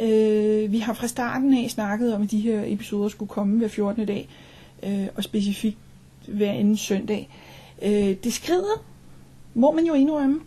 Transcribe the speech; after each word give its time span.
Øh, 0.00 0.72
vi 0.72 0.78
har 0.78 0.94
fra 0.94 1.06
starten 1.06 1.54
af 1.54 1.70
snakket 1.70 2.14
om, 2.14 2.22
at 2.22 2.30
de 2.30 2.40
her 2.40 2.62
episoder 2.66 3.08
skulle 3.08 3.28
komme 3.28 3.58
hver 3.58 3.68
14. 3.68 4.06
dag, 4.06 4.28
øh, 4.82 5.06
og 5.14 5.24
specifikt 5.24 5.78
hver 6.28 6.52
anden 6.52 6.76
søndag. 6.76 7.28
Øh, 7.82 8.16
det 8.24 8.32
skrider, 8.32 8.84
må 9.54 9.72
man 9.72 9.84
jo 9.84 9.94
indrømme. 9.94 10.40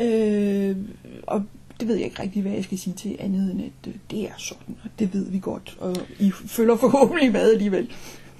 Øh, 0.00 0.76
og 1.22 1.42
det 1.80 1.88
ved 1.88 1.96
jeg 1.96 2.04
ikke 2.04 2.22
rigtig, 2.22 2.42
hvad 2.42 2.52
jeg 2.52 2.64
skal 2.64 2.78
sige 2.78 2.94
til 2.94 3.16
andet 3.18 3.52
end, 3.52 3.60
at 3.62 3.88
øh, 3.88 3.94
det 4.10 4.24
er 4.24 4.32
sådan, 4.38 4.76
og 4.84 4.90
det 4.98 5.14
ved 5.14 5.30
vi 5.30 5.38
godt, 5.38 5.76
og 5.80 5.96
I 6.18 6.30
følger 6.30 6.76
forhåbentlig 6.76 7.32
med 7.32 7.52
alligevel. 7.52 7.90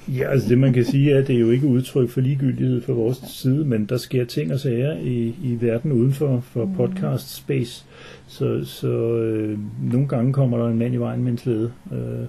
Ja, 0.08 0.30
altså 0.30 0.48
det 0.48 0.58
man 0.58 0.72
kan 0.72 0.84
sige 0.84 1.12
er, 1.12 1.18
at 1.18 1.26
det 1.26 1.36
er 1.36 1.40
jo 1.40 1.50
ikke 1.50 1.66
udtryk 1.66 2.10
for 2.10 2.20
ligegyldighed 2.20 2.82
fra 2.82 2.92
vores 2.92 3.16
side, 3.16 3.64
men 3.64 3.86
der 3.86 3.96
sker 3.96 4.24
ting 4.24 4.52
og 4.52 4.60
sager 4.60 4.98
i, 4.98 5.34
i 5.42 5.58
verden 5.60 5.92
uden 5.92 6.12
for, 6.12 6.40
for 6.40 6.70
podcast 6.76 7.34
space. 7.34 7.84
Så, 8.26 8.64
så 8.64 9.16
øh, 9.16 9.58
nogle 9.92 10.08
gange 10.08 10.32
kommer 10.32 10.58
der 10.58 10.68
en 10.68 10.78
mand 10.78 10.94
i 10.94 10.96
vejen 10.96 11.22
med 11.22 11.32
en 11.32 11.38
slæde, 11.38 11.72
øh, 11.92 12.26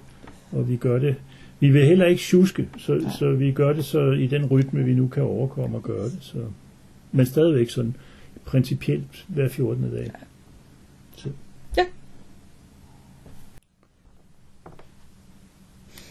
og 0.52 0.70
vi 0.70 0.76
gør 0.76 0.99
det. 0.99 1.16
Vi 1.60 1.70
vil 1.70 1.85
heller 1.85 2.05
ikke 2.05 2.21
tjuske, 2.21 2.70
så, 2.77 3.12
så 3.20 3.32
vi 3.32 3.52
gør 3.52 3.74
det 3.74 3.85
så 3.85 4.12
i 4.12 4.27
den 4.27 4.46
rytme, 4.46 4.84
vi 4.84 4.93
nu 4.93 5.08
kan 5.08 5.24
overkomme 5.24 5.77
og 5.77 5.84
gøre 5.84 6.05
det. 6.05 6.18
Så. 6.21 6.37
Men 7.12 7.26
stadigvæk 7.26 7.70
sådan 7.70 7.96
principielt 8.46 9.26
hver 9.27 9.49
14. 9.49 9.91
dag. 9.91 10.12
Så. 11.15 11.30
Ja. 11.77 11.85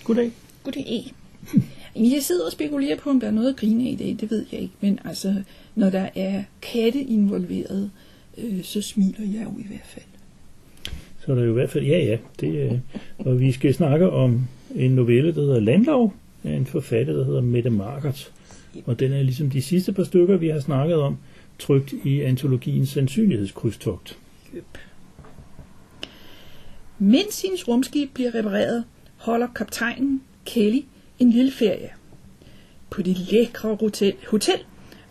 Goddag. 0.05 0.31
Goddag. 0.65 1.13
Jeg 1.97 2.23
sidder 2.23 2.47
og 2.47 2.53
spekulerer 2.53 2.97
på, 2.97 3.11
om 3.11 3.21
der 3.21 3.27
er 3.27 3.31
noget 3.31 3.48
at 3.48 3.57
grine 3.57 3.91
i 3.91 3.97
dag, 3.97 4.17
det 4.21 4.31
ved 4.31 4.45
jeg 4.53 4.61
ikke. 4.61 4.75
Men 4.81 4.98
altså, 5.05 5.35
når 5.75 5.91
der 5.91 6.09
er 6.15 6.43
katte 6.62 7.01
involveret, 7.01 7.91
øh, 8.39 8.62
så 8.62 8.83
smiler 8.83 9.21
jeg 9.21 9.45
jo 9.45 9.59
i 9.59 9.67
hvert 9.69 9.87
fald. 9.87 10.05
Så 11.27 11.33
er 11.33 11.37
der 11.37 11.43
jo 11.43 11.51
i 11.51 11.55
hvert 11.55 11.70
fald, 11.70 11.85
ja 11.85 11.98
ja, 11.98 12.19
det, 12.41 12.73
øh, 12.73 12.79
og 13.19 13.41
vi 13.41 13.53
skal 13.53 13.75
snakke 13.75 14.11
om 14.11 14.48
en 14.75 14.91
novelle, 14.91 15.35
der 15.35 15.41
hedder 15.41 15.61
Landlov, 15.61 16.15
af 16.45 16.53
en 16.53 16.67
forfatter, 16.67 17.15
der 17.15 17.25
hedder 17.25 17.41
Mette 17.41 17.70
Markert. 17.70 18.33
Og 18.85 19.01
den 19.01 19.13
er 19.13 19.23
ligesom 19.23 19.51
de 19.51 19.63
sidste 19.63 19.93
par 19.93 20.05
stykker, 20.05 20.37
vi 20.37 20.48
har 20.48 20.61
snakket 20.61 20.97
om, 20.97 21.17
trygt 21.59 21.95
i 22.05 22.20
antologien 22.20 22.87
Sandsynlighedskrydstogt. 22.87 24.19
Mens 26.98 27.43
hendes 27.43 27.69
rumskib 27.69 28.15
bliver 28.15 28.35
repareret, 28.35 28.85
holder 29.17 29.47
kaptajnen 29.47 30.23
Kelly 30.45 30.81
en 31.23 31.31
lille 31.31 31.53
ferie. 31.53 31.91
På 32.91 33.03
det 33.03 33.19
lækre 33.19 33.77
hotel, 33.81 34.15
hotel 34.31 34.65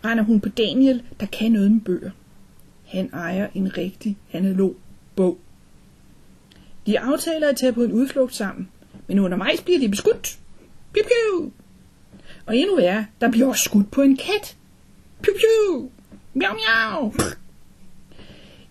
render 0.05 0.23
hun 0.23 0.39
på 0.39 0.49
Daniel, 0.49 1.03
der 1.19 1.25
kan 1.25 1.51
noget 1.51 1.71
med 1.71 1.81
bøger. 1.81 2.11
Han 2.85 3.09
ejer 3.13 3.47
en 3.55 3.77
rigtig 3.77 4.17
analog 4.33 4.75
bog. 5.15 5.39
De 6.85 6.99
aftaler 6.99 7.49
at 7.49 7.57
tage 7.57 7.73
på 7.73 7.83
en 7.83 7.91
udflugt 7.91 8.35
sammen, 8.35 8.69
men 9.07 9.19
undervejs 9.19 9.61
bliver 9.61 9.79
de 9.79 9.89
beskudt. 9.89 10.39
Piu, 10.93 11.03
piu. 11.03 11.51
Og 12.45 12.57
endnu 12.57 12.75
værre, 12.75 13.05
der 13.21 13.31
bliver 13.31 13.47
også 13.47 13.63
skudt 13.63 13.91
på 13.91 14.01
en 14.01 14.17
kat. 14.17 14.57
Piu, 15.21 15.33
piu. 15.33 15.89
Miau, 16.33 16.53
miau. 16.53 17.13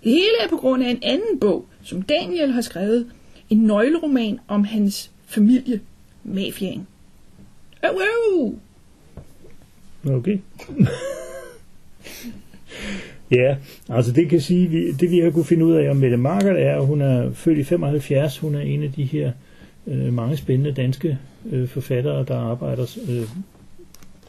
Det 0.05 0.13
hele 0.13 0.41
er 0.41 0.49
på 0.49 0.57
grund 0.57 0.83
af 0.83 0.91
en 0.91 1.03
anden 1.03 1.41
bog, 1.41 1.67
som 1.83 2.03
Daniel 2.03 2.53
har 2.53 2.61
skrevet. 2.61 3.13
En 3.51 3.59
nøgleroman 3.59 4.39
om 4.49 4.65
hans 4.65 5.11
familie, 5.27 5.81
mafiaen. 6.25 6.87
Øv. 7.85 8.55
Okay. 10.07 10.39
ja, 13.39 13.57
altså 13.89 14.13
det 14.13 14.29
kan 14.29 14.41
sige, 14.41 14.69
vi, 14.69 14.93
det 14.93 15.11
vi 15.11 15.19
har 15.19 15.31
kunne 15.31 15.45
finde 15.45 15.65
ud 15.65 15.73
af 15.73 15.91
om 15.91 15.97
Mette 15.97 16.17
Markert 16.17 16.57
er, 16.57 16.77
at 16.77 16.87
hun 16.87 17.01
er 17.01 17.33
født 17.33 17.59
i 17.59 17.65
75. 17.65 18.39
Hun 18.39 18.55
er 18.55 18.61
en 18.61 18.83
af 18.83 18.93
de 18.93 19.05
her 19.05 19.33
øh, 19.87 20.13
mange 20.13 20.37
spændende 20.37 20.73
danske 20.73 21.19
øh, 21.51 21.69
forfattere, 21.69 22.25
der 22.25 22.39
arbejder 22.39 22.99
øh, 23.09 23.29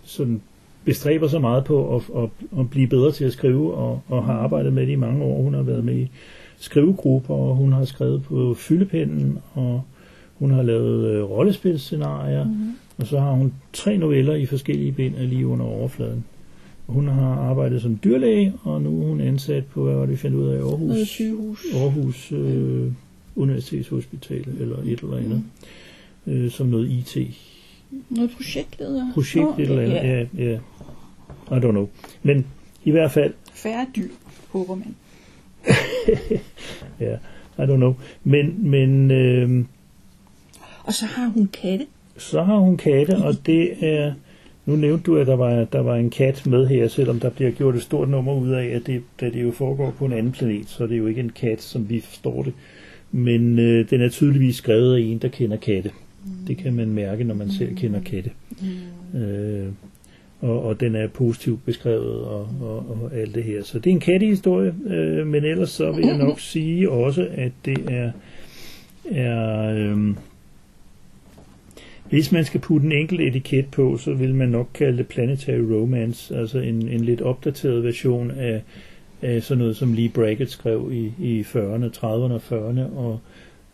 sådan 0.04 0.42
bestræber 0.86 1.28
sig 1.28 1.42
meget 1.42 1.64
på 1.64 1.96
at, 1.96 2.24
at, 2.24 2.30
at 2.60 2.70
blive 2.70 2.88
bedre 2.88 3.12
til 3.12 3.26
at 3.26 3.34
skrive, 3.34 3.74
og, 3.74 4.02
og 4.08 4.26
har 4.26 4.34
arbejdet 4.34 4.74
med 4.74 4.86
det 4.86 4.92
i 4.92 4.96
mange 4.96 5.24
år. 5.24 5.42
Hun 5.42 5.54
har 5.54 5.62
været 5.62 5.84
med 5.84 5.96
i 5.96 6.12
skrivegrupper, 6.60 7.36
og 7.36 7.56
hun 7.56 7.74
har 7.74 7.86
skrevet 7.86 8.24
på 8.24 8.54
fyldepinden, 8.54 9.38
og 9.54 9.84
hun 10.40 10.52
har 10.52 10.64
lavet 10.64 11.08
øh, 11.08 11.24
rollespilscenarier, 11.24 12.44
mm-hmm. 12.44 12.74
Og 13.02 13.08
så 13.08 13.20
har 13.20 13.32
hun 13.32 13.54
tre 13.74 13.98
noveller 13.98 14.34
i 14.36 14.46
forskellige 14.46 14.92
bind 14.92 15.16
af 15.16 15.30
lige 15.30 15.48
under 15.48 15.66
overfladen. 15.66 16.26
Hun 16.88 17.08
har 17.08 17.32
arbejdet 17.36 17.82
som 17.82 18.00
dyrlæge, 18.04 18.54
og 18.64 18.82
nu 18.82 19.02
er 19.04 19.08
hun 19.08 19.22
ansat 19.22 19.66
på, 19.66 19.84
hvad 19.84 19.94
var 19.94 20.02
det, 20.02 20.10
vi 20.10 20.18
fandt 20.18 20.36
ud 20.36 20.48
af, 20.48 20.58
Aarhus, 20.60 21.08
sygehus. 21.08 21.66
Aarhus 21.74 22.32
øh, 22.32 22.92
Universitetshospital, 23.36 24.46
eller 24.60 24.78
et 24.78 25.00
eller 25.00 25.18
andet, 25.18 25.44
øh, 26.28 26.52
som 26.52 26.68
noget 26.68 26.90
IT 26.90 27.18
Noget 28.10 28.32
projektleder. 28.32 29.12
projekt, 29.14 29.46
Nå, 29.46 29.54
et 29.58 29.70
eller 29.70 29.82
andet. 29.82 29.96
Ja. 29.96 30.44
Ja, 30.46 30.52
ja. 30.52 30.58
I 31.58 31.60
don't 31.60 31.72
know. 31.72 31.88
Men 32.24 32.46
i 32.84 32.92
hvert 32.92 33.12
fald, 33.12 33.34
Færre 33.54 33.86
dyr, 33.96 34.08
håber 34.50 34.76
man. 34.76 34.96
ja, 37.00 37.14
I 37.58 37.68
don't 37.68 37.76
know. 37.76 37.96
Men, 38.24 38.70
men 38.70 39.12
øh, 39.12 39.66
Og 40.84 40.94
så 40.94 41.06
har 41.06 41.28
hun 41.28 41.48
katte. 41.48 41.86
Så 42.18 42.42
har 42.44 42.58
hun 42.58 42.78
katte, 42.78 43.16
og 43.16 43.36
det 43.46 43.84
er... 43.84 44.14
Nu 44.66 44.76
nævnte 44.76 45.04
du, 45.04 45.18
at 45.18 45.28
der 45.28 45.36
var, 45.36 45.64
der 45.64 45.80
var 45.80 45.96
en 45.96 46.10
kat 46.10 46.46
med 46.46 46.68
her, 46.68 46.88
selvom 46.88 47.20
der 47.20 47.30
bliver 47.30 47.52
gjort 47.52 47.76
et 47.76 47.82
stort 47.82 48.10
nummer 48.10 48.34
ud 48.34 48.50
af, 48.50 48.66
at 48.66 48.88
det, 48.88 49.04
da 49.22 49.30
det 49.30 49.44
jo 49.44 49.52
foregår 49.52 49.92
på 49.98 50.06
en 50.06 50.14
anden 50.14 50.32
planet, 50.32 50.70
så 50.70 50.84
er 50.84 50.88
det 50.88 50.98
jo 50.98 51.08
ikke 51.08 51.22
en 51.22 51.30
kat, 51.30 51.62
som 51.62 51.90
vi 51.90 52.00
forstår 52.00 52.44
det. 52.44 52.54
Men 53.12 53.60
øh, 53.60 53.90
den 53.90 54.02
er 54.02 54.10
tydeligvis 54.10 54.56
skrevet 54.56 54.96
af 54.96 55.00
en, 55.00 55.18
der 55.18 55.28
kender 55.28 55.58
katte. 55.58 55.92
Det 56.48 56.58
kan 56.58 56.74
man 56.74 56.90
mærke, 56.90 57.24
når 57.24 57.36
man 57.36 57.52
selv 57.52 57.76
kender 57.76 58.02
katte. 58.02 58.32
Øh, 59.16 59.68
og, 60.42 60.64
og 60.64 60.80
den 60.80 60.96
er 60.96 61.08
positivt 61.08 61.66
beskrevet 61.66 62.22
og, 62.22 62.50
og, 62.62 62.78
og 62.78 63.12
alt 63.14 63.36
det 63.36 63.44
her. 63.44 63.64
Så 63.64 63.80
det 63.80 63.90
er 63.90 63.94
en 63.94 64.00
kattehistorie, 64.00 64.74
øh, 64.88 65.28
men 65.28 65.44
ellers 65.44 65.70
så 65.70 65.92
vil 65.92 66.06
jeg 66.06 66.18
nok 66.18 66.40
sige 66.40 66.90
også, 66.90 67.28
at 67.32 67.52
det 67.66 67.78
er, 67.90 68.12
er 69.12 69.74
øh, 69.76 70.16
hvis 72.12 72.32
man 72.32 72.46
skal 72.46 72.60
putte 72.60 72.86
en 72.86 72.92
enkelt 72.92 73.22
etiket 73.22 73.66
på, 73.72 73.98
så 73.98 74.14
vil 74.14 74.36
man 74.36 74.50
nok 74.50 74.68
kalde 74.74 74.98
det 74.98 75.08
Planetary 75.08 75.60
Romance, 75.60 76.38
altså 76.38 76.60
en, 76.60 76.90
en 76.90 77.02
lidt 77.02 77.22
opdateret 77.22 77.84
version 77.84 78.32
af, 78.32 78.62
af 79.22 79.44
sådan 79.44 79.60
noget, 79.60 79.76
som 79.76 79.94
Lee 79.94 80.10
Brackett 80.10 80.52
skrev 80.52 80.90
i, 80.94 81.12
i 81.20 81.42
40'erne, 81.42 81.86
30'erne 81.98 82.34
og 82.34 82.42
40'erne, 82.52 82.98
og 82.98 83.20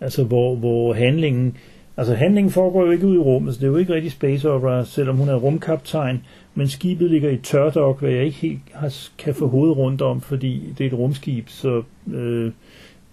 altså 0.01 0.23
hvor, 0.23 0.55
hvor 0.55 0.93
handlingen, 0.93 1.57
altså 1.97 2.13
handlingen 2.15 2.51
foregår 2.51 2.85
jo 2.85 2.91
ikke 2.91 3.07
ud 3.07 3.15
i 3.15 3.19
rummet, 3.19 3.53
så 3.53 3.59
det 3.59 3.67
er 3.67 3.71
jo 3.71 3.77
ikke 3.77 3.93
rigtig 3.93 4.11
space 4.11 4.49
opera, 4.49 4.85
selvom 4.85 5.17
hun 5.17 5.29
er 5.29 5.35
rumkaptajn, 5.35 6.21
men 6.55 6.67
skibet 6.67 7.11
ligger 7.11 7.29
i 7.29 7.37
tørdok, 7.37 7.99
hvad 7.99 8.11
jeg 8.11 8.25
ikke 8.25 8.37
helt 8.37 8.59
har, 8.73 8.93
kan 9.17 9.35
få 9.35 9.47
hovedet 9.47 9.77
rundt 9.77 10.01
om, 10.01 10.21
fordi 10.21 10.73
det 10.77 10.83
er 10.83 10.87
et 10.87 10.97
rumskib, 10.97 11.49
så 11.49 11.83
øh, 12.13 12.51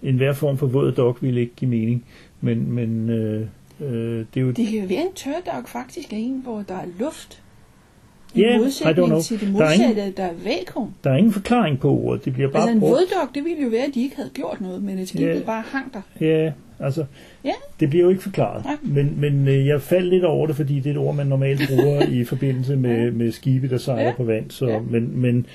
enhver 0.03 0.33
form 0.33 0.57
for 0.57 0.67
våd 0.67 0.91
dok 0.91 1.21
ville 1.21 1.41
ikke 1.41 1.55
give 1.55 1.69
mening, 1.69 2.05
men, 2.41 2.71
men 2.71 3.09
øh, 3.09 3.47
øh, 3.81 4.25
det 4.33 4.37
er 4.37 4.41
jo 4.41 4.47
Det 4.51 4.67
kan 4.67 4.79
jo 4.79 4.85
være 4.89 5.01
en 5.01 5.13
tørdok 5.15 5.67
faktisk 5.67 6.13
er 6.13 6.17
en, 6.17 6.41
hvor 6.43 6.63
der 6.67 6.75
er 6.75 6.85
luft. 6.99 7.41
I 8.35 8.37
don't 8.39 8.57
modsætning 8.57 9.07
know. 9.07 9.21
til 9.21 9.39
det 9.39 9.47
Der 9.57 9.65
er 9.65 9.71
ingen- 9.73 9.87
modsatte, 9.87 10.13
der 10.17 10.23
er 10.23 10.33
vakuum. 10.43 10.93
Der 11.03 11.09
er 11.11 11.15
ingen 11.17 11.33
forklaring 11.33 11.79
på 11.79 11.91
ordet, 11.91 12.25
det 12.25 12.33
bliver 12.33 12.51
bare 12.51 12.61
Altså 12.61 12.73
en 12.73 12.79
brugt. 12.79 12.91
våddok, 12.91 13.35
det 13.35 13.43
ville 13.43 13.63
jo 13.63 13.69
være, 13.69 13.83
at 13.83 13.91
de 13.95 14.03
ikke 14.03 14.15
havde 14.15 14.29
gjort 14.33 14.61
noget, 14.61 14.83
men 14.83 14.97
at 14.99 15.07
skibet 15.07 15.27
Ja. 15.27 15.39
bare 15.45 15.63
hang 15.71 15.93
der. 15.93 16.01
Ja, 16.21 16.51
altså, 16.79 17.05
Ja, 17.43 17.51
det 17.79 17.89
bliver 17.89 18.03
jo 18.03 18.09
ikke 18.09 18.23
forklaret. 18.23 18.65
Nej. 18.65 18.75
Men, 18.83 19.13
men 19.21 19.47
øh, 19.47 19.65
jeg 19.67 19.81
faldt 19.81 20.09
lidt 20.09 20.23
over 20.23 20.47
det, 20.47 20.55
fordi 20.55 20.75
det 20.79 20.85
er 20.85 20.91
et 20.91 20.97
ord, 20.97 21.15
man 21.15 21.27
normalt 21.27 21.61
bruger 21.69 22.01
i 22.21 22.23
forbindelse 22.23 22.75
med, 22.75 23.11
med 23.11 23.31
skibe, 23.31 23.69
der 23.69 23.77
sejler 23.77 24.03
Ja. 24.03 24.13
på 24.17 24.23
vand. 24.23 24.51
Så, 24.51 24.67
Ja. 24.67 24.79
Men, 24.79 25.21
men 25.21 25.45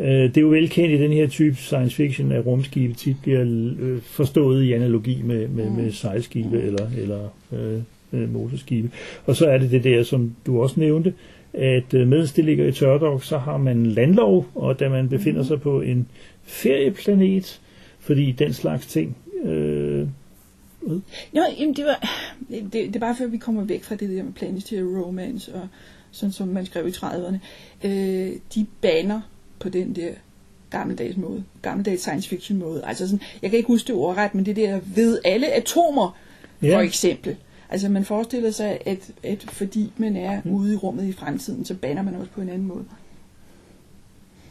øh, 0.00 0.08
det 0.08 0.36
er 0.36 0.40
jo 0.40 0.48
velkendt 0.48 0.90
i 0.90 1.02
den 1.02 1.12
her 1.12 1.28
type 1.28 1.56
science 1.56 1.96
fiction, 1.96 2.32
at 2.32 2.46
rumskibe 2.46 2.94
tit 2.94 3.16
bliver 3.22 3.44
øh, 3.80 4.00
forstået 4.02 4.64
i 4.64 4.72
analogi 4.72 5.22
med, 5.22 5.48
med, 5.48 5.70
med 5.70 5.92
sejlskibe 5.92 6.62
eller, 6.62 6.86
eller 6.98 7.28
øh, 7.52 7.82
øh, 8.12 8.32
motorskibe. 8.32 8.90
Og 9.26 9.36
så 9.36 9.46
er 9.46 9.58
det 9.58 9.70
det 9.70 9.84
der, 9.84 10.02
som 10.02 10.34
du 10.46 10.62
også 10.62 10.80
nævnte, 10.80 11.14
at 11.52 11.94
øh, 11.94 12.08
mens 12.08 12.32
det 12.32 12.44
ligger 12.44 12.66
i 12.66 12.72
tørdok, 12.72 13.24
så 13.24 13.38
har 13.38 13.56
man 13.56 13.86
landlov, 13.86 14.46
og 14.54 14.80
da 14.80 14.88
man 14.88 15.08
befinder 15.08 15.42
sig 15.42 15.60
på 15.60 15.80
en 15.80 16.08
ferieplanet, 16.42 17.60
fordi 17.98 18.32
den 18.32 18.52
slags 18.52 18.86
ting 18.86 19.16
øh, 19.44 20.06
Nå, 21.32 21.42
jamen 21.58 21.74
det 21.74 21.84
var, 21.84 22.08
det, 22.48 22.72
det 22.72 22.96
er 22.96 23.00
bare 23.00 23.16
før 23.18 23.26
vi 23.26 23.36
kommer 23.36 23.64
væk 23.64 23.84
fra 23.84 23.94
det 23.94 24.08
der 24.08 24.22
med 24.22 24.32
planetary 24.32 24.80
romance, 24.80 25.54
og 25.54 25.68
sådan 26.10 26.32
som 26.32 26.48
man 26.48 26.66
skrev 26.66 26.88
i 26.88 26.90
30'erne. 26.90 27.36
Øh, 27.84 28.32
de 28.54 28.66
banner 28.80 29.20
på 29.60 29.68
den 29.68 29.96
der 29.96 30.08
gammeldags 30.70 31.16
måde, 31.16 31.44
gammeldags 31.62 32.00
science 32.02 32.28
fiction 32.28 32.58
måde. 32.58 32.82
Altså 32.84 33.08
sådan, 33.08 33.20
jeg 33.42 33.50
kan 33.50 33.56
ikke 33.56 33.66
huske 33.66 33.86
det 33.86 33.94
ordret, 33.94 34.34
men 34.34 34.46
det 34.46 34.56
der 34.56 34.80
ved 34.94 35.18
alle 35.24 35.52
atomer, 35.52 36.16
Ja. 36.62 36.76
for 36.76 36.80
eksempel. 36.80 37.36
Altså 37.70 37.88
man 37.88 38.04
forestiller 38.04 38.50
sig, 38.50 38.78
at, 38.86 39.10
at 39.22 39.46
fordi 39.48 39.92
man 39.96 40.16
er 40.16 40.40
mm. 40.44 40.50
ude 40.54 40.72
i 40.72 40.76
rummet 40.76 41.04
i 41.08 41.12
fremtiden, 41.12 41.64
så 41.64 41.74
banner 41.74 42.02
man 42.02 42.14
også 42.14 42.30
på 42.34 42.40
en 42.40 42.48
anden 42.48 42.68
måde. 42.68 42.84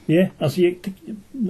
Ja, 0.10 0.28
altså 0.40 0.62
jeg, 0.62 0.74
det, 0.86 0.94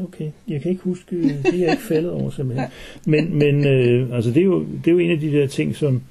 okay, 0.03 0.31
jeg 0.47 0.62
kan 0.62 0.71
ikke 0.71 0.83
huske, 0.83 1.21
det 1.44 1.53
er 1.53 1.57
jeg 1.57 1.71
ikke 1.71 1.83
faldet 1.83 2.12
over 2.12 2.29
simpelthen. 2.29 2.67
Men, 3.05 3.38
men 3.39 3.67
øh, 3.67 4.15
altså 4.15 4.29
det 4.29 4.38
er, 4.38 4.45
jo, 4.45 4.59
det 4.59 4.88
er 4.88 4.91
jo 4.91 5.00
en 5.00 5.12
af 5.12 5.19
de 5.19 5.31
der 5.31 5.47
ting, 5.47 5.75
som 5.75 6.01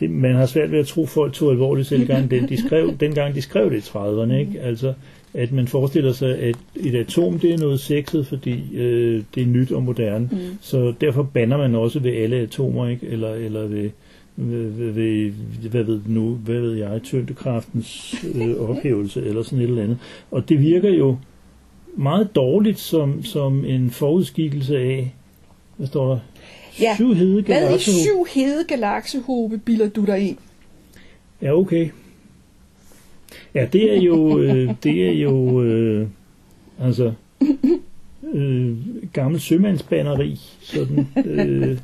det, 0.00 0.10
man 0.10 0.34
har 0.34 0.46
svært 0.46 0.72
ved 0.72 0.78
at 0.78 0.86
tro 0.86 1.06
folk 1.06 1.32
tog 1.32 1.50
alvorligt 1.50 1.88
selv 1.88 2.06
gang 2.06 2.30
den, 2.30 2.48
de 2.48 2.66
skrev, 2.66 2.96
dengang 3.00 3.34
de 3.34 3.42
skrev 3.42 3.70
det 3.70 3.76
i 3.76 3.90
30'erne, 3.90 4.32
ikke? 4.32 4.60
Altså, 4.60 4.94
at 5.34 5.52
man 5.52 5.68
forestiller 5.68 6.12
sig, 6.12 6.38
at 6.38 6.56
et 6.76 6.94
atom 6.94 7.38
det 7.38 7.52
er 7.52 7.58
noget 7.58 7.80
sexet, 7.80 8.26
fordi 8.26 8.76
øh, 8.76 9.22
det 9.34 9.42
er 9.42 9.46
nyt 9.46 9.72
og 9.72 9.82
moderne. 9.82 10.28
Mm. 10.32 10.38
Så 10.60 10.94
derfor 11.00 11.22
banner 11.22 11.56
man 11.56 11.74
også 11.74 12.00
ved 12.00 12.16
alle 12.16 12.36
atomer, 12.36 12.88
ikke? 12.88 13.06
Eller, 13.06 13.34
eller 13.34 13.66
ved, 13.66 13.90
ved, 14.36 14.70
ved, 14.70 14.92
ved, 14.92 15.70
hvad 15.70 15.82
ved 15.82 16.00
nu, 16.06 16.34
hvad 16.34 16.60
ved 16.60 16.74
jeg, 16.74 17.00
tyngdekraftens 17.02 18.14
øh, 18.34 18.60
ophævelse, 18.70 19.22
eller 19.22 19.42
sådan 19.42 19.58
et 19.58 19.68
eller 19.68 19.82
andet. 19.82 19.98
Og 20.30 20.48
det 20.48 20.60
virker 20.60 20.90
jo 20.90 21.16
meget 21.96 22.34
dårligt 22.34 22.78
som, 22.78 23.22
som 23.22 23.64
en 23.64 23.90
forudskikkelse 23.90 24.78
af, 24.78 25.14
hvad 25.76 25.86
står 25.86 26.08
der? 26.08 26.18
Ja, 26.80 26.94
Syv 26.94 27.14
hede 27.14 27.42
Hvad 27.42 27.76
i 27.76 27.78
syv 27.78 28.26
hede 28.34 28.64
galaksehobe 28.64 29.58
bilder 29.58 29.88
du 29.88 30.04
dig 30.04 30.28
ind? 30.28 30.36
Ja, 31.42 31.52
okay. 31.52 31.88
Ja, 33.54 33.66
det 33.72 33.96
er 33.96 34.00
jo, 34.00 34.38
øh, 34.38 34.74
det 34.84 35.08
er 35.08 35.12
jo, 35.12 35.62
øh, 35.62 36.06
altså, 36.80 37.12
øh, 38.34 38.76
gammel 39.12 39.40
sømandsbanneri, 39.40 40.40
sådan, 40.60 41.06
øh, 41.26 41.78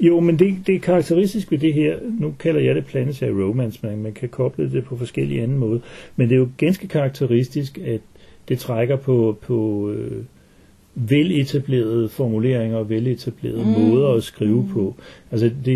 jo, 0.00 0.20
men 0.20 0.38
det, 0.38 0.56
det 0.66 0.74
er 0.74 0.80
karakteristisk 0.80 1.50
ved 1.50 1.58
det 1.58 1.74
her, 1.74 1.96
nu 2.20 2.34
kalder 2.38 2.60
jeg 2.60 2.74
det 2.74 2.86
planetary 2.86 3.30
romance, 3.30 3.78
man, 3.82 3.98
man 3.98 4.12
kan 4.12 4.28
koble 4.28 4.72
det 4.72 4.84
på 4.84 4.96
forskellige 4.96 5.42
andre 5.42 5.58
måder, 5.58 5.80
men 6.16 6.28
det 6.28 6.34
er 6.34 6.38
jo 6.38 6.48
ganske 6.56 6.88
karakteristisk, 6.88 7.78
at 7.78 8.00
det 8.48 8.58
trækker 8.58 8.96
på, 8.96 9.38
på 9.42 9.90
øh, 9.90 10.22
veletablerede 10.94 12.08
formuleringer 12.08 12.76
og 12.76 12.88
veletablerede 12.88 13.64
mm. 13.64 13.70
måder 13.70 14.08
at 14.08 14.22
skrive 14.22 14.62
mm. 14.62 14.68
på. 14.68 14.94
Altså, 15.30 15.50
det, 15.64 15.74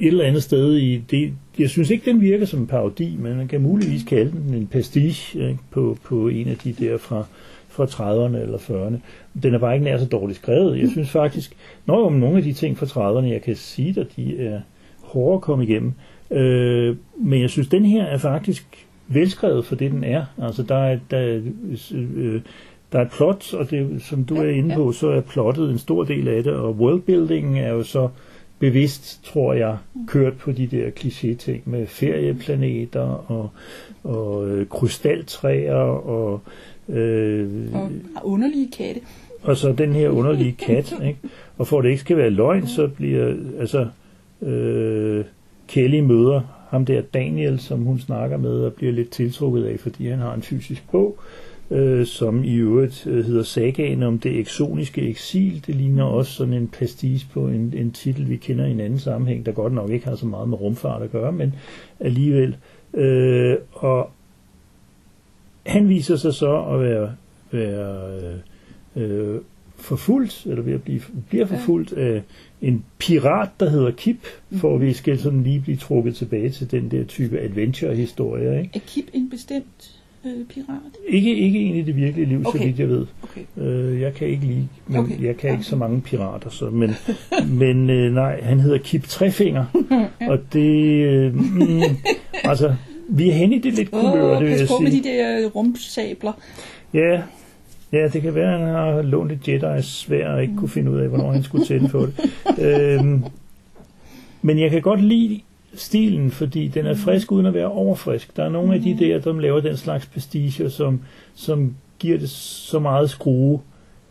et 0.00 0.06
eller 0.06 0.24
andet 0.24 0.42
sted 0.42 0.76
i 0.76 0.96
det, 1.10 1.32
jeg 1.58 1.70
synes 1.70 1.90
ikke, 1.90 2.10
den 2.10 2.20
virker 2.20 2.46
som 2.46 2.60
en 2.60 2.66
parodi, 2.66 3.16
men 3.18 3.36
man 3.36 3.48
kan 3.48 3.60
muligvis 3.60 4.02
kalde 4.02 4.32
den 4.32 4.54
en 4.54 4.66
pastiche 4.66 5.48
ikke, 5.48 5.60
på, 5.70 5.98
på 6.04 6.28
en 6.28 6.48
af 6.48 6.56
de 6.56 6.72
der 6.72 6.98
fra, 6.98 7.24
fra 7.68 7.84
30'erne 7.84 8.36
eller 8.36 8.58
40'erne. 8.58 8.96
Den 9.42 9.54
er 9.54 9.58
bare 9.58 9.74
ikke 9.74 9.84
nær 9.84 9.98
så 9.98 10.06
dårligt 10.06 10.38
skrevet. 10.38 10.78
Jeg 10.78 10.88
synes 10.88 11.10
faktisk, 11.10 11.56
når 11.86 12.06
om 12.06 12.12
nogle 12.12 12.36
af 12.36 12.42
de 12.42 12.52
ting 12.52 12.78
fra 12.78 12.86
30'erne, 12.86 13.26
jeg 13.26 13.42
kan 13.42 13.56
sige 13.56 14.00
at 14.00 14.06
de 14.16 14.46
er 14.46 14.60
hårde 15.02 15.34
at 15.34 15.40
komme 15.40 15.64
igennem, 15.64 15.92
øh, 16.30 16.96
men 17.16 17.40
jeg 17.40 17.50
synes, 17.50 17.68
den 17.68 17.84
her 17.84 18.04
er 18.04 18.18
faktisk 18.18 18.86
velskrevet 19.08 19.66
for 19.66 19.74
det, 19.74 19.90
den 19.90 20.04
er. 20.04 20.24
Altså, 20.42 20.62
der 20.62 20.76
er, 20.76 20.98
der, 21.10 21.18
er, 21.18 21.40
øh, 21.94 22.40
der 22.92 22.98
er 22.98 23.04
et 23.04 23.12
plot, 23.16 23.54
og 23.54 23.70
det, 23.70 24.02
som 24.02 24.24
du 24.24 24.36
er 24.36 24.50
inde 24.50 24.74
på, 24.74 24.92
så 24.92 25.08
er 25.08 25.20
plottet 25.20 25.70
en 25.70 25.78
stor 25.78 26.04
del 26.04 26.28
af 26.28 26.42
det, 26.42 26.52
og 26.52 26.74
worldbuilding 26.74 27.58
er 27.58 27.68
jo 27.68 27.82
så 27.82 28.08
bevidst, 28.58 29.24
tror 29.24 29.54
jeg, 29.54 29.76
kørt 30.06 30.36
på 30.36 30.52
de 30.52 30.66
der 30.66 30.90
kliché-ting 30.90 31.62
med 31.64 31.86
ferieplaneter 31.86 33.00
og, 33.00 33.50
og 34.04 34.48
øh, 34.48 34.66
krystaltræer 34.66 35.74
og, 35.74 36.40
øh, 36.88 37.48
Og 37.74 37.90
underlige 38.22 38.70
katte. 38.78 39.00
og 39.42 39.56
så 39.56 39.72
den 39.72 39.92
her 39.92 40.08
underlige 40.08 40.56
kat. 40.66 40.94
Ikke? 41.04 41.18
Og 41.58 41.66
for 41.66 41.78
at 41.78 41.84
det 41.84 41.90
ikke 41.90 42.00
skal 42.00 42.16
være 42.16 42.30
løgn, 42.30 42.66
så 42.66 42.88
bliver 42.88 43.34
altså 43.60 43.86
øh, 44.42 45.24
Kelly 45.68 46.00
møder 46.00 46.40
ham 46.68 46.86
der 46.86 47.00
Daniel, 47.00 47.60
som 47.60 47.80
hun 47.80 47.98
snakker 47.98 48.36
med 48.36 48.50
og 48.60 48.72
bliver 48.72 48.92
lidt 48.92 49.10
tiltrukket 49.10 49.64
af, 49.64 49.80
fordi 49.80 50.08
han 50.08 50.18
har 50.18 50.34
en 50.34 50.42
fysisk 50.42 50.82
bog, 50.92 51.18
øh, 51.18 51.24
som 52.06 52.44
i 52.44 52.54
øvrigt 52.54 53.06
øh, 53.06 53.24
hedder 53.24 53.42
Sagaen 53.42 54.02
om 54.02 54.18
det 54.18 54.38
eksoniske 54.38 55.02
eksil. 55.02 55.62
Det 55.66 55.74
ligner 55.74 56.04
også 56.04 56.32
sådan 56.32 56.54
en 56.54 56.68
pastiche 56.68 57.28
på 57.32 57.48
en, 57.48 57.74
en 57.76 57.90
titel, 57.90 58.28
vi 58.28 58.36
kender 58.36 58.66
i 58.66 58.70
en 58.70 58.80
anden 58.80 58.98
sammenhæng, 58.98 59.46
der 59.46 59.52
godt 59.52 59.72
nok 59.72 59.90
ikke 59.90 60.06
har 60.06 60.16
så 60.16 60.26
meget 60.26 60.48
med 60.48 60.60
rumfart 60.60 61.02
at 61.02 61.12
gøre, 61.12 61.32
men 61.32 61.54
alligevel. 62.00 62.56
Øh, 62.94 63.56
og 63.72 64.10
han 65.66 65.88
viser 65.88 66.16
sig 66.16 66.34
så 66.34 66.62
at 66.62 66.80
være, 66.80 67.14
være 67.50 68.18
øh, 68.96 69.32
øh, 69.34 69.40
forfulgt, 69.76 70.46
eller 70.46 70.62
ved 70.62 70.72
at 70.72 70.82
blive, 70.82 71.00
bliver 71.28 71.46
forfulgt 71.46 71.92
af 71.92 72.22
en 72.62 72.84
pirat, 72.98 73.48
der 73.60 73.70
hedder 73.70 73.90
Kip, 73.90 74.26
for 74.52 74.74
at 74.74 74.80
vi 74.80 74.92
skal 74.92 75.18
sådan 75.18 75.42
lige 75.42 75.60
blive 75.60 75.76
trukket 75.76 76.16
tilbage 76.16 76.50
til 76.50 76.70
den 76.70 76.90
der 76.90 77.04
type 77.04 77.40
adventure-historie. 77.40 78.60
Ikke? 78.60 78.70
Er 78.74 78.80
Kip 78.86 79.04
en 79.12 79.30
bestemt 79.30 79.93
øh, 80.26 80.44
pirat? 80.48 80.66
Ikke, 81.08 81.34
ikke 81.36 81.58
en 81.60 81.74
i 81.74 81.82
det 81.82 81.96
virkelige 81.96 82.26
liv, 82.28 82.38
okay. 82.40 82.44
så 82.44 82.58
Okay. 82.58 82.66
vidt 82.66 82.78
jeg 82.78 82.88
ved. 82.88 83.06
Okay. 83.22 83.40
Øh, 83.56 84.00
jeg 84.00 84.14
kan 84.14 84.28
ikke 84.28 84.46
lide, 84.46 84.68
men 84.86 84.96
okay. 85.00 85.14
Okay. 85.14 85.24
jeg 85.24 85.36
kan 85.36 85.52
ikke 85.52 85.64
så 85.64 85.76
mange 85.76 86.00
pirater, 86.00 86.50
så, 86.50 86.70
men, 86.70 86.90
men 87.60 87.90
øh, 87.90 88.14
nej, 88.14 88.40
han 88.42 88.60
hedder 88.60 88.78
Kip 88.78 89.02
Trefinger, 89.08 89.64
og 90.30 90.38
det, 90.52 91.04
øh, 91.04 91.34
mm, 91.34 91.80
altså, 92.44 92.74
vi 93.08 93.28
er 93.28 93.34
henne 93.34 93.56
i 93.56 93.58
det 93.58 93.74
lidt 93.74 93.90
kulør, 93.90 94.34
Åh, 94.34 94.40
det 94.40 94.48
vil 94.50 94.58
jeg 94.58 94.68
på 94.68 94.78
med 94.78 94.90
sige. 94.90 95.02
de 95.02 95.08
der 95.08 95.48
rumsabler. 95.48 96.32
Ja, 96.94 97.22
ja, 97.92 98.08
det 98.08 98.22
kan 98.22 98.34
være, 98.34 98.54
at 98.54 98.60
han 98.60 98.68
har 98.68 99.02
lånt 99.02 99.32
et 99.32 99.48
Jedi's 99.48 99.80
svær 99.82 100.28
og 100.28 100.42
ikke 100.42 100.56
kunne 100.56 100.68
finde 100.68 100.90
ud 100.90 100.98
af, 101.00 101.08
hvornår 101.08 101.32
han 101.32 101.42
skulle 101.42 101.66
tænde 101.66 101.88
på 101.88 102.06
det. 102.06 102.14
Øhm, 102.66 103.24
men 104.42 104.58
jeg 104.58 104.70
kan 104.70 104.82
godt 104.82 105.02
lide 105.04 105.40
stilen, 105.76 106.30
fordi 106.30 106.68
den 106.68 106.86
er 106.86 106.94
frisk 106.94 107.32
uden 107.32 107.46
at 107.46 107.54
være 107.54 107.66
overfrisk. 107.66 108.36
Der 108.36 108.44
er 108.44 108.48
nogle 108.48 108.74
af 108.74 108.80
de 108.80 108.96
der, 108.98 109.18
der 109.20 109.40
laver 109.40 109.60
den 109.60 109.76
slags 109.76 110.06
pastiger, 110.06 110.68
som, 110.68 111.00
som 111.34 111.74
giver 111.98 112.18
det 112.18 112.30
så 112.30 112.78
meget 112.78 113.10
skrue, 113.10 113.60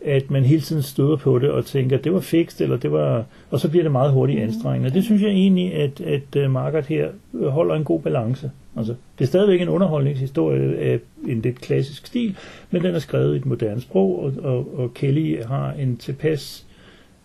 at 0.04 0.30
man 0.30 0.44
hele 0.44 0.60
tiden 0.60 0.82
støder 0.82 1.16
på 1.16 1.38
det 1.38 1.50
og 1.50 1.66
tænker, 1.66 1.98
det 1.98 2.12
var 2.12 2.20
fikst, 2.20 2.60
eller 2.60 2.76
det 2.76 2.92
var... 2.92 3.24
Og 3.50 3.60
så 3.60 3.68
bliver 3.68 3.82
det 3.82 3.92
meget 3.92 4.12
hurtigt 4.12 4.42
anstrengende. 4.42 4.94
Det 4.94 5.04
synes 5.04 5.22
jeg 5.22 5.30
egentlig, 5.30 5.74
at, 5.74 6.00
at 6.00 6.36
øh, 6.36 6.50
Margaret 6.50 6.86
her 6.86 7.08
holder 7.48 7.74
en 7.74 7.84
god 7.84 8.00
balance. 8.00 8.50
Altså, 8.76 8.94
det 9.18 9.24
er 9.24 9.28
stadigvæk 9.28 9.60
en 9.60 9.68
underholdningshistorie 9.68 10.76
af 10.78 11.00
en 11.28 11.40
lidt 11.40 11.60
klassisk 11.60 12.06
stil, 12.06 12.36
men 12.70 12.82
den 12.82 12.94
er 12.94 12.98
skrevet 12.98 13.34
i 13.34 13.36
et 13.36 13.46
moderne 13.46 13.80
sprog, 13.80 14.22
og, 14.22 14.32
og, 14.42 14.78
og 14.78 14.94
Kelly 14.94 15.42
har 15.42 15.72
en 15.72 15.96
tilpas 15.96 16.66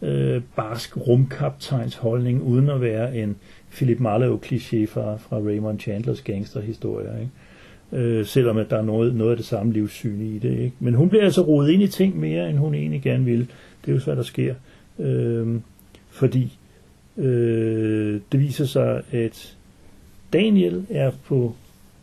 øh, 0.02 0.42
barsk 0.56 0.98
rumkaptajns 1.08 1.96
holdning, 1.96 2.44
uden 2.44 2.70
at 2.70 2.82
være 2.82 3.18
en 3.18 3.36
Philip 3.72 4.00
Marlowe-kliché 4.00 4.86
fra, 4.86 5.18
fra 5.18 5.38
Raymond 5.38 5.80
Chandlers 5.80 6.22
gangsterhistorier. 6.22 7.12
Ikke? 7.20 7.32
Øh, 8.08 8.26
selvom 8.26 8.58
at 8.58 8.70
der 8.70 8.78
er 8.78 8.82
noget, 8.82 9.16
noget 9.16 9.32
af 9.32 9.38
det 9.38 9.46
samme 9.46 9.74
livssyn 9.74 10.22
i 10.36 10.40
det. 10.40 10.52
Ikke? 10.60 10.76
Men 10.80 10.94
hun 10.94 11.10
bliver 11.10 11.24
altså 11.24 11.42
rodet 11.42 11.72
ind 11.72 11.84
i 11.84 11.88
ting 11.88 12.20
mere, 12.20 12.50
end 12.50 12.58
hun 12.58 12.74
egentlig 12.76 13.02
gerne 13.02 13.26
vil. 13.26 13.40
Det 13.86 13.92
er 13.92 13.94
jo 13.94 14.00
så, 14.00 14.06
hvad 14.06 14.16
der 14.16 14.24
sker. 14.24 14.56
Øh, 15.00 15.48
fordi 16.10 16.58
øh, 17.18 18.20
det 18.32 18.40
viser 18.40 18.66
sig, 18.66 19.02
at 19.12 19.56
Daniel 20.34 20.86
er 20.90 21.12
på 21.26 21.54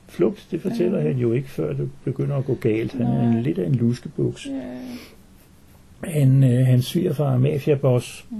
flugt. 0.08 0.46
Det 0.50 0.60
fortæller 0.60 1.00
han 1.00 1.16
jo 1.18 1.32
ikke, 1.32 1.50
før 1.50 1.72
det 1.72 1.90
begynder 2.04 2.36
at 2.36 2.44
gå 2.44 2.54
galt. 2.54 2.92
Han 2.92 3.06
er 3.06 3.32
en, 3.32 3.42
lidt 3.42 3.58
af 3.58 3.66
en 3.66 3.74
luskebuks. 3.74 4.46
Ja. 4.46 6.10
Han, 6.10 6.44
øh, 6.44 6.66
han 6.66 6.82
svigerfar 6.82 7.34
er 7.34 7.38
mafiaboss, 7.38 8.24
Mm. 8.30 8.36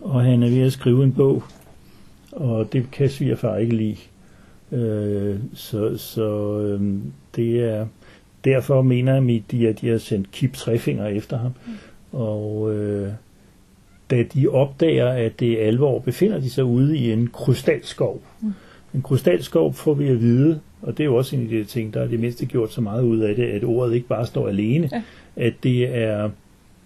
og 0.00 0.22
han 0.22 0.42
er 0.42 0.48
ved 0.50 0.62
at 0.62 0.72
skrive 0.72 1.04
en 1.04 1.12
bog, 1.12 1.42
og 2.34 2.72
det 2.72 2.90
kan 2.92 3.08
svigerfar 3.08 3.56
ikke 3.56 3.76
lide. 3.76 3.96
Øh, 4.72 5.36
så 5.54 5.98
så 5.98 6.58
øh, 6.60 6.80
det 7.36 7.64
er 7.64 7.86
derfor 8.44 8.82
mener 8.82 9.14
jeg, 9.14 9.42
de, 9.50 9.68
at 9.68 9.80
de 9.80 9.88
har 9.88 9.98
sendt 9.98 10.30
Kip 10.30 10.52
Trefinger 10.52 11.06
efter 11.06 11.38
ham. 11.38 11.52
Og 12.12 12.74
øh, 12.74 13.08
da 14.10 14.22
de 14.34 14.48
opdager, 14.48 15.08
at 15.08 15.40
det 15.40 15.62
er 15.62 15.66
alvor, 15.66 15.98
befinder 15.98 16.40
de 16.40 16.50
sig 16.50 16.64
ude 16.64 16.98
i 16.98 17.12
en 17.12 17.30
krystalskov. 17.32 18.22
En 18.94 19.02
krystalskov 19.02 19.74
får 19.74 19.94
vi 19.94 20.08
at 20.08 20.20
vide, 20.20 20.60
og 20.82 20.98
det 20.98 21.00
er 21.00 21.04
jo 21.04 21.16
også 21.16 21.36
en 21.36 21.42
af 21.42 21.48
de 21.48 21.64
ting, 21.64 21.94
der 21.94 22.00
er 22.00 22.06
det 22.06 22.20
mindste 22.20 22.46
gjort 22.46 22.72
så 22.72 22.80
meget 22.80 23.02
ud 23.02 23.18
af 23.18 23.34
det, 23.34 23.44
at 23.44 23.64
ordet 23.64 23.94
ikke 23.94 24.08
bare 24.08 24.26
står 24.26 24.48
alene. 24.48 24.88
Ja. 24.92 25.02
At 25.36 25.54
det 25.62 25.96
er 25.96 26.30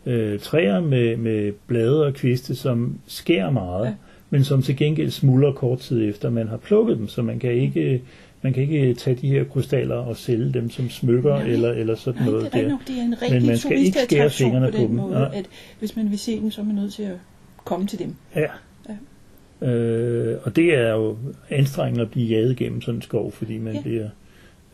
øh, 0.06 0.38
træer 0.38 0.80
med, 0.80 1.16
med 1.16 1.52
blade 1.66 2.06
og 2.06 2.14
kviste, 2.14 2.54
som 2.54 2.98
skærer 3.06 3.50
meget, 3.50 3.86
Ja. 3.86 3.92
Ja. 4.32 4.36
men 4.36 4.44
som 4.44 4.62
til 4.62 4.76
gengæld 4.76 5.10
smuldrer 5.10 5.52
kort 5.52 5.78
tid 5.78 6.08
efter, 6.08 6.30
man 6.30 6.48
har 6.48 6.56
plukket 6.56 6.98
dem, 6.98 7.08
så 7.08 7.22
man 7.22 7.38
kan 7.38 7.52
ikke, 7.52 8.02
man 8.42 8.52
kan 8.52 8.62
ikke 8.62 8.94
tage 8.94 9.16
de 9.16 9.28
her 9.28 9.44
krystaller 9.44 9.94
og 9.96 10.16
sælge 10.16 10.52
dem 10.52 10.70
som 10.70 10.90
smykker 10.90 11.30
Nej. 11.38 11.42
eller, 11.48 11.72
eller 11.72 11.94
sådan 11.94 12.22
Nej, 12.22 12.30
noget 12.30 12.44
det 12.52 12.54
er 12.58 12.62
der. 12.62 12.68
nok, 12.68 12.80
det 12.88 12.98
er 12.98 13.02
en 13.02 13.10
Men 13.10 13.22
rigtig 13.22 13.46
man 13.46 13.58
skal 13.58 13.78
ikke 13.78 13.98
skære 14.04 14.30
fingrene 14.30 14.66
på 14.66 14.72
på 14.72 14.78
den 14.78 14.86
dem. 14.88 14.96
måde, 14.96 15.30
at 15.34 15.46
hvis 15.78 15.96
man 15.96 16.10
vil 16.10 16.18
se 16.18 16.40
dem, 16.40 16.50
så 16.50 16.60
er 16.60 16.64
man 16.64 16.74
nødt 16.74 16.92
til 16.92 17.02
at 17.02 17.16
komme 17.64 17.86
til 17.86 17.98
dem. 17.98 18.14
Ja. 18.36 18.40
Ja. 18.88 19.66
Øh, 19.68 20.38
og 20.42 20.56
det 20.56 20.74
er 20.74 20.92
jo 20.94 21.16
anstrengende 21.50 22.02
at 22.02 22.10
blive 22.10 22.26
jaget 22.28 22.56
gennem 22.56 22.80
sådan 22.80 22.94
en 22.94 23.02
skov, 23.02 23.32
fordi 23.32 23.58
man 23.58 23.72
Ja. 23.72 23.78
ja. 23.78 23.82
bliver 23.82 24.08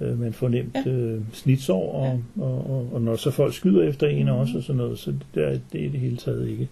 øh, 0.01 0.21
man 0.21 0.33
får 0.33 0.49
nemt 0.49 0.77
Ja. 0.87 0.91
øh, 0.91 1.21
snitsår, 1.33 1.93
og, 1.93 2.23
og, 2.45 2.71
og, 2.71 2.89
og 2.93 3.01
når 3.03 3.17
så 3.17 3.31
folk 3.31 3.55
skyder 3.55 3.83
efter 3.83 4.07
en 4.07 4.27
Mhm. 4.27 4.35
også 4.35 4.57
og 4.57 4.63
sådan 4.63 4.77
noget, 4.77 4.99
så 4.99 5.13
det 5.35 5.45
er 5.45 5.59
det 5.73 5.87
er 5.87 5.91
det 5.91 6.01
hele 6.01 6.17
taget 6.17 6.49
ikke 6.49 6.63
øh, 6.63 6.69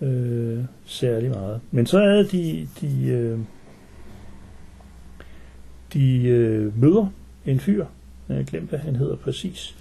øh, 0.00 0.64
særlig 0.84 1.30
meget. 1.30 1.60
Men 1.70 1.86
så 1.86 1.98
er 1.98 2.22
de, 2.22 2.68
de, 2.80 3.06
øh, 3.06 3.38
de 5.92 6.26
øh, 6.26 6.80
møder 6.80 7.06
en 7.46 7.60
fyr, 7.60 7.86
jeg 8.28 8.36
har 8.36 8.44
glemt, 8.44 8.70
hvad 8.70 8.78
han 8.78 8.96
hedder 8.96 9.16
præcis, 9.16 9.76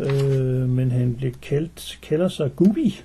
øh, 0.00 0.68
men 0.68 0.90
han 0.90 1.14
bliver 1.14 1.32
kaldt, 1.42 1.98
kalder 2.02 2.28
sig 2.28 2.56
Gubi. 2.56 3.02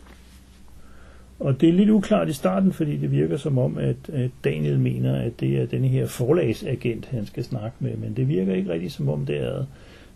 Og 1.39 1.61
det 1.61 1.69
er 1.69 1.73
lidt 1.73 1.89
uklart 1.89 2.29
i 2.29 2.33
starten, 2.33 2.73
fordi 2.73 2.97
det 2.97 3.11
virker 3.11 3.37
som 3.37 3.57
om, 3.57 3.77
at, 3.77 3.95
at 4.13 4.31
Daniel 4.43 4.79
mener, 4.79 5.15
at 5.15 5.39
det 5.39 5.61
er 5.61 5.65
denne 5.65 5.87
her 5.87 6.07
forlagsagent, 6.07 7.05
han 7.05 7.25
skal 7.25 7.43
snakke 7.43 7.77
med, 7.79 7.97
men 7.97 8.13
det 8.17 8.27
virker 8.27 8.53
ikke 8.53 8.71
rigtig 8.71 8.91
som 8.91 9.09
om 9.09 9.25
det 9.25 9.37
er. 9.37 9.65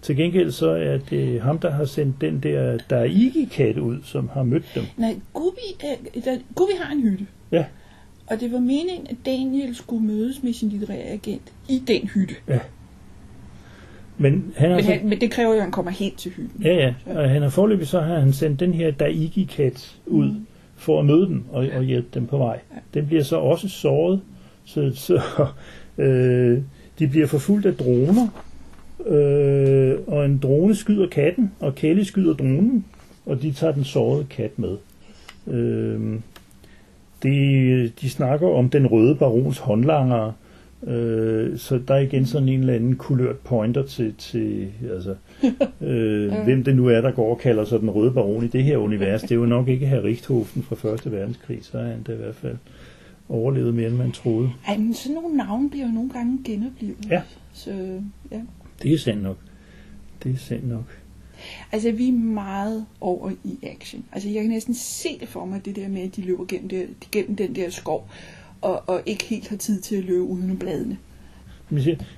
Til 0.01 0.15
gengæld 0.15 0.51
så 0.51 0.69
er 0.69 0.97
det 0.97 1.41
ham, 1.41 1.59
der 1.59 1.71
har 1.71 1.85
sendt 1.85 2.21
den 2.21 2.39
der 2.43 2.77
Daigi-kat 2.89 3.77
ud, 3.77 3.97
som 4.03 4.29
har 4.33 4.43
mødt 4.43 4.65
dem. 4.75 4.83
Nej, 4.97 5.15
Gubi, 5.33 5.61
er, 5.83 6.19
der, 6.25 6.37
Gubi 6.55 6.71
har 6.81 6.91
en 6.93 7.01
hytte. 7.01 7.25
Ja. 7.51 7.65
Og 8.27 8.39
det 8.39 8.51
var 8.51 8.59
meningen, 8.59 9.07
at 9.09 9.15
Daniel 9.25 9.75
skulle 9.75 10.03
mødes 10.05 10.43
med 10.43 10.53
sin 10.53 10.69
litterære 10.69 11.03
agent 11.03 11.53
i 11.69 11.83
den 11.87 12.07
hytte. 12.07 12.35
Men 14.17 14.53
han 14.55 14.69
Men, 14.71 14.83
så, 14.83 14.91
han, 14.91 15.09
men 15.09 15.21
det 15.21 15.31
kræver 15.31 15.49
jo, 15.49 15.55
at 15.55 15.61
han 15.61 15.71
kommer 15.71 15.91
hen 15.91 16.15
til 16.15 16.31
hytten. 16.31 16.61
ja, 16.63 16.73
ja, 16.75 16.93
og 17.19 17.29
han 17.29 17.41
har 17.41 17.49
forløbig 17.49 17.87
så 17.87 17.99
har 18.01 18.19
han 18.19 18.33
sendt 18.33 18.59
den 18.59 18.73
her 18.73 18.91
Daigi-kat 18.91 19.95
ud 20.05 20.27
Mm. 20.27 20.45
for 20.75 20.99
at 20.99 21.05
møde 21.05 21.25
dem 21.27 21.43
og, 21.51 21.67
og 21.75 21.83
hjælpe 21.83 22.07
dem 22.13 22.27
på 22.27 22.37
vej. 22.37 22.59
Den 22.93 23.07
bliver 23.07 23.23
så 23.23 23.35
også 23.37 23.69
såret, 23.69 24.21
så, 24.65 24.91
så 24.95 25.21
øh, 26.03 26.61
de 26.99 27.07
bliver 27.07 27.27
forfulgt 27.27 27.65
af 27.65 27.73
droner, 27.75 28.27
øh, 29.07 29.99
og 30.07 30.25
en 30.25 30.37
drone 30.37 30.75
skyder 30.75 31.07
katten, 31.07 31.51
og 31.59 31.75
Kelly 31.75 32.03
skyder 32.03 32.33
dronen, 32.33 32.85
og 33.25 33.41
de 33.41 33.51
tager 33.51 33.73
den 33.73 33.83
sårede 33.83 34.25
kat 34.29 34.59
med. 34.59 34.77
Øh, 35.47 36.19
de, 37.23 37.91
de 38.01 38.09
snakker 38.09 38.47
om 38.47 38.69
den 38.69 38.87
røde 38.87 39.15
barons 39.15 39.57
håndlanger, 39.57 40.31
øh, 40.83 41.57
så 41.57 41.79
der 41.87 41.93
er 41.93 41.99
igen 41.99 42.25
sådan 42.25 42.49
en 42.49 42.59
eller 42.59 42.73
anden 42.73 42.95
kulørt 42.95 43.37
pointer 43.37 43.83
til, 43.83 44.13
til 44.17 44.67
altså, 44.93 45.15
øh, 45.87 46.33
hvem 46.43 46.63
det 46.63 46.75
nu 46.75 46.87
er, 46.87 47.01
der 47.01 47.11
går 47.11 47.29
og 47.29 47.37
kalder 47.37 47.65
sig 47.65 47.79
den 47.79 47.89
røde 47.89 48.11
baron 48.11 48.43
i 48.43 48.47
det 48.47 48.63
her 48.63 48.77
univers. 48.77 49.21
Det 49.21 49.31
er 49.31 49.35
jo 49.35 49.45
nok 49.45 49.67
ikke 49.67 49.87
herr 49.87 50.03
Richthofen 50.03 50.63
fra 50.63 50.75
Første 50.75 51.11
Verdenskrig, 51.11 51.59
så 51.61 51.77
er 51.77 51.83
han 51.83 52.03
da 52.03 52.13
i 52.13 52.17
hvert 52.17 52.35
fald 52.35 52.55
overlevet 53.29 53.73
mere, 53.73 53.87
end 53.87 53.95
man 53.95 54.11
troede. 54.11 54.49
Ej, 54.67 54.77
men 54.77 54.93
sådan 54.93 55.15
nogle 55.15 55.37
navne 55.37 55.69
bliver 55.69 55.85
jo 55.85 55.91
nogle 55.91 56.09
gange 56.09 56.39
genoplevet. 56.45 57.07
Ja. 57.09 57.21
Så 57.53 57.71
ja. 58.31 58.41
Det 58.83 58.93
er 58.93 58.97
sandt 58.97 59.23
nok. 59.23 59.37
Det 60.23 60.31
er 60.33 60.37
sandt 60.37 60.69
nok. 60.69 60.99
Altså, 61.71 61.91
vi 61.91 62.07
er 62.07 62.13
meget 62.13 62.85
over 63.01 63.31
i 63.43 63.59
action. 63.63 64.05
Altså, 64.11 64.29
jeg 64.29 64.41
kan 64.41 64.51
næsten 64.51 64.73
se 64.73 65.09
det 65.19 65.27
for 65.27 65.45
mig, 65.45 65.65
det 65.65 65.75
der 65.75 65.87
med, 65.87 66.01
at 66.01 66.15
de 66.15 66.21
løber 66.21 66.45
gennem, 66.45 66.69
det, 66.69 66.87
gennem 67.11 67.35
den 67.35 67.55
der 67.55 67.69
skov, 67.69 68.09
og, 68.61 68.89
og 68.89 69.01
ikke 69.05 69.23
helt 69.23 69.47
har 69.47 69.57
tid 69.57 69.81
til 69.81 69.95
at 69.95 70.03
løbe 70.03 70.21
uden 70.21 70.57
bladene. 70.57 70.97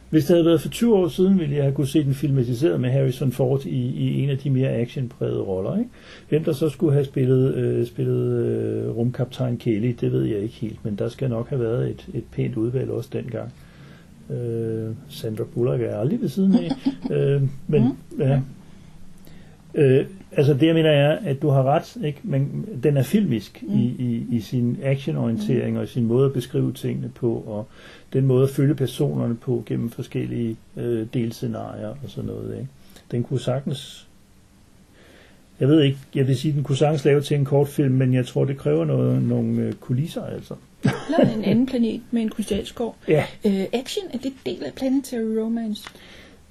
Hvis 0.09 0.25
det 0.25 0.27
havde 0.27 0.45
været 0.45 0.61
for 0.61 0.69
20 0.69 0.95
år 0.95 1.07
siden, 1.07 1.39
ville 1.39 1.55
jeg 1.55 1.63
have 1.63 1.75
kunne 1.75 1.87
se 1.87 2.03
den 2.03 2.13
filmatiseret 2.13 2.81
med 2.81 2.89
Harrison 2.89 3.31
Ford 3.31 3.65
i, 3.65 3.87
i 3.87 4.23
en 4.23 4.29
af 4.29 4.37
de 4.37 4.49
mere 4.49 4.69
actionprægede 4.69 5.41
roller. 5.41 5.77
Ikke? 5.77 5.89
Hvem 6.29 6.43
der 6.43 6.53
så 6.53 6.69
skulle 6.69 6.93
have 6.93 7.05
spillet, 7.05 7.55
øh, 7.55 7.87
spillet 7.87 8.45
øh, 8.45 8.97
rumkaptajn 8.97 9.57
Kelly, 9.57 9.95
det 10.01 10.11
ved 10.11 10.23
jeg 10.23 10.39
ikke 10.39 10.55
helt, 10.55 10.85
men 10.85 10.95
der 10.95 11.09
skal 11.09 11.29
nok 11.29 11.49
have 11.49 11.61
været 11.61 11.89
et, 11.89 12.07
et 12.13 12.23
pænt 12.31 12.55
udvalg 12.55 12.89
også 12.89 13.09
dengang. 13.13 13.53
Øh, 14.29 14.95
Sandra 15.09 15.43
Bullock 15.43 15.81
er 15.81 15.97
aldrig 15.97 16.21
ved 16.21 16.29
siden 16.29 16.55
af. 16.55 16.69
øh, 17.15 17.41
men 17.67 17.97
ja. 18.19 18.41
Øh, 19.73 20.05
altså 20.31 20.53
det 20.53 20.67
jeg 20.67 20.75
mener 20.75 20.89
er, 20.89 21.19
at 21.25 21.41
du 21.41 21.49
har 21.49 21.63
ret, 21.63 21.97
ikke? 22.03 22.19
men 22.23 22.65
den 22.83 22.97
er 22.97 23.03
filmisk 23.03 23.63
mm. 23.67 23.73
i, 23.73 23.83
i, 23.99 24.25
i 24.29 24.39
sin 24.39 24.77
actionorientering 24.83 25.77
og 25.77 25.83
i 25.83 25.87
sin 25.87 26.05
måde 26.05 26.25
at 26.25 26.33
beskrive 26.33 26.73
tingene 26.73 27.11
på, 27.15 27.33
og 27.33 27.67
den 28.13 28.25
måde 28.25 28.43
at 28.43 28.49
følge 28.49 28.75
personerne 28.75 29.35
på 29.35 29.63
gennem 29.65 29.89
forskellige 29.89 30.57
øh, 30.77 31.07
delscenarier 31.13 31.87
og 31.87 31.97
sådan 32.07 32.27
noget. 32.27 32.55
Ikke? 32.55 32.67
Den 33.11 33.23
kunne 33.23 33.39
sagtens, 33.39 34.07
jeg 35.59 35.67
ved 35.67 35.81
ikke, 35.81 35.97
jeg 36.15 36.27
vil 36.27 36.37
sige, 36.37 36.53
den 36.53 36.63
kunne 36.63 36.77
sagtens 36.77 37.05
lave 37.05 37.21
til 37.21 37.37
en 37.37 37.45
kortfilm, 37.45 37.95
men 37.95 38.13
jeg 38.13 38.25
tror, 38.25 38.45
det 38.45 38.57
kræver 38.57 38.85
noget, 38.85 39.23
nogle 39.23 39.61
øh, 39.61 39.73
kulisser 39.73 40.25
altså. 40.25 40.55
Eller 40.83 41.33
en 41.35 41.43
anden 41.43 41.65
planet 41.71 42.01
med 42.11 42.21
en 42.21 42.29
krystalskov. 42.29 42.95
Ja, 43.07 43.25
Øh, 43.45 43.65
action, 43.73 44.05
er 44.13 44.17
det 44.17 44.33
del 44.45 44.63
af 44.63 44.73
Planetary 44.73 45.37
Romance? 45.37 45.89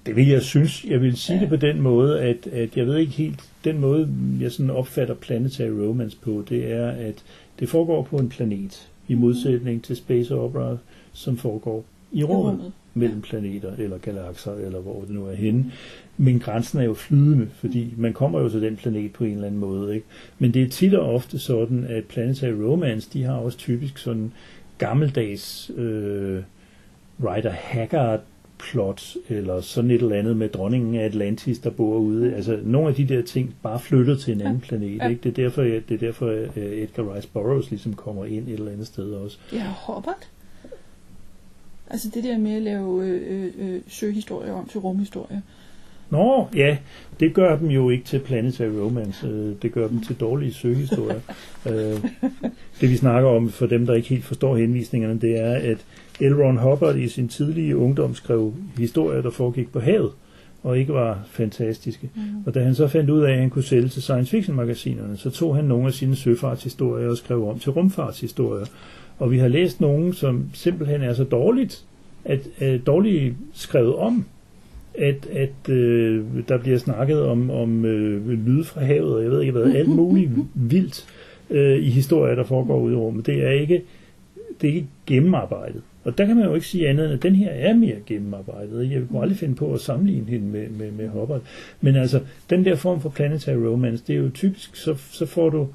det 0.07 0.17
vil 0.17 0.29
jeg 0.29 0.43
synes. 0.43 0.85
Jeg 0.85 1.01
vil 1.01 1.17
sige 1.17 1.37
Ja. 1.37 1.41
det 1.41 1.49
på 1.49 1.57
den 1.57 1.81
måde, 1.81 2.21
at, 2.21 2.47
at 2.47 2.77
jeg 2.77 2.87
ved 2.87 2.97
ikke 2.99 3.13
helt, 3.13 3.41
den 3.65 3.79
måde, 3.79 4.09
jeg 4.41 4.53
sådan 4.53 4.71
opfatter 4.71 5.15
Planetary 5.15 5.69
Romance 5.71 6.17
på, 6.17 6.45
det 6.49 6.73
er, 6.73 6.89
at 6.89 7.15
det 7.61 7.69
foregår 7.69 8.03
på 8.03 8.17
en 8.17 8.29
planet, 8.29 8.89
i 9.09 9.15
modsætning 9.15 9.85
til 9.85 9.97
Space 9.97 10.35
Opera, 10.35 10.77
som 11.13 11.37
foregår 11.37 11.85
i 12.13 12.25
rummet, 12.25 12.53
rummet. 12.53 12.73
mellem 12.95 13.21
planeter 13.21 13.73
eller 13.79 13.99
galakser, 13.99 14.55
eller 14.55 14.79
hvor 14.81 15.01
det 15.01 15.11
nu 15.11 15.27
er 15.27 15.35
henne. 15.35 15.73
Men 16.21 16.39
grænsen 16.39 16.79
er 16.79 16.85
jo 16.85 16.95
flydende, 16.95 17.49
fordi 17.55 17.95
man 17.97 18.13
kommer 18.13 18.41
jo 18.41 18.49
til 18.49 18.63
den 18.63 18.77
planet 18.77 19.13
på 19.13 19.25
en 19.25 19.33
eller 19.33 19.47
anden 19.47 19.61
måde. 19.61 19.95
Ikke? 19.95 20.07
Men 20.39 20.55
det 20.55 20.63
er 20.63 20.69
tit 20.69 20.95
og 20.95 21.15
ofte 21.15 21.39
sådan, 21.39 21.85
at 21.85 22.05
Planetary 22.05 22.51
Romance, 22.51 23.11
de 23.13 23.23
har 23.23 23.35
også 23.35 23.59
typisk 23.59 23.99
sådan 23.99 24.33
gammeldags 24.79 25.71
øh, 25.77 26.43
Rider 27.25 27.51
Haggard 27.51 28.21
plot, 28.59 29.17
eller 29.29 29.61
sådan 29.61 29.91
et 29.91 30.03
eller 30.03 30.17
andet 30.17 30.37
med 30.37 30.49
dronningen 30.49 30.95
af 30.95 31.05
Atlantis, 31.05 31.59
der 31.59 31.71
bor 31.71 31.99
ude. 31.99 32.35
Altså, 32.35 32.59
nogle 32.65 32.89
af 32.89 32.95
de 32.95 33.09
der 33.09 33.23
ting 33.23 33.55
bare 33.63 33.81
flyttet 33.81 34.21
til 34.21 34.35
en 34.35 34.41
anden 34.41 34.61
planet. 34.61 34.97
Ja. 34.97 35.09
Ikke? 35.09 35.23
Det 35.23 35.39
er 35.39 35.43
derfor, 35.43 35.63
det 35.63 35.91
er 35.91 35.99
derfor 35.99 36.27
at 36.27 36.57
Edgar 36.57 37.15
Rice 37.15 37.29
Burroughs 37.29 37.71
ligesom 37.71 37.95
kommer 37.95 38.25
ind 38.25 38.49
et 38.49 38.53
eller 38.55 38.73
andet 38.73 38.87
sted 38.87 39.13
også. 39.13 39.39
Ja, 39.53 39.65
Hobbit. 39.65 40.31
Altså 41.91 42.11
det 42.15 42.25
der 42.25 42.39
med 42.39 42.57
at 42.57 42.63
lave 42.63 43.05
øh, 43.05 43.23
øh, 43.27 43.53
øh, 43.59 43.81
søhistorier 43.89 44.53
om 44.53 44.69
til 44.69 44.81
rumhistorier. 44.81 45.41
Nå, 46.11 46.49
ja, 46.55 46.77
det 47.21 47.35
gør 47.35 47.57
dem 47.57 47.69
jo 47.69 47.91
ikke 47.91 48.05
til 48.05 48.19
Planetary 48.19 48.69
Romance. 48.69 49.27
øh, 49.27 49.55
Det 49.63 49.73
gør 49.73 49.89
dem 49.89 50.01
til 50.01 50.17
dårlige 50.17 50.53
søgehistorier. 50.53 51.21
Øh, 51.67 52.01
det 52.81 52.91
vi 52.91 52.97
snakker 52.97 53.31
om, 53.31 53.51
for 53.51 53.67
dem, 53.67 53.87
der 53.87 53.95
ikke 53.95 54.09
helt 54.09 54.25
forstår 54.25 54.57
henvisningerne, 54.57 55.21
det 55.21 55.41
er, 55.41 55.53
at 55.53 55.79
L. 56.21 56.35
Ron 56.35 56.57
Hubbard 56.57 56.97
i 56.97 57.09
sin 57.09 57.29
tidlige 57.29 57.77
ungdom 57.77 58.15
skrev 58.15 58.55
historier, 58.79 59.23
der 59.23 59.31
foregik 59.31 59.73
på 59.73 59.81
havet, 59.81 60.11
og 60.63 60.79
ikke 60.79 60.93
var 60.93 61.25
fantastiske. 61.31 62.11
Mm. 62.15 62.23
Og 62.47 62.55
da 62.55 62.63
han 62.63 62.75
så 62.75 62.89
fandt 62.89 63.11
ud 63.11 63.23
af, 63.23 63.33
at 63.33 63.39
han 63.39 63.51
kunne 63.51 63.65
sælge 63.65 63.89
til 63.89 64.03
science 64.03 64.31
fiction 64.31 64.57
magasinerne, 64.57 65.17
så 65.17 65.31
tog 65.31 65.57
han 65.57 65.65
nogle 65.65 65.87
af 65.87 65.93
sine 65.93 66.17
søfartshistorier 66.17 67.09
og 67.09 67.17
skrev 67.17 67.49
om 67.49 67.59
til 67.59 67.73
rumfartshistorier. 67.73 68.67
Og 69.19 69.31
vi 69.31 69.39
har 69.39 69.49
læst 69.49 69.81
nogle, 69.81 70.15
som 70.15 70.51
simpelthen 70.53 71.03
er 71.03 71.15
så 71.15 71.25
dårligt, 71.25 71.85
at, 72.25 72.41
at 72.59 72.87
dårligt 72.87 73.35
skrevet 73.53 73.95
om, 73.95 74.25
at, 74.99 75.27
at 75.27 75.73
øh, 75.73 76.25
der 76.49 76.59
bliver 76.59 76.79
snakket 76.79 77.23
om, 77.23 77.51
om 77.51 77.85
øh, 77.85 78.29
lyde 78.29 78.65
fra 78.65 78.81
havet, 78.81 79.15
og 79.15 79.23
jeg 79.23 79.31
ved 79.31 79.41
ikke 79.41 79.53
hvad, 79.53 79.75
alt 79.75 79.89
muligt 79.89 80.31
vildt 80.73 81.07
øh, 81.51 81.79
i 81.79 81.91
historier, 81.91 82.35
der 82.35 82.45
foregår 82.45 82.81
ude 82.81 82.93
i 82.93 82.97
rummet. 82.97 83.27
Det 83.27 83.45
er 83.45 83.51
ikke, 83.51 83.83
det 84.61 84.71
er 84.71 84.75
ikke 84.75 84.89
gennemarbejdet. 85.07 85.83
Og 86.05 86.19
der 86.19 86.27
kan 86.27 86.37
man 86.37 86.45
jo 86.45 86.55
ikke 86.55 86.67
sige 86.67 86.89
andet 86.89 87.05
end, 87.05 87.15
at 87.15 87.23
den 87.23 87.35
her 87.35 87.51
er 87.51 87.75
mere 87.75 87.97
gennemarbejdet. 88.07 88.91
Jeg 88.91 89.03
kunne 89.09 89.23
aldrig 89.23 89.39
finde 89.39 89.55
på 89.55 89.73
at 89.75 89.81
sammenligne 89.81 90.27
hende 90.27 90.47
med, 90.47 90.69
med, 90.69 90.91
med 90.91 91.09
Hubbard. 91.09 91.43
Men 91.81 91.97
altså, 91.97 92.21
den 92.51 92.65
der 92.65 92.77
form 92.77 93.01
for 93.01 93.09
planetary 93.09 93.57
romance, 93.57 94.05
det 94.07 94.15
er 94.15 94.19
jo 94.19 94.31
typisk, 94.35 94.77
så, 94.77 94.95
så 94.95 95.27
får 95.27 95.51
du 95.51 95.69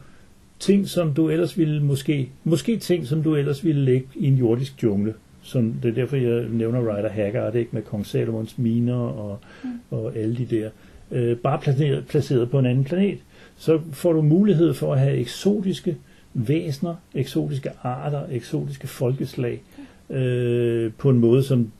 ting, 0.59 0.87
som 0.87 1.13
du 1.13 1.29
ellers 1.29 1.57
ville 1.57 1.83
måske, 1.83 2.29
måske 2.43 2.77
ting, 2.77 3.07
som 3.07 3.23
du 3.23 3.35
ellers 3.35 3.65
ville 3.65 3.81
lægge 3.81 4.07
i 4.15 4.27
en 4.27 4.35
jordisk 4.35 4.83
jungle. 4.83 5.13
Som, 5.43 5.73
det 5.83 5.89
er 5.89 5.95
derfor, 5.95 6.15
jeg 6.15 6.45
nævner 6.49 6.79
Rider 6.79 7.09
Haggard, 7.09 7.55
ikke, 7.55 7.69
med 7.73 7.81
Kong 7.81 8.05
Salomons 8.05 8.57
miner 8.57 8.95
og, 8.95 9.39
mm. 9.63 9.69
og 9.91 10.15
alle 10.15 10.37
de 10.37 10.45
der. 10.45 10.69
Øh, 11.11 11.37
bare 11.37 11.59
placeret, 11.59 12.05
placeret 12.07 12.49
på 12.49 12.59
en 12.59 12.65
anden 12.65 12.83
planet. 12.83 13.17
Så 13.57 13.79
får 13.91 14.13
du 14.13 14.21
mulighed 14.21 14.73
for 14.73 14.93
at 14.93 14.99
have 14.99 15.17
eksotiske 15.17 15.97
væsener, 16.33 16.95
eksotiske 17.15 17.69
arter, 17.83 18.21
eksotiske 18.31 18.87
folkeslag, 18.87 19.61
øh, 20.09 20.91
på 20.97 21.09
en 21.09 21.19
måde, 21.19 21.43
som 21.43 21.71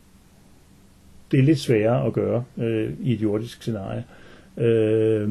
det 1.32 1.40
er 1.40 1.44
lidt 1.44 1.60
sværere 1.60 2.06
at 2.06 2.14
gøre 2.14 2.44
øh, 2.58 2.94
i 3.02 3.14
et 3.14 3.22
jordisk 3.22 3.62
scenarie. 3.62 4.04
Øh, 4.58 5.30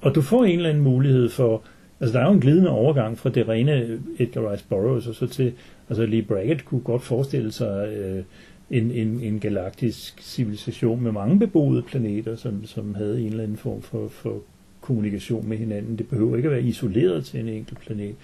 og 0.00 0.14
du 0.14 0.22
får 0.22 0.44
en 0.44 0.56
eller 0.56 0.70
anden 0.70 0.84
mulighed 0.84 1.28
for, 1.28 1.62
altså 2.02 2.18
der 2.18 2.24
er 2.24 2.28
jo 2.28 2.34
en 2.34 2.40
glidende 2.40 2.70
overgang 2.70 3.18
fra 3.18 3.30
det 3.30 3.48
rene 3.48 3.98
Edgar 4.18 4.52
Rice 4.52 4.64
Burroughs 4.68 5.06
og 5.06 5.14
så 5.14 5.26
til, 5.26 5.52
altså 5.88 6.06
Lee 6.06 6.22
Brackett 6.22 6.64
kunne 6.64 6.80
godt 6.80 7.02
forestille 7.02 7.52
sig 7.52 7.88
øh, 7.88 8.22
en, 8.70 8.90
en, 8.90 9.20
en 9.20 9.38
galaktisk 9.40 10.22
civilisation 10.22 11.02
med 11.02 11.12
mange 11.12 11.38
beboede 11.38 11.82
planeter, 11.82 12.36
som, 12.36 12.64
som 12.64 12.94
havde 12.94 13.20
en 13.20 13.26
eller 13.26 13.42
anden 13.42 13.56
form 13.56 13.82
for, 13.82 14.08
for 14.08 14.38
kommunikation 14.80 15.48
med 15.48 15.56
hinanden. 15.56 15.98
Det 15.98 16.08
behøver 16.08 16.36
ikke 16.36 16.46
at 16.48 16.52
være 16.52 16.62
isoleret 16.62 17.24
til 17.24 17.40
en 17.40 17.48
enkelt 17.48 17.80
planet. 17.80 18.14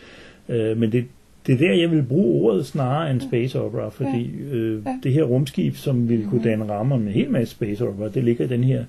Øh, 0.48 0.76
men 0.76 0.92
det, 0.92 1.04
det 1.46 1.54
er 1.54 1.58
der, 1.58 1.74
jeg 1.74 1.90
vil 1.90 2.02
bruge 2.02 2.42
ordet 2.50 2.66
snarere 2.66 3.10
end 3.10 3.20
space 3.20 3.60
opera, 3.60 3.88
fordi 3.88 4.30
øh, 4.52 4.82
Ja. 4.86 4.98
det 5.02 5.12
her 5.12 5.22
rumskib, 5.24 5.76
som 5.76 6.08
ville 6.08 6.26
kunne 6.30 6.42
danne 6.44 6.68
rammer 6.68 6.96
med 6.98 7.06
en 7.06 7.12
hel 7.12 7.30
masse 7.30 7.54
space 7.54 7.88
opera, 7.88 8.08
det 8.08 8.24
ligger 8.24 8.44
i 8.44 8.48
den 8.48 8.64
her 8.64 8.84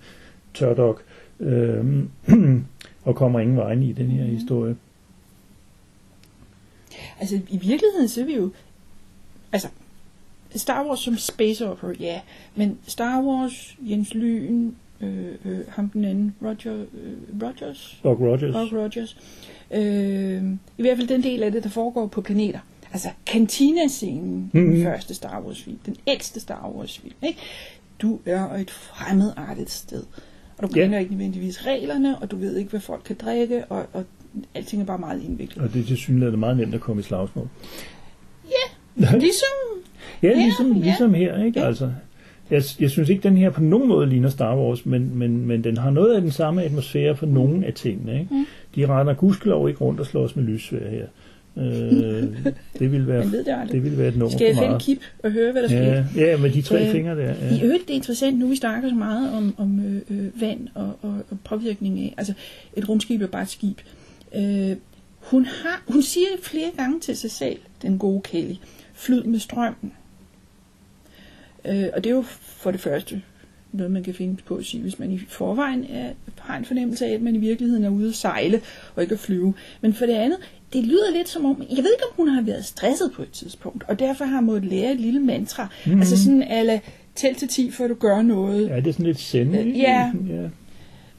tørdok, 0.53 1.03
øh, 1.39 1.85
og 3.09 3.15
kommer 3.15 3.39
ingen 3.39 3.57
vejen 3.57 3.83
i 3.83 3.91
den 3.91 4.11
her 4.11 4.23
historie. 4.23 4.75
Altså, 7.19 7.35
i 7.49 7.57
virkeligheden 7.57 8.07
så 8.07 8.21
er 8.21 8.25
vi 8.25 8.35
jo... 8.35 8.51
Altså, 9.51 9.67
Star 10.55 10.87
Wars 10.87 10.99
som 10.99 11.17
space 11.17 11.69
opera, 11.69 11.93
ja. 11.99 12.19
Men 12.55 12.77
Star 12.87 13.21
Wars, 13.23 13.77
Jens 13.81 14.13
Lyn, 14.13 14.71
øh, 15.01 15.35
øh, 15.45 15.59
ham 15.69 15.89
den 15.89 16.05
anden, 16.05 16.35
Roger, 16.41 16.73
øh, 16.93 17.43
Rogers, 17.43 17.99
Buck 18.03 18.19
Rogers. 18.21 18.55
Buck 18.55 18.73
Rogers. 18.73 19.17
Øh, 19.71 20.43
I 20.77 20.81
hvert 20.81 20.97
fald 20.97 21.07
den 21.07 21.23
del 21.23 21.43
af 21.43 21.51
det, 21.51 21.63
der 21.63 21.69
foregår 21.69 22.07
på 22.07 22.21
planeter. 22.21 22.59
Altså, 22.91 23.09
kantina-scenen 23.25 24.49
mm-hmm. 24.53 24.59
i 24.59 24.63
Mhm. 24.63 24.73
den 24.75 24.83
første 24.85 25.13
Star 25.13 25.41
Wars-film, 25.41 25.79
den 25.85 25.95
ældste 26.07 26.39
Star 26.39 26.71
Wars-film, 26.75 27.13
ikke? 27.23 27.39
Du 28.01 28.19
er 28.25 28.53
et 28.53 28.71
fremmedartet 28.71 29.69
sted. 29.69 30.03
Og 30.59 30.69
du 30.69 30.73
Ja. 30.75 30.81
kender 30.83 30.99
ikke 30.99 31.11
nødvendigvis 31.11 31.65
reglerne, 31.65 32.17
og 32.17 32.31
du 32.31 32.35
ved 32.37 32.55
ikke, 32.57 32.69
hvad 32.69 32.79
folk 32.79 33.01
kan 33.05 33.15
drikke, 33.21 33.65
og, 33.65 33.85
og 33.93 34.03
alting 34.55 34.81
er 34.81 34.85
bare 34.85 34.97
meget 34.97 35.23
indviklet. 35.23 35.63
Og 35.63 35.73
det 35.73 35.81
er 35.81 35.85
til 35.85 35.97
synligheden 35.97 36.39
meget 36.39 36.57
nemt 36.57 36.73
at 36.75 36.81
komme 36.81 36.99
i 36.99 37.03
slagsmål. 37.03 37.47
Ligesom 39.19 39.47
Ja, 40.23 40.27
Ja, 40.27 40.33
ligesom, 40.35 40.71
ja. 40.73 40.83
ligesom 40.83 41.13
her, 41.13 41.43
ikke? 41.43 41.59
Ja. 41.59 41.65
Altså, 41.67 41.91
jeg, 42.49 42.63
jeg 42.79 42.89
synes 42.89 43.09
ikke, 43.09 43.23
den 43.23 43.37
her 43.37 43.49
på 43.49 43.61
nogen 43.61 43.87
måde 43.87 44.07
ligner 44.09 44.29
Star 44.29 44.57
Wars, 44.57 44.85
men, 44.85 45.17
men, 45.17 45.45
men 45.45 45.63
den 45.63 45.77
har 45.77 45.89
noget 45.89 46.15
af 46.15 46.21
den 46.21 46.31
samme 46.31 46.63
atmosfære 46.63 47.15
for 47.15 47.25
nogle 47.25 47.65
af 47.65 47.73
tingene. 47.73 48.19
Ikke? 48.19 48.33
Mm. 48.35 48.45
De 48.75 48.85
render 48.85 49.13
gudskelov 49.13 49.69
ikke 49.69 49.81
rundt 49.83 49.99
og 49.99 50.05
slås 50.05 50.35
med 50.35 50.43
lyssvær 50.43 50.89
her. 50.89 51.05
Øh, 51.59 52.53
det 52.79 52.91
ville 52.91 53.07
være, 53.07 53.31
ved 53.31 53.43
det 53.43 53.51
aldrig. 53.51 53.71
det 53.71 53.83
ville 53.83 53.97
være 53.97 54.07
et 54.07 54.17
nummer 54.17 54.37
Skal 54.37 54.47
jeg 54.47 54.57
finde 54.57 54.79
kip 54.79 54.99
og 55.23 55.31
høre, 55.31 55.51
hvad 55.51 55.61
der 55.61 55.67
sker? 55.67 55.79
Ja, 55.79 56.03
ja, 56.15 56.37
med 56.37 56.49
de 56.49 56.61
tre 56.61 56.85
Øh, 56.85 56.91
fingre 56.91 57.15
der. 57.15 57.33
I 57.33 57.55
Ja. 57.55 57.63
øvrigt, 57.65 57.83
det 57.87 57.89
er 57.93 57.95
interessant, 57.95 58.39
nu 58.39 58.47
vi 58.47 58.55
snakker 58.55 58.89
så 58.89 58.95
meget 58.95 59.33
om, 59.37 59.55
om 59.57 59.79
øh, 59.85 60.01
øh, 60.17 60.41
vand 60.41 60.67
og, 60.73 60.99
og, 61.01 61.13
og 61.29 61.37
påvirkning 61.43 61.99
af, 61.99 62.13
altså 62.17 62.33
et 62.77 62.89
rumskib 62.89 63.21
er 63.21 63.27
bare 63.27 63.41
et 63.41 63.49
skib. 63.49 63.77
Øh, 64.35 64.75
hun, 65.19 65.45
har, 65.45 65.83
hun 65.87 66.01
siger 66.01 66.27
flere 66.41 66.69
gange 66.77 66.99
til 66.99 67.17
sig 67.17 67.31
selv, 67.31 67.57
den 67.81 67.97
gode 67.97 68.21
Kelly, 68.21 68.53
flyd 68.93 69.23
med 69.23 69.39
strømmen. 69.39 69.91
Øh, 71.65 71.85
og 71.93 72.03
det 72.03 72.09
er 72.09 72.15
jo 72.15 72.21
for 72.41 72.71
det 72.71 72.79
første 72.79 73.21
noget, 73.71 73.91
man 73.91 74.03
kan 74.03 74.13
finde 74.13 74.37
på 74.45 74.55
at 74.55 74.65
sige, 74.65 74.81
hvis 74.81 74.99
man 74.99 75.11
i 75.11 75.19
forvejen 75.27 75.85
er, 75.89 76.09
har 76.39 76.57
en 76.57 76.65
fornemmelse 76.65 77.05
af, 77.05 77.13
at 77.13 77.21
man 77.21 77.35
i 77.35 77.37
virkeligheden 77.37 77.83
er 77.83 77.89
ude 77.89 78.09
at 78.09 78.15
sejle 78.15 78.61
og 78.95 79.01
ikke 79.03 79.13
at 79.13 79.19
flyve. 79.19 79.53
Men 79.81 79.93
for 79.93 80.05
det 80.05 80.13
andet, 80.13 80.37
det 80.73 80.85
lyder 80.85 81.11
lidt 81.13 81.29
som 81.29 81.45
om, 81.45 81.61
jeg 81.69 81.83
ved 81.83 81.91
ikke, 81.93 82.03
om 82.09 82.15
hun 82.15 82.27
har 82.27 82.41
været 82.41 82.65
stresset 82.65 83.11
på 83.11 83.21
et 83.21 83.31
tidspunkt, 83.31 83.83
og 83.87 83.99
derfor 83.99 84.25
har 84.25 84.41
måttet 84.41 84.71
lære 84.71 84.91
et 84.91 84.99
lille 84.99 85.19
mantra. 85.19 85.67
Mhm. 85.85 85.95
Mm. 85.95 85.99
Altså 85.99 86.23
sådan, 86.23 86.43
ala, 86.43 86.79
tæl 87.15 87.35
til 87.35 87.47
10, 87.47 87.71
før 87.71 87.87
du 87.87 87.93
gør 87.93 88.21
noget. 88.21 88.69
ja, 88.69 88.75
det 88.75 88.87
er 88.87 88.91
sådan 88.91 89.05
lidt 89.05 89.19
sende. 89.19 89.59
Øh, 89.59 89.79
ja. 89.79 90.11
ja. 90.29 90.49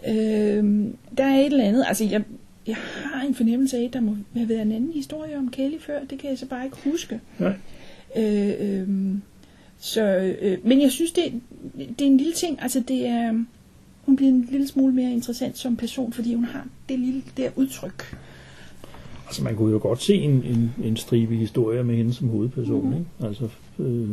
Øhm, 0.08 0.96
der 1.18 1.24
er 1.24 1.40
et 1.40 1.46
eller 1.46 1.64
andet, 1.64 1.84
altså 1.88 2.04
jeg, 2.04 2.22
jeg 2.66 2.76
har 2.76 3.26
en 3.26 3.34
fornemmelse 3.34 3.78
af, 3.78 3.84
at 3.84 3.92
der 3.92 4.00
må 4.00 4.16
have 4.36 4.48
været 4.48 4.62
en 4.62 4.72
anden 4.72 4.92
historie 4.92 5.36
om 5.38 5.50
Kelly 5.50 5.78
før, 5.80 5.98
det 6.10 6.18
kan 6.18 6.30
jeg 6.30 6.38
så 6.38 6.46
bare 6.46 6.64
ikke 6.64 6.76
huske. 6.84 7.20
Nej. 7.38 7.52
Øh, 8.16 8.52
øhm, 8.60 9.22
så, 9.78 10.34
øh, 10.40 10.58
men 10.64 10.82
jeg 10.82 10.90
synes, 10.90 11.12
det, 11.12 11.24
det 11.78 12.00
er 12.00 12.06
en 12.06 12.16
lille 12.16 12.32
ting, 12.32 12.62
altså 12.62 12.82
det 12.88 13.06
er, 13.06 13.44
hun 14.04 14.16
bliver 14.16 14.32
en 14.32 14.48
lille 14.50 14.68
smule 14.68 14.94
mere 14.94 15.12
interessant 15.12 15.58
som 15.58 15.76
person, 15.76 16.12
fordi 16.12 16.34
hun 16.34 16.44
har 16.44 16.66
det 16.88 16.98
lille 16.98 17.22
der 17.36 17.50
udtryk. 17.56 18.16
Altså, 19.30 19.44
man 19.44 19.56
kunne 19.56 19.72
jo 19.72 19.78
godt 19.82 20.02
se 20.02 20.14
en, 20.14 20.30
en, 20.30 20.74
en 20.84 20.96
stribe 20.96 21.36
historier 21.36 21.82
med 21.82 21.96
hende 21.96 22.14
som 22.14 22.28
hovedperson. 22.28 22.86
Mm. 22.86 22.92
Ikke? 22.92 23.06
Altså, 23.20 23.48
øh, 23.78 24.08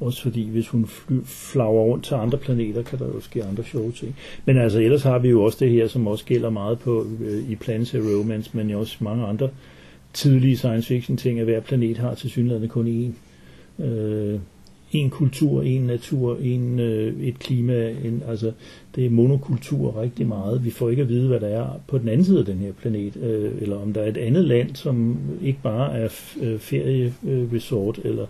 også 0.00 0.22
fordi, 0.22 0.48
hvis 0.48 0.68
hun 0.68 0.86
fly, 0.86 1.16
flager 1.24 1.70
rundt 1.70 2.04
til 2.04 2.14
andre 2.14 2.38
planeter, 2.38 2.82
kan 2.82 2.98
der 2.98 3.06
jo 3.06 3.20
ske 3.20 3.44
andre 3.44 3.64
sjove 3.64 3.92
ting. 3.92 4.16
Men 4.44 4.58
altså, 4.58 4.80
ellers 4.80 5.02
har 5.02 5.18
vi 5.18 5.28
jo 5.28 5.42
også 5.42 5.58
det 5.60 5.70
her, 5.70 5.88
som 5.88 6.06
også 6.06 6.24
gælder 6.24 6.50
meget 6.50 6.78
på 6.78 7.06
øh, 7.20 7.50
i 7.50 7.54
Planetary 7.54 8.00
Romance, 8.00 8.50
men 8.52 8.70
også 8.70 8.96
mange 9.00 9.26
andre 9.26 9.48
tidlige 10.12 10.56
science 10.56 10.88
fiction 10.88 11.16
ting, 11.16 11.38
at 11.38 11.44
hver 11.44 11.60
planet 11.60 11.98
har 11.98 12.14
til 12.14 12.30
synligheden 12.30 12.68
kun 12.68 13.12
én. 13.78 13.82
Øh, 13.84 14.40
en 14.92 15.10
kultur, 15.10 15.62
en 15.62 15.82
natur, 15.82 16.36
en, 16.42 16.78
øh, 16.80 17.20
et 17.22 17.38
klima, 17.38 17.90
en, 17.90 18.22
altså 18.28 18.52
det 18.94 19.06
er 19.06 19.10
monokultur 19.10 20.00
rigtig 20.02 20.26
meget. 20.26 20.64
Vi 20.64 20.70
får 20.70 20.90
ikke 20.90 21.02
at 21.02 21.08
vide, 21.08 21.28
hvad 21.28 21.40
der 21.40 21.48
er 21.48 21.80
på 21.88 21.98
den 21.98 22.08
anden 22.08 22.24
side 22.24 22.38
af 22.38 22.44
den 22.44 22.58
her 22.58 22.72
planet, 22.72 23.16
øh, 23.16 23.52
eller 23.60 23.76
om 23.82 23.92
der 23.92 24.00
er 24.00 24.08
et 24.08 24.16
andet 24.16 24.44
land, 24.44 24.74
som 24.74 25.16
ikke 25.42 25.58
bare 25.62 25.98
er 25.98 26.08
øh, 26.42 26.58
ferieresort, 26.58 28.00
eller, 28.04 28.26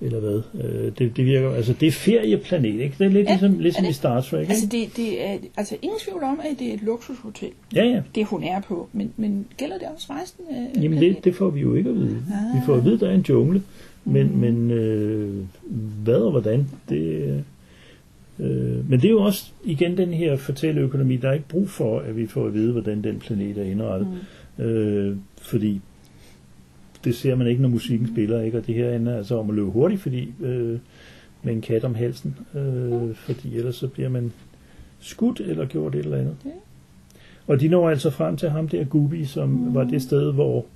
eller 0.00 0.20
hvad. 0.20 0.42
Øh, 0.64 0.92
det, 0.98 1.16
det 1.16 1.24
virker, 1.24 1.50
altså 1.54 1.72
det 1.80 1.86
er 1.86 1.92
ferieplanet, 1.92 2.80
ikke? 2.80 2.94
Det 2.98 3.04
er 3.06 3.10
lidt 3.10 3.26
Ja, 3.28 3.32
ligesom, 3.32 3.58
ligesom 3.58 3.84
er 3.84 3.86
i 3.86 3.88
det- 3.88 3.96
Star 3.96 4.20
Trek, 4.20 4.40
ikke? 4.40 4.50
Altså 4.50 4.66
det, 4.66 4.96
det 4.96 5.26
er 5.26 5.36
altså 5.56 5.76
ingen 5.82 5.98
tvivl 6.00 6.22
om, 6.22 6.40
at 6.50 6.58
det 6.58 6.68
er 6.70 6.74
et 6.74 6.82
luksushotel, 6.82 7.48
Ja, 7.74 7.84
ja. 7.84 8.02
det 8.14 8.26
hun 8.26 8.42
er 8.44 8.60
på, 8.60 8.88
men, 8.92 9.12
men 9.16 9.46
gælder 9.56 9.78
det 9.78 9.88
også 9.94 10.06
resten 10.22 10.44
af 10.50 10.82
Jamen 10.82 10.98
det, 11.00 11.24
det 11.24 11.34
får 11.34 11.50
vi 11.50 11.60
jo 11.60 11.74
ikke 11.74 11.90
at 11.90 11.96
vide. 11.96 12.22
Vi 12.54 12.60
får 12.66 12.74
at 12.74 12.84
vide, 12.84 12.94
at 12.94 13.00
der 13.00 13.08
er 13.10 13.14
en 13.14 13.24
jungle, 13.28 13.62
men, 14.04 14.26
Mhm. 14.26 14.36
men 14.38 14.70
øh, 14.70 15.34
hvad 16.06 16.20
og 16.20 16.30
hvordan, 16.30 16.66
det... 16.88 17.44
Øh, 18.38 18.90
men 18.90 19.00
det 19.00 19.04
er 19.04 19.10
jo 19.10 19.22
også 19.22 19.52
igen 19.64 19.96
den 19.96 20.12
her 20.12 20.36
fortælleøkonomi, 20.36 21.16
der 21.16 21.28
er 21.28 21.32
ikke 21.32 21.48
brug 21.48 21.70
for, 21.70 22.00
at 22.00 22.16
vi 22.16 22.26
får 22.26 22.46
at 22.46 22.54
vide, 22.54 22.72
hvordan 22.72 23.04
den 23.04 23.18
planet 23.18 23.58
er 23.58 23.62
indrettet. 23.62 24.08
Mm. 24.58 24.64
Øh, 24.64 25.16
fordi 25.38 25.80
det 27.04 27.14
ser 27.14 27.34
man 27.34 27.46
ikke, 27.46 27.62
når 27.62 27.68
musikken 27.68 28.08
spiller, 28.08 28.40
ikke? 28.40 28.58
og 28.58 28.66
det 28.66 28.74
her 28.74 28.92
ender 28.96 29.16
altså 29.16 29.38
om 29.38 29.50
at 29.50 29.56
løbe 29.56 29.70
hurtigt, 29.70 30.00
fordi 30.00 30.32
øh, 30.40 30.78
med 31.42 31.52
en 31.52 31.60
kat 31.60 31.84
om 31.84 31.94
halsen, 31.94 32.36
øh, 32.54 33.14
fordi 33.14 33.56
ellers 33.56 33.76
så 33.76 33.88
bliver 33.88 34.08
man 34.08 34.32
skudt 35.00 35.40
eller 35.40 35.66
gjort 35.66 35.94
et 35.94 36.04
eller 36.04 36.18
andet. 36.18 36.36
Og 37.46 37.60
de 37.60 37.68
når 37.68 37.90
altså 37.90 38.10
frem 38.10 38.36
til 38.36 38.50
ham 38.50 38.68
der 38.68 38.84
Gubi, 38.84 39.24
som 39.24 39.48
mm. 39.48 39.74
var 39.74 39.84
det 39.84 40.02
sted, 40.02 40.32
hvor 40.32 40.66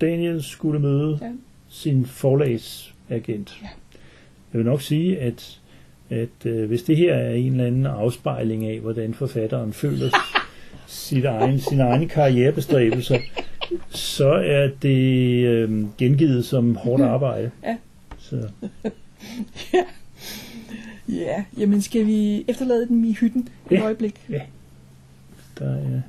Daniel 0.00 0.42
skulle 0.42 0.80
møde 0.80 1.18
Ja. 1.22 1.32
sin 1.68 2.06
forlagsagent. 2.06 3.58
Ja. 3.62 3.68
Jeg 4.54 4.58
vil 4.58 4.66
nok 4.66 4.82
sige, 4.82 5.18
at, 5.18 5.60
at 6.10 6.28
øh, 6.46 6.68
hvis 6.68 6.82
det 6.82 6.96
her 6.96 7.14
er 7.14 7.34
en 7.34 7.52
eller 7.52 7.66
anden 7.66 7.86
afspejling 7.86 8.66
af, 8.66 8.80
hvordan 8.80 9.14
forfatteren 9.14 9.72
føler 9.72 10.10
sit 10.86 11.24
egen, 11.24 11.60
sine 11.60 11.82
egne 11.82 12.08
karrierebestræbelser, 12.08 13.18
så 13.90 14.28
er 14.32 14.68
det 14.82 15.44
øh, 15.46 15.84
gengivet 15.98 16.44
som 16.44 16.76
hårdt 16.76 17.02
arbejde. 17.02 17.50
Ja. 17.64 17.76
Så, 18.18 18.48
Ja, 21.08 21.44
jamen 21.58 21.82
skal 21.82 22.06
vi 22.06 22.44
efterlade 22.48 22.88
dem 22.88 23.04
i 23.04 23.12
hytten 23.12 23.48
et 23.70 23.76
Ja. 23.76 23.82
øjeblik? 23.84 24.14
der 25.58 25.74
er 25.76 26.00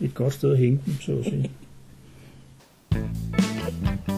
et 0.00 0.14
godt 0.14 0.32
sted 0.32 0.52
at 0.52 0.58
hænge 0.58 0.80
dem, 0.86 0.94
så 1.00 1.12
at 1.18 1.24
sige. 1.24 1.50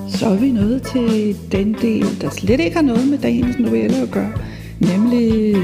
Så 0.09 0.27
er 0.27 0.41
vi 0.41 0.51
nået 0.51 0.83
til 0.83 1.37
den 1.53 1.75
del, 1.75 2.21
der 2.21 2.31
slet 2.31 2.61
ikke 2.61 2.77
har 2.77 2.83
noget 2.83 3.09
med 3.09 3.19
dagens 3.19 3.59
novelle 3.59 3.97
at 3.97 4.11
gøre, 4.11 4.33
nemlig 4.81 5.57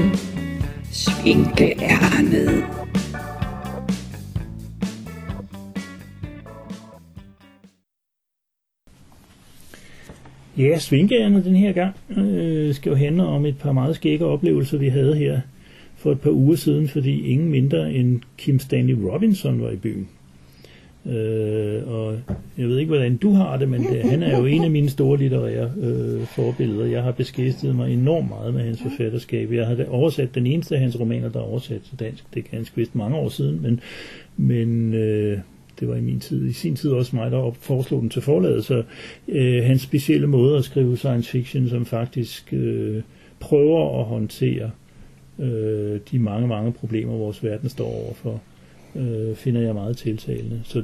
Svinkeærnet. 0.91 2.63
Ja, 10.57 10.79
svinkeærnet 10.79 11.45
den 11.45 11.55
her 11.55 11.71
gang 11.71 11.95
øh, 12.17 12.73
skal 12.75 12.89
jo 12.89 12.95
handle 12.95 13.25
om 13.25 13.45
et 13.45 13.57
par 13.57 13.71
meget 13.71 13.95
skægge 13.95 14.25
oplevelser, 14.25 14.77
vi 14.77 14.87
havde 14.87 15.15
her 15.15 15.39
for 15.95 16.11
et 16.11 16.21
par 16.21 16.31
uger 16.31 16.55
siden, 16.55 16.87
fordi 16.87 17.21
ingen 17.21 17.49
mindre 17.49 17.93
end 17.93 18.21
Kim 18.37 18.59
Stanley 18.59 18.93
Robinson 18.93 19.61
var 19.61 19.69
i 19.69 19.75
byen. 19.75 20.07
Øh, 21.07 21.87
og 21.87 22.19
jeg 22.57 22.67
ved 22.67 22.77
ikke, 22.77 22.89
hvordan 22.89 23.17
du 23.17 23.31
har 23.31 23.57
det, 23.57 23.69
men 23.69 23.83
det, 23.83 24.03
han 24.03 24.23
er 24.23 24.39
jo 24.39 24.45
en 24.45 24.63
af 24.63 24.71
mine 24.71 24.89
store 24.89 25.17
litterære 25.17 25.71
øh, 25.81 26.25
forbilleder. 26.25 26.85
Jeg 26.85 27.03
har 27.03 27.11
beskæftiget 27.11 27.75
mig 27.75 27.93
enormt 27.93 28.29
meget 28.29 28.53
med 28.53 28.63
hans 28.63 28.81
forfatterskab. 28.81 29.51
Jeg 29.51 29.67
har 29.67 29.85
oversat 29.89 30.35
den 30.35 30.47
eneste 30.47 30.75
af 30.75 30.81
hans 30.81 30.99
romaner, 30.99 31.29
der 31.29 31.39
er 31.39 31.43
oversat 31.43 31.81
til 31.81 31.99
dansk. 31.99 32.23
Det 32.33 32.45
er 32.45 32.57
ganske 32.57 32.75
vist 32.75 32.95
mange 32.95 33.17
år 33.17 33.29
siden, 33.29 33.61
men, 33.61 33.79
men 34.37 34.93
øh, 34.93 35.39
det 35.79 35.87
var 35.87 35.95
i 35.95 36.01
min 36.01 36.19
tid, 36.19 36.45
i 36.45 36.53
sin 36.53 36.75
tid 36.75 36.91
også 36.91 37.15
mig, 37.15 37.31
der 37.31 37.51
foreslog 37.51 38.01
den 38.01 38.09
til 38.09 38.21
forlaget. 38.21 38.65
Så 38.65 38.83
øh, 39.27 39.63
hans 39.63 39.81
specielle 39.81 40.27
måde 40.27 40.57
at 40.57 40.63
skrive 40.63 40.97
science 40.97 41.31
fiction, 41.31 41.69
som 41.69 41.85
faktisk 41.85 42.53
øh, 42.53 43.01
prøver 43.39 43.99
at 43.99 44.05
håndtere 44.05 44.71
øh, 45.39 45.99
de 46.11 46.19
mange, 46.19 46.47
mange 46.47 46.71
problemer, 46.71 47.17
vores 47.17 47.43
verden 47.43 47.69
står 47.69 48.05
overfor, 48.05 48.41
øh, 48.95 49.35
finder 49.35 49.61
jeg 49.61 49.73
meget 49.73 49.97
tiltalende. 49.97 50.61
Så, 50.63 50.83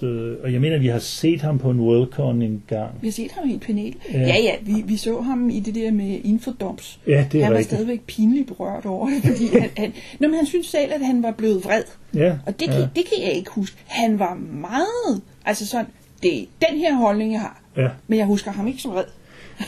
så, 0.00 0.36
og 0.42 0.52
jeg 0.52 0.60
mener, 0.60 0.78
vi 0.78 0.86
har 0.86 0.98
set 0.98 1.40
ham 1.40 1.58
på 1.58 1.70
en 1.70 1.80
Worldcon 1.80 2.42
en 2.42 2.62
gang. 2.66 2.90
Vi 3.00 3.06
har 3.06 3.12
set 3.12 3.32
ham 3.32 3.48
i 3.48 3.54
et 3.54 3.60
panel. 3.60 3.96
Ja. 4.12 4.18
Ja, 4.18 4.26
ja, 4.26 4.42
ja 4.42 4.54
vi, 4.62 4.82
vi 4.86 4.96
så 4.96 5.20
ham 5.20 5.50
i 5.50 5.60
det 5.60 5.74
der 5.74 5.90
med 5.90 6.20
infodoms. 6.24 7.00
Ja, 7.06 7.26
det 7.32 7.40
er 7.40 7.44
han 7.44 7.52
var 7.52 7.58
rigtigt. 7.58 7.74
stadigvæk 7.74 8.00
pinligt 8.06 8.46
berørt 8.46 8.86
over 8.86 9.08
det, 9.08 9.22
fordi 9.22 9.46
han, 9.60 9.70
han, 9.76 9.92
nå, 10.18 10.28
men 10.28 10.36
han 10.36 10.46
synes 10.46 10.66
selv, 10.66 10.92
at 10.92 11.06
han 11.06 11.22
var 11.22 11.30
blevet 11.30 11.64
vred. 11.64 11.82
Ja, 12.14 12.38
Og 12.46 12.60
det, 12.60 12.66
ja. 12.66 12.72
kan, 12.72 12.80
det 12.80 13.04
kan 13.04 13.22
jeg 13.22 13.32
ikke 13.32 13.50
huske. 13.50 13.76
Han 13.86 14.18
var 14.18 14.34
meget, 14.52 15.22
altså 15.44 15.66
sådan 15.66 15.86
det 16.22 16.42
er 16.42 16.44
den 16.70 16.78
her 16.78 16.94
holdning, 16.94 17.32
jeg 17.32 17.40
har. 17.40 17.62
Ja, 17.76 17.88
Men 18.06 18.18
jeg 18.18 18.26
husker 18.26 18.50
ham 18.50 18.66
ikke 18.66 18.82
så 18.82 18.88
vred 18.88 19.04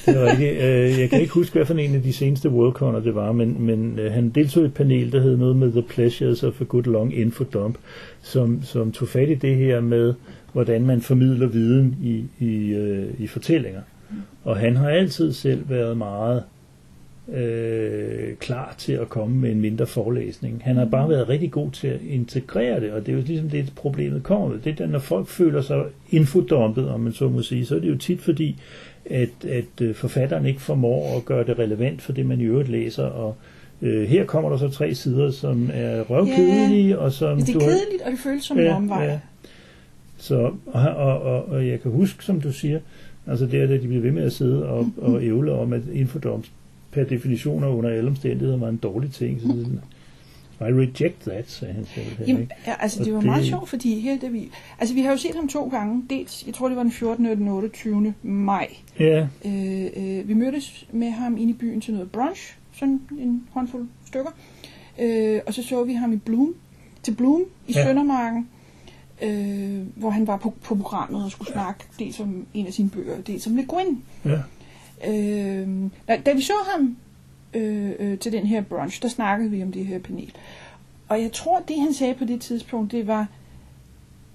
det 0.07 0.17
er 0.17 0.31
rigtigt. 0.31 0.63
Øh, 0.63 1.01
jeg 1.01 1.11
kan 1.11 1.21
ikke 1.21 1.33
huske, 1.33 1.53
hvad 1.53 1.67
for 1.67 1.75
en 1.75 1.95
af 1.95 2.03
de 2.03 2.13
seneste 2.13 2.51
Worldconer 2.51 3.01
det 3.01 3.15
var, 3.15 3.33
men, 3.33 3.67
men 3.67 3.99
øh, 3.99 4.13
han 4.13 4.29
deltog 4.29 4.63
i 4.63 4.67
et 4.67 4.75
panel, 4.75 5.13
der 5.13 5.21
hed 5.21 5.37
noget 5.37 5.57
med 5.57 5.73
The 5.73 5.83
Pleasures 5.83 6.43
of 6.43 6.61
a 6.61 6.65
Good 6.65 6.85
Long 6.85 7.19
Infodump, 7.19 7.79
som, 8.23 8.63
som 8.63 8.93
tog 8.93 9.09
fat 9.09 9.29
i 9.29 9.35
det 9.35 9.57
her 9.57 9.81
med, 9.81 10.15
hvordan 10.53 10.87
man 10.87 11.01
formidler 11.01 11.47
viden 11.47 11.97
i, 12.03 12.25
i, 12.45 12.73
øh, 12.73 13.07
i 13.19 13.27
fortællinger. 13.27 13.81
Og 14.45 14.57
han 14.57 14.77
har 14.77 14.89
altid 14.89 15.33
selv 15.33 15.71
været 15.71 15.97
meget 15.97 16.43
øh, 17.33 18.37
klar 18.37 18.75
til 18.79 18.93
at 18.93 19.09
komme 19.09 19.37
med 19.37 19.51
en 19.51 19.61
mindre 19.61 19.87
forelæsning. 19.87 20.63
Han 20.65 20.77
har 20.77 20.85
bare 20.85 21.09
været 21.09 21.29
rigtig 21.29 21.51
god 21.51 21.71
til 21.71 21.89
at 21.89 22.01
integrere 22.09 22.81
det, 22.81 22.93
og 22.93 23.01
det 23.01 23.13
er 23.13 23.17
jo 23.17 23.23
ligesom 23.27 23.51
det, 23.51 23.73
problemet 23.77 24.23
kommer 24.23 24.49
med. 24.49 24.59
Det 24.59 24.81
er, 24.81 24.87
når 24.87 24.99
folk 24.99 25.27
føler 25.27 25.61
sig 25.61 25.85
infodumpet, 26.11 26.89
om 26.89 27.01
man 27.01 27.13
så 27.13 27.29
må 27.29 27.43
sige, 27.43 27.67
så 27.67 27.77
er 27.77 27.81
det 27.81 27.89
jo 27.89 27.99
tit 27.99 28.21
fordi, 28.21 28.57
at, 29.05 29.45
at 29.49 29.81
øh, 29.81 29.95
forfatteren 29.95 30.47
ikke 30.47 30.61
formår 30.61 31.17
at 31.17 31.25
gøre 31.25 31.45
det 31.45 31.59
relevant 31.59 32.03
for 32.03 32.13
det, 32.13 32.27
man 32.27 32.41
i 32.41 32.45
øvrigt 32.45 32.69
læser, 32.69 33.05
og 33.05 33.37
øh, 33.83 34.09
her 34.09 34.25
kommer 34.25 34.51
der 34.51 34.57
så 34.57 34.69
tre 34.69 34.95
sider, 34.95 35.31
som 35.31 35.71
er 35.73 36.03
røvkedelige, 36.03 36.99
og 36.99 37.13
som 37.13 37.39
Det 37.39 37.49
er 37.49 37.53
du 37.53 37.59
kedeligt, 37.59 38.03
og 38.05 38.11
det 38.11 38.19
føles 38.19 38.45
som 38.45 38.59
en 38.59 38.67
omvej. 38.67 39.19
så, 40.17 40.53
og, 40.67 40.83
og, 40.83 41.23
og, 41.23 41.49
og 41.49 41.69
jeg 41.69 41.81
kan 41.81 41.91
huske, 41.91 42.25
som 42.25 42.41
du 42.41 42.53
siger, 42.53 42.81
altså 43.27 43.47
det 43.47 43.61
er, 43.61 43.65
at 43.65 43.83
de 43.83 43.89
bliver 43.89 44.03
ved 44.03 44.13
med 44.13 44.23
at 44.23 44.33
sidde 44.33 44.69
og, 44.69 44.93
og 44.97 45.25
ævle 45.25 45.53
om, 45.53 45.73
at 45.73 45.83
infodoms 45.93 46.51
per 46.93 47.05
definition 47.05 47.65
og 47.65 47.79
under 47.79 47.91
alle 47.91 48.11
omstændigheder 48.11 48.59
var 48.59 48.69
en 48.69 48.77
dårlig 48.77 49.13
ting. 49.13 49.41
Så 49.41 49.47
sådan, 49.47 49.81
I 50.69 50.73
reject 50.73 51.21
that, 51.21 51.51
sagde 51.51 51.75
han 51.75 51.85
simpelthen. 51.95 52.27
Jamen, 52.27 52.51
altså 52.67 53.01
Og 53.01 53.05
det 53.07 53.15
var 53.15 53.21
det- 53.21 53.27
meget 53.27 53.47
sjovt, 53.47 53.69
fordi 53.69 54.01
her, 54.01 54.19
da 54.19 54.29
vi, 54.29 54.51
altså 54.79 54.95
vi 54.95 55.01
har 55.01 55.11
jo 55.11 55.17
set 55.17 55.35
ham 55.35 55.49
to 55.49 55.69
gange. 55.69 56.05
Dels, 56.11 56.47
jeg 56.47 56.55
tror 56.55 56.69
det 56.69 56.77
var 56.77 56.83
den 56.83 56.93
14. 56.93 57.27
og 57.27 57.37
den 57.37 57.49
28. 57.49 58.15
maj. 58.23 58.69
Ja, 59.01 59.27
Øh, 59.45 59.85
øh, 59.97 60.29
vi 60.29 60.35
mødtes 60.35 60.87
med 60.93 61.11
ham 61.11 61.37
inde 61.37 61.51
i 61.51 61.57
byen 61.57 61.81
til 61.81 61.95
noget 61.95 62.11
brunch, 62.11 62.57
sådan 62.73 63.01
en 63.19 63.43
håndfuld 63.51 63.87
stykker. 64.07 64.31
Øh, 65.01 65.41
og 65.47 65.55
så 65.55 65.63
så 65.63 65.85
vi 65.85 65.93
ham 65.95 66.13
i 66.13 66.17
Bloom, 66.17 66.55
til 67.03 67.15
Bloom 67.15 67.41
i 67.69 67.73
Ja. 67.73 67.81
ja. 67.81 67.87
Søndermarken, 67.87 68.49
øh, 69.23 69.81
hvor 69.97 70.11
han 70.11 70.27
var 70.27 70.37
på, 70.37 70.55
på 70.65 70.75
programmet 70.75 71.25
og 71.25 71.31
skulle 71.31 71.53
snakke 71.53 71.85
dels 71.99 72.21
om 72.21 72.47
en 72.55 72.67
af 72.67 72.73
sine 72.73 72.91
bøger, 72.91 73.21
dels 73.27 73.47
om 73.47 73.57
Le 73.57 73.65
Guin. 73.65 74.03
ja, 74.25 74.39
Øh, 75.09 75.69
da, 76.09 76.17
da 76.27 76.33
vi 76.33 76.41
så 76.43 76.53
ham 76.75 76.97
øh, 77.55 77.91
øh, 77.99 78.19
til 78.19 78.33
den 78.33 78.47
her 78.47 78.61
brunch, 78.63 79.03
der 79.03 79.09
snakkede 79.09 79.51
vi 79.51 79.63
om 79.63 79.73
det 79.73 79.87
her 79.87 79.99
panel. 79.99 80.33
Og 81.09 81.23
jeg 81.23 81.33
tror, 81.33 81.63
det 81.69 81.77
han 81.81 81.95
sagde 81.95 82.15
på 82.15 82.25
det 82.25 82.41
tidspunkt, 82.41 82.93
det 82.93 83.07
var, 83.07 83.27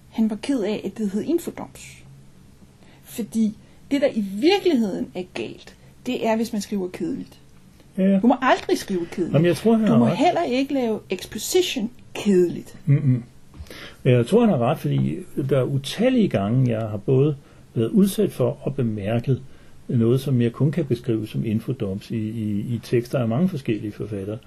han 0.09 0.29
var 0.29 0.35
ked 0.35 0.61
af, 0.63 0.81
at 0.85 0.97
det 0.97 1.11
hed 1.11 1.21
infodoms. 1.23 2.03
Fordi 3.03 3.57
det, 3.91 4.01
der 4.01 4.07
i 4.13 4.21
virkeligheden 4.21 5.07
er 5.15 5.23
galt, 5.33 5.75
det 6.05 6.27
er, 6.27 6.35
hvis 6.35 6.53
man 6.53 6.61
skriver 6.61 6.87
kedeligt. 6.87 7.39
ja. 7.97 8.19
Du 8.19 8.27
må 8.27 8.35
aldrig 8.41 8.77
skrive 8.77 9.05
kedeligt. 9.11 9.33
Jamen, 9.33 9.45
jeg 9.45 9.57
tror, 9.57 9.77
han 9.77 9.87
du 9.87 9.97
må 9.97 10.05
ret. 10.05 10.17
heller 10.17 10.43
ikke 10.43 10.73
lave 10.73 10.99
exposition 11.09 11.89
kedeligt. 12.13 12.77
Mm-mm. 12.85 13.23
Men 14.03 14.13
jeg 14.13 14.27
tror, 14.27 14.39
han 14.41 14.49
har 14.49 14.57
ret, 14.57 14.79
fordi 14.79 15.17
der 15.49 15.57
er 15.59 15.63
utallige 15.63 16.27
gange, 16.27 16.71
jeg 16.79 16.89
har 16.89 16.97
både 16.97 17.35
været 17.73 17.89
udsat 17.89 18.31
for 18.31 18.57
og 18.61 18.75
bemærket 18.75 19.41
noget, 19.87 20.19
som 20.19 20.41
jeg 20.41 20.51
kun 20.51 20.71
kan 20.71 20.85
beskrive 20.85 21.27
som 21.27 21.45
infodumps 21.45 22.11
i, 22.11 22.29
i, 22.29 22.59
i 22.59 22.79
tekster 22.83 23.19
af 23.19 23.27
mange 23.27 23.49
forskellige 23.49 23.91
forfattere. 23.91 24.37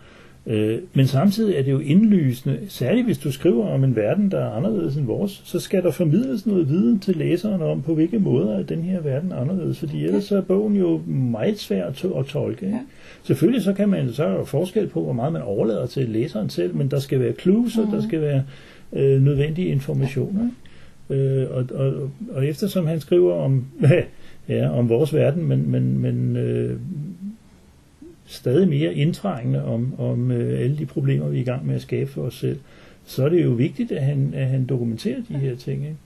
Øh, 0.47 0.79
men 0.95 1.07
samtidig 1.07 1.57
er 1.57 1.63
det 1.63 1.71
jo 1.71 1.79
indlysende, 1.79 2.59
særligt 2.69 3.07
hvis 3.07 3.19
du 3.19 3.33
skriver 3.33 3.69
om 3.69 3.85
en 3.85 3.97
verden, 3.97 4.31
der 4.31 4.39
er 4.39 4.51
anderledes 4.51 4.97
end 4.97 5.07
vores, 5.07 5.43
så 5.45 5.61
skal 5.61 5.83
der 5.83 5.91
formidles 5.91 6.47
noget 6.47 6.69
viden 6.69 6.99
til 6.99 7.17
læseren 7.17 7.63
om, 7.63 7.83
på 7.83 7.95
hvilke 7.95 8.19
måder 8.19 8.59
er 8.59 8.63
den 8.63 8.83
her 8.83 9.01
verden 9.01 9.33
anderledes, 9.33 9.79
fordi 9.79 10.05
ellers 10.05 10.25
så 10.25 10.37
er 10.37 10.41
bogen 10.41 10.77
jo 10.77 11.01
meget 11.07 11.59
svær 11.59 11.87
at, 11.87 11.95
to- 11.95 12.19
at 12.19 12.27
tolke. 12.27 12.67
Ikke? 12.67 12.77
Ja. 12.77 12.83
Selvfølgelig 13.23 13.63
så 13.63 13.73
kan 13.73 13.89
man, 13.89 14.13
så 14.13 14.25
er 14.25 14.37
der 14.37 14.45
forskel 14.45 14.87
på, 14.87 15.03
hvor 15.03 15.13
meget 15.13 15.33
man 15.33 15.43
overlader 15.43 15.87
til 15.87 16.09
læseren 16.09 16.51
selv, 16.51 16.75
men 16.77 16.91
der 16.91 16.99
skal 16.99 17.21
være 17.21 17.33
clues, 17.33 17.79
og 17.79 17.89
der 17.93 18.03
skal 18.03 18.21
være 18.21 18.43
øh, 18.93 19.23
nødvendige 19.23 19.69
informationer. 19.69 20.43
Ikke? 20.43 20.55
Øh, 21.11 21.51
og, 21.51 21.67
og, 21.75 22.11
og 22.33 22.47
eftersom 22.47 22.87
han 22.87 23.01
skriver 23.01 23.35
om, 23.35 23.65
ja, 24.51 24.69
om 24.69 24.89
vores 24.89 25.15
verden, 25.15 25.45
men, 25.45 25.71
men, 25.71 25.99
men 25.99 26.37
øh, 26.37 26.81
stadig 28.27 28.69
mere 28.69 28.95
indtrængende 28.95 29.65
om, 29.65 30.01
om 30.01 30.31
øh, 30.31 30.61
alle 30.61 30.79
de 30.79 30.87
problemer, 30.87 31.29
vi 31.29 31.37
er 31.37 31.41
i 31.41 31.45
gang 31.45 31.67
med 31.67 31.75
at 31.75 31.83
skabe 31.83 32.11
for 32.11 32.23
os 32.23 32.35
selv, 32.35 32.59
så 33.05 33.25
er 33.25 33.29
det 33.29 33.45
jo 33.45 33.51
vigtigt, 33.51 33.93
at 33.93 34.03
han, 34.03 34.35
at 34.35 34.47
han 34.47 34.67
dokumenterer 34.67 35.23
de 35.29 35.39
her 35.39 35.57
ting. 35.57 35.83
Ikke? 35.83 35.97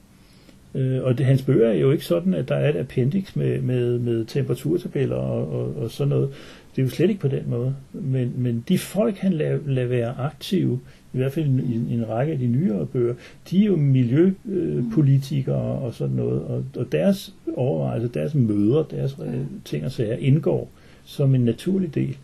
Øh, 0.74 1.02
og 1.02 1.18
det, 1.18 1.26
hans 1.26 1.42
bøger 1.42 1.68
er 1.68 1.74
jo 1.74 1.90
ikke 1.90 2.04
sådan, 2.04 2.34
at 2.34 2.48
der 2.48 2.54
er 2.54 2.68
et 2.68 2.76
appendix 2.76 3.36
med, 3.36 3.60
med, 3.60 3.98
med 3.98 4.24
temperaturtabeller 4.24 5.16
og, 5.16 5.52
og, 5.52 5.76
og 5.76 5.90
sådan 5.90 6.08
noget. 6.08 6.30
Det 6.76 6.82
er 6.82 6.86
jo 6.86 6.90
slet 6.90 7.08
ikke 7.08 7.20
på 7.20 7.28
den 7.28 7.42
måde. 7.46 7.74
Men, 7.92 8.32
men 8.36 8.64
de 8.68 8.78
folk, 8.78 9.16
han 9.16 9.32
lader, 9.32 9.58
lader 9.66 9.88
være 9.88 10.14
aktive, 10.18 10.80
i 11.12 11.16
hvert 11.16 11.32
fald 11.32 11.46
i, 11.46 11.74
i 11.90 11.94
en 11.94 12.08
række 12.08 12.32
af 12.32 12.38
de 12.38 12.46
nyere 12.46 12.86
bøger, 12.86 13.14
de 13.50 13.62
er 13.62 13.66
jo 13.66 13.76
miljøpolitikere 13.76 15.56
og 15.56 15.94
sådan 15.94 16.16
noget. 16.16 16.42
Og, 16.42 16.64
og 16.76 16.92
deres 16.92 17.34
overvejelser, 17.56 18.08
deres 18.08 18.34
møder, 18.34 18.82
deres 18.82 19.16
øh, 19.26 19.40
ting 19.64 19.84
og 19.84 19.92
sager 19.92 20.16
indgår 20.16 20.70
som 21.04 21.34
en 21.34 21.40
naturlig 21.40 21.94
del. 21.94 22.16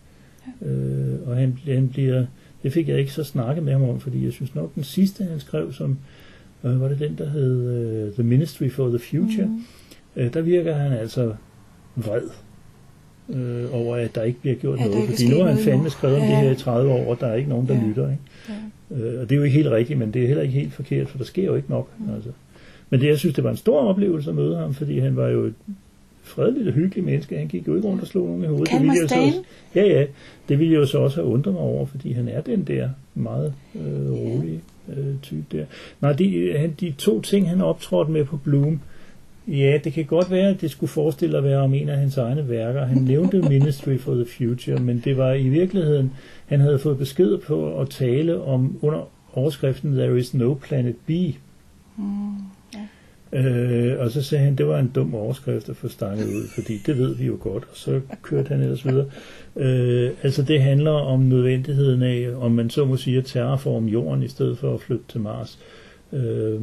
Øh, 0.63 1.15
og 1.27 1.37
han, 1.37 1.59
han 1.65 1.89
bliver, 1.89 2.27
det 2.63 2.73
fik 2.73 2.89
jeg 2.89 2.99
ikke 2.99 3.13
så 3.13 3.25
snakket 3.25 3.65
med 3.65 3.73
ham 3.73 3.83
om, 3.83 4.01
fordi 4.01 4.25
jeg 4.25 4.33
synes 4.33 4.55
nok, 4.55 4.75
den 4.75 4.85
sidste, 4.85 5.25
han 5.25 5.41
skrev, 5.41 5.73
som 5.73 5.99
øh, 6.65 6.81
var 6.81 6.89
det 6.89 6.99
den, 6.99 7.15
der 7.19 7.31
hed 7.31 8.07
uh, 8.09 8.13
The 8.15 8.23
Ministry 8.23 8.69
for 8.71 8.89
the 8.89 8.99
Future, 8.99 9.47
mm. 9.47 9.63
øh, 10.17 10.35
der 10.35 10.41
virker 10.41 10.75
han 10.75 10.93
altså 10.93 11.33
vred 11.97 12.23
øh, 13.29 13.75
over, 13.75 13.97
at 13.97 14.15
der 14.15 14.23
ikke 14.23 14.41
bliver 14.41 14.57
gjort 14.57 14.79
Ja, 14.81 14.85
noget. 14.87 15.09
Fordi 15.09 15.29
nu 15.29 15.37
har 15.43 15.49
han 15.53 15.59
fandme 15.59 15.91
skrevet 15.91 16.17
om 16.17 16.23
Ja. 16.23 16.29
det 16.29 16.37
her 16.37 16.51
i 16.51 16.55
30 16.55 16.93
år, 16.93 17.11
og 17.11 17.21
der 17.21 17.27
er 17.27 17.35
ikke 17.35 17.49
nogen, 17.49 17.69
der 17.69 17.75
Ja. 17.75 17.81
lytter. 17.89 18.11
Ikke? 18.11 18.23
Ja. 18.49 18.97
Øh, 18.97 19.21
og 19.21 19.29
det 19.29 19.33
er 19.35 19.37
jo 19.37 19.43
ikke 19.43 19.57
helt 19.57 19.71
rigtigt, 19.71 19.99
men 19.99 20.11
det 20.15 20.23
er 20.23 20.27
heller 20.27 20.43
ikke 20.43 20.55
helt 20.55 20.73
forkert, 20.73 21.09
for 21.09 21.19
der 21.19 21.25
sker 21.25 21.45
jo 21.45 21.55
ikke 21.55 21.71
nok. 21.71 21.89
Mm. 21.99 22.15
Altså. 22.15 22.31
Men 22.91 23.01
det, 23.01 23.07
jeg 23.07 23.19
synes, 23.19 23.35
det 23.35 23.45
var 23.45 23.51
en 23.51 23.57
stor 23.57 23.81
oplevelse 23.81 24.31
at 24.31 24.37
møde 24.37 24.57
ham, 24.57 24.75
fordi 24.75 24.99
han 24.99 25.17
var 25.17 25.29
jo 25.29 25.45
et 25.45 25.55
fredeligt 26.23 26.69
og 26.69 26.75
hyggeligt 26.75 27.07
menneske. 27.07 27.39
Han 27.39 27.49
gik 27.49 27.69
jo 27.69 27.77
ikke 27.77 27.89
rundt 27.89 28.01
og 28.03 28.07
slog 28.07 28.27
nogen 28.27 28.45
i 28.45 28.47
hovedet. 28.47 28.69
Ville 28.81 28.87
jeg 28.93 28.97
så 29.03 29.07
Stan. 29.09 29.27
også, 29.27 29.41
ja, 29.75 29.83
ja, 29.87 30.05
det 30.49 30.59
ville 30.59 30.73
jeg 30.73 30.81
jo 30.81 30.87
så 30.87 30.99
også 30.99 31.17
have 31.17 31.27
undret 31.33 31.55
mig 31.55 31.63
over, 31.63 31.87
fordi 31.87 32.13
han 32.13 32.29
er 32.29 32.41
den 32.41 32.63
der 32.65 32.89
meget 33.15 33.55
øh, 33.75 34.13
rolige 34.13 34.61
øh, 34.89 35.15
type 35.23 35.45
der. 35.53 35.65
Nej, 36.01 36.13
de, 36.13 36.55
han, 36.59 36.75
de 36.81 36.95
to 36.99 37.21
ting, 37.21 37.49
han 37.49 37.61
optrådte 37.61 38.11
med 38.11 38.25
på 38.25 38.37
Bloom, 38.37 38.81
Ja, 39.47 39.79
det 39.85 39.93
kan 39.93 40.05
godt 40.05 40.31
være, 40.31 40.49
at 40.49 40.61
det 40.61 40.71
skulle 40.71 40.91
forestille 40.91 41.39
at 41.39 41.45
være 41.45 41.59
om 41.59 41.75
en 41.75 41.89
af 41.89 41.99
hans 41.99 42.17
egne 42.17 42.49
værker. 42.49 42.87
Han 42.87 43.03
nævnte 43.03 43.43
Ministry 43.49 43.99
for 43.99 44.15
the 44.15 44.27
Future, 44.27 44.79
men 44.79 45.03
det 45.05 45.17
var 45.17 45.33
i 45.33 45.49
virkeligheden, 45.49 46.13
han 46.47 46.61
havde 46.61 46.79
fået 46.79 46.99
besked 46.99 47.39
på 47.39 47.81
at 47.81 47.91
tale 47.91 48.43
om 48.43 48.79
under 48.83 49.09
overskriften 49.33 49.93
There 49.93 50.19
is 50.19 50.35
no 50.35 50.55
planet 50.55 50.97
B. 51.07 51.11
Øh, 53.33 53.99
og 53.99 54.11
så 54.11 54.23
sagde 54.23 54.45
han, 54.45 54.55
det 54.55 54.67
var 54.67 54.79
en 54.79 54.91
dum 54.95 55.15
overskrift 55.15 55.69
at 55.69 55.77
få 55.77 55.89
stanget 55.89 56.27
ud, 56.27 56.49
fordi 56.55 56.79
det 56.87 56.99
ved 56.99 57.15
vi 57.15 57.27
jo 57.27 57.37
godt, 57.41 57.63
og 57.63 57.77
så 57.77 58.01
kørte 58.23 58.49
han 58.49 58.61
ellers 58.61 58.87
videre. 58.87 59.07
Øh, 59.57 60.11
altså 60.23 60.43
det 60.43 60.63
handler 60.63 60.91
om 60.91 61.21
nødvendigheden 61.21 62.03
af, 62.03 62.29
om 62.37 62.53
man 62.53 62.71
så 62.71 62.85
må 62.85 62.97
sige, 62.97 63.19
at 63.19 63.25
terraforme 63.25 63.91
jorden 63.91 64.23
i 64.23 64.29
stedet 64.29 64.59
for 64.59 64.75
at 64.75 64.81
flytte 64.81 65.05
til 65.09 65.21
Mars. 65.21 65.59
Øh, 66.13 66.61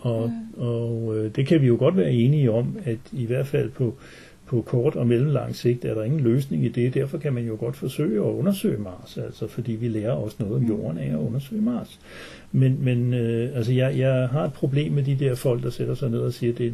og, 0.00 0.32
og 0.56 1.16
øh, 1.16 1.30
det 1.36 1.46
kan 1.46 1.62
vi 1.62 1.66
jo 1.66 1.76
godt 1.78 1.96
være 1.96 2.12
enige 2.12 2.50
om, 2.50 2.76
at 2.84 2.98
i 3.12 3.26
hvert 3.26 3.46
fald 3.46 3.70
på, 3.70 3.94
på 4.48 4.62
kort 4.62 4.96
og 4.96 5.06
mellemlang 5.06 5.56
sigt 5.56 5.84
er 5.84 5.94
der 5.94 6.02
ingen 6.02 6.20
løsning 6.20 6.64
i 6.64 6.68
det. 6.68 6.94
Derfor 6.94 7.18
kan 7.18 7.32
man 7.32 7.46
jo 7.46 7.56
godt 7.60 7.76
forsøge 7.76 8.16
at 8.16 8.32
undersøge 8.32 8.78
Mars, 8.78 9.18
altså 9.18 9.46
fordi 9.46 9.72
vi 9.72 9.88
lærer 9.88 10.12
også 10.12 10.36
noget 10.38 10.54
om 10.56 10.62
jorden 10.66 10.98
af 10.98 11.08
at 11.12 11.16
undersøge 11.18 11.62
Mars. 11.62 12.00
Men, 12.52 12.84
men 12.84 13.14
øh, 13.14 13.56
altså 13.56 13.72
jeg, 13.72 13.98
jeg 13.98 14.28
har 14.28 14.44
et 14.44 14.52
problem 14.52 14.92
med 14.92 15.02
de 15.02 15.14
der 15.14 15.34
folk, 15.34 15.62
der 15.62 15.70
sætter 15.70 15.94
sig 15.94 16.10
ned 16.10 16.18
og 16.18 16.32
siger, 16.32 16.52
at 16.52 16.58
det, 16.58 16.72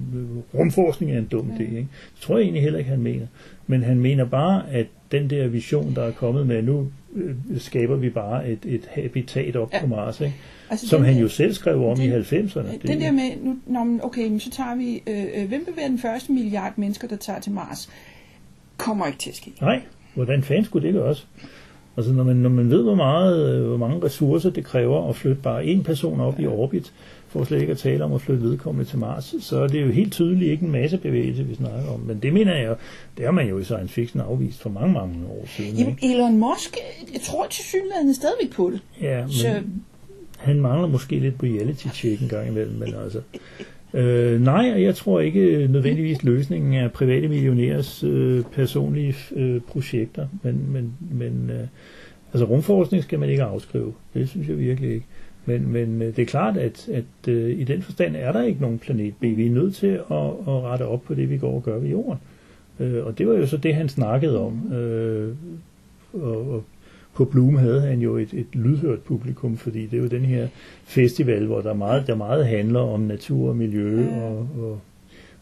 rumforskning 0.54 1.12
er 1.12 1.18
en 1.18 1.28
dum 1.32 1.50
idé. 1.50 1.62
Ikke? 1.62 1.76
Det 2.14 2.20
tror 2.20 2.36
jeg 2.36 2.42
egentlig 2.42 2.62
heller 2.62 2.78
ikke, 2.78 2.90
han 2.90 3.02
mener. 3.02 3.26
Men 3.66 3.82
han 3.82 3.98
mener 4.00 4.24
bare, 4.24 4.62
at 4.70 4.86
den 5.12 5.30
der 5.30 5.46
vision, 5.48 5.94
der 5.94 6.02
er 6.02 6.10
kommet 6.12 6.46
med, 6.46 6.62
nu 6.62 6.88
øh, 7.14 7.34
skaber 7.58 7.96
vi 7.96 8.10
bare 8.10 8.48
et, 8.48 8.58
et 8.66 8.88
habitat 8.90 9.56
op 9.56 9.72
Ja. 9.72 9.80
på 9.80 9.86
Mars, 9.86 10.20
ikke? 10.20 10.34
Altså, 10.70 10.88
som 10.88 11.02
den 11.02 11.12
han 11.12 11.22
jo 11.22 11.28
selv 11.28 11.54
skrev 11.54 11.84
om 11.86 12.00
i 12.00 12.06
den- 12.06 12.12
90'erne. 12.22 12.86
Den 12.86 13.00
der 13.00 13.10
med, 13.12 13.30
nu, 13.42 13.56
nå, 13.66 13.84
men 13.84 14.00
okay, 14.04 14.28
men 14.28 14.40
så 14.40 14.50
tager 14.50 14.74
vi, 14.76 15.02
øh, 15.06 15.24
øh, 15.42 15.48
hvem 15.48 15.64
vil 15.66 15.76
være 15.76 15.88
den 15.88 15.98
første 15.98 16.32
milliard 16.32 16.72
mennesker, 16.76 17.08
der 17.08 17.16
tager 17.16 17.40
til 17.40 17.52
Mars? 17.52 17.88
Kommer 18.76 19.06
ikke 19.06 19.18
til 19.18 19.30
at 19.30 19.36
ske. 19.36 19.52
Nej, 19.60 19.82
hvordan 20.14 20.42
fanden 20.42 20.64
skulle 20.64 20.86
det 20.86 20.94
gøres? 20.94 21.26
Altså 21.96 22.12
når 22.12 22.24
man, 22.24 22.36
når 22.36 22.50
man 22.50 22.70
ved, 22.70 22.82
hvor, 22.82 22.94
meget, 22.94 23.54
øh, 23.54 23.66
hvor 23.68 23.76
mange 23.76 24.04
ressourcer 24.04 24.50
det 24.50 24.64
kræver 24.64 25.08
at 25.08 25.16
flytte 25.16 25.42
bare 25.42 25.64
en 25.66 25.82
person 25.84 26.20
op 26.20 26.40
i 26.40 26.46
orbit, 26.46 26.92
for 27.28 27.44
slet 27.44 27.60
ikke 27.60 27.70
at 27.70 27.78
tale 27.78 28.04
om 28.04 28.12
at 28.12 28.20
flytte 28.20 28.42
vedkommende 28.42 28.90
til 28.90 28.98
Mars, 28.98 29.34
så 29.40 29.58
er 29.60 29.66
det 29.66 29.82
jo 29.82 29.90
helt 29.90 30.12
tydeligt 30.12 30.50
ikke 30.50 30.64
en 30.64 30.72
massebevægelse, 30.72 31.44
vi 31.44 31.54
snakker 31.54 31.90
om. 31.94 32.00
Men 32.00 32.18
det 32.22 32.32
mener 32.32 32.54
jeg, 32.56 32.74
det 33.16 33.24
har 33.24 33.32
man 33.32 33.48
jo 33.48 33.58
i 33.58 33.64
science 33.64 33.94
fiction 33.94 34.20
afvist 34.20 34.62
for 34.62 34.70
mange, 34.70 34.92
mange 34.92 35.26
år 35.26 35.44
siden. 35.56 35.76
Jamen, 35.76 35.98
Ikke? 36.02 36.14
Elon 36.14 36.38
Musk, 36.38 36.76
jeg 37.12 37.20
tror 37.20 37.46
til 37.50 37.64
synligheden 37.64 38.14
stadigvæk 38.14 38.52
på 38.52 38.70
det. 38.70 38.80
Ja, 39.00 39.20
men 39.20 39.30
Så 39.32 39.60
han 40.44 40.60
mangler 40.60 40.88
måske 40.88 41.18
lidt 41.18 41.34
reality 41.42 41.86
check 41.94 42.22
en 42.22 42.28
gang 42.28 42.48
imellem, 42.48 42.74
men 42.74 42.94
altså, 43.04 43.20
Øh, 43.94 44.40
nej, 44.40 44.70
og 44.74 44.82
jeg 44.82 44.94
tror 44.94 45.20
ikke 45.20 45.40
øh, 45.40 45.70
nødvendigvis 45.70 46.22
løsningen 46.22 46.74
er 46.74 46.88
private 46.88 47.28
millionærers 47.28 48.04
øh, 48.04 48.44
personlige 48.52 49.14
øh, 49.36 49.60
projekter, 49.60 50.26
men, 50.42 50.72
men, 50.72 50.94
men 51.10 51.50
øh, 51.50 51.66
altså 52.32 52.44
rumforskning 52.44 53.02
skal 53.02 53.18
man 53.18 53.28
ikke 53.28 53.42
afskrive. 53.42 53.94
Det 54.14 54.28
synes 54.28 54.48
jeg 54.48 54.58
virkelig 54.58 54.90
ikke. 54.90 55.06
Men, 55.46 55.72
men 55.72 56.02
øh, 56.02 56.16
det 56.16 56.22
er 56.22 56.26
klart, 56.26 56.56
at, 56.56 56.88
at 56.88 57.28
øh, 57.28 57.60
i 57.60 57.64
den 57.64 57.82
forstand 57.82 58.16
er 58.16 58.32
der 58.32 58.42
ikke 58.42 58.60
nogen 58.60 58.78
planet 58.78 59.14
B. 59.20 59.22
Vi 59.22 59.46
er 59.46 59.50
nødt 59.50 59.74
til 59.74 59.86
at, 59.86 60.26
at 60.46 60.62
rette 60.62 60.86
op 60.86 61.02
på 61.02 61.14
det, 61.14 61.30
vi 61.30 61.38
går 61.38 61.54
og 61.54 61.62
gør 61.62 61.78
ved 61.78 61.88
jorden. 61.88 62.18
Øh, 62.80 63.06
og 63.06 63.18
det 63.18 63.28
var 63.28 63.34
jo 63.34 63.46
så 63.46 63.56
det, 63.56 63.74
han 63.74 63.88
snakkede 63.88 64.40
om. 64.40 64.72
Øh, 64.72 65.34
og, 66.12 66.50
og 66.50 66.64
på 67.14 67.24
Bloom 67.24 67.56
havde 67.56 67.80
han 67.80 68.00
jo 68.00 68.16
et, 68.16 68.32
et 68.32 68.46
lydhørt 68.52 69.00
publikum, 69.00 69.56
fordi 69.56 69.86
det 69.86 69.96
er 69.96 70.02
jo 70.02 70.08
den 70.08 70.24
her 70.24 70.48
festival, 70.84 71.46
hvor 71.46 71.60
der 71.60 71.74
meget, 71.74 72.06
der 72.06 72.14
meget 72.14 72.46
handler 72.46 72.80
om 72.80 73.00
natur 73.00 73.48
og 73.48 73.56
miljø 73.56 74.10
og, 74.10 74.48
og, 74.58 74.80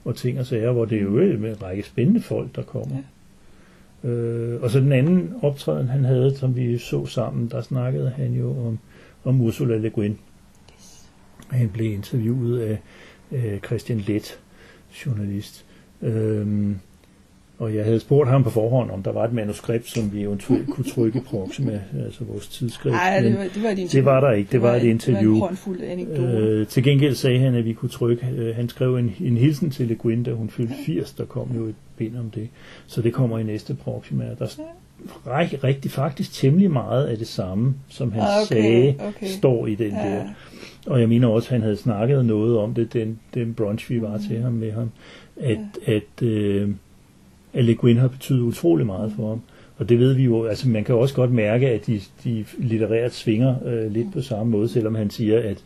og 0.05 0.17
ting 0.17 0.41
og 0.41 0.47
sager, 0.47 0.73
hvor 0.73 0.85
det 0.85 0.99
er 0.99 1.03
jo 1.03 1.11
med 1.11 1.51
en 1.51 1.63
række 1.63 1.83
spændende 1.83 2.21
folk, 2.21 2.57
der 2.57 2.63
kommer. 2.63 2.97
Ja. 2.97 4.09
Øh, 4.09 4.63
og 4.63 4.71
så 4.71 4.81
den 4.81 4.93
anden 4.93 5.35
optræden, 5.43 5.89
han 5.89 6.05
havde, 6.05 6.37
som 6.37 6.57
vi 6.57 6.79
så 6.79 7.07
sammen, 7.07 7.49
der 7.49 7.61
snakkede 7.61 8.11
han 8.11 8.33
jo 8.33 8.67
om, 8.67 8.79
om 9.25 9.41
Ursula 9.41 9.77
Le 9.77 9.91
Guin. 9.91 10.19
Yes. 10.75 11.11
Han 11.51 11.69
blev 11.69 11.93
interviewet 11.93 12.61
af 12.61 12.79
øh, 13.33 13.61
Christian 13.61 13.99
Let, 13.99 14.41
journalist. 15.07 15.65
Øh, 16.03 16.47
og 17.63 17.75
jeg 17.75 17.85
havde 17.85 18.01
spurgt 18.01 18.31
ham 18.31 18.45
på 18.45 18.51
forhånd, 18.51 18.91
om 18.91 19.03
der 19.03 19.13
var 19.13 19.25
et 19.25 19.33
manuskript, 19.33 19.89
som 19.89 20.13
vi 20.13 20.23
eventuelt 20.23 20.71
kunne 20.71 20.85
trykke 20.85 21.19
i 21.19 21.23
Proxima, 21.23 21.81
altså 22.05 22.25
vores 22.25 22.49
tidsskrift. 22.49 22.95
Nej, 22.95 23.21
det 23.21 23.39
var, 23.39 23.45
det 23.55 23.63
var 23.63 23.71
et 23.71 23.79
interview. 23.79 23.89
Det 23.93 24.05
var 24.05 24.21
der 24.21 24.31
ikke, 24.33 24.47
det, 24.47 24.53
det 24.53 24.63
var, 24.63 24.69
var 24.69 24.77
et 24.77 24.83
interview. 24.83 25.35
Det 25.35 25.41
var 25.41 25.49
en 25.49 26.25
øh, 26.25 26.67
til 26.67 26.85
gengæld 26.85 27.15
sagde 27.15 27.39
han, 27.39 27.55
at 27.55 27.65
vi 27.65 27.73
kunne 27.73 27.89
trykke, 27.89 28.27
øh, 28.37 28.57
han 28.57 28.69
skrev 28.69 28.97
en, 28.97 29.15
en 29.21 29.37
hilsen 29.37 29.71
til 29.71 29.87
Le 29.87 29.95
Guin, 29.95 30.23
da 30.23 30.33
hun 30.33 30.51
fyldte 30.51 30.75
80, 30.87 31.13
der 31.13 31.25
kom 31.25 31.51
jo 31.57 31.65
et 31.65 31.75
bind 31.97 32.17
om 32.17 32.31
det. 32.31 32.49
Så 32.87 33.03
det 33.03 33.13
kommer 33.13 33.39
i 33.39 33.43
næste 33.43 33.75
Proxima. 33.75 34.25
Der 34.39 34.47
er 35.27 35.65
rigtig 35.65 35.91
faktisk 35.91 36.33
temmelig 36.33 36.71
meget 36.71 37.07
af 37.07 37.19
det 37.19 37.29
samme, 37.29 37.75
som 37.89 38.13
han 38.13 38.23
okay, 38.23 38.55
sagde, 38.55 38.95
okay. 39.09 39.27
står 39.27 39.67
i 39.67 39.75
den 39.75 39.91
ja. 39.91 40.09
der. 40.09 40.25
Og 40.87 41.01
jeg 41.01 41.09
mener 41.09 41.29
også, 41.29 41.49
at 41.49 41.53
han 41.53 41.63
havde 41.63 41.77
snakket 41.77 42.25
noget 42.25 42.59
om 42.59 42.75
det, 42.75 42.93
den, 42.93 43.19
den 43.35 43.55
brunch, 43.55 43.91
vi 43.91 44.03
var 44.03 44.17
mm. 44.17 44.23
til 44.29 44.43
ham 44.43 44.53
med 44.53 44.73
ham, 44.73 44.91
at, 45.37 45.59
ja. 45.87 45.93
at 45.93 46.23
øh, 46.23 46.71
at 47.55 47.65
Le 47.65 47.75
Guin 47.75 47.97
har 47.97 48.09
betydet 48.09 48.41
utrolig 48.41 48.87
meget 48.87 49.13
for 49.17 49.29
ham. 49.29 49.41
Og 49.77 49.89
det 49.89 49.99
ved 49.99 50.15
vi 50.15 50.25
jo, 50.25 50.45
altså 50.45 50.69
man 50.69 50.85
kan 50.85 50.95
også 50.95 51.15
godt 51.15 51.33
mærke, 51.33 51.69
at 51.69 51.87
de, 51.87 52.01
de 52.25 52.45
litterært 52.59 53.13
svinger 53.13 53.55
øh, 53.67 53.93
lidt 53.93 54.13
på 54.13 54.21
samme 54.21 54.51
måde, 54.53 54.69
selvom 54.69 54.95
han 54.95 55.11
siger, 55.11 55.39
at 55.39 55.65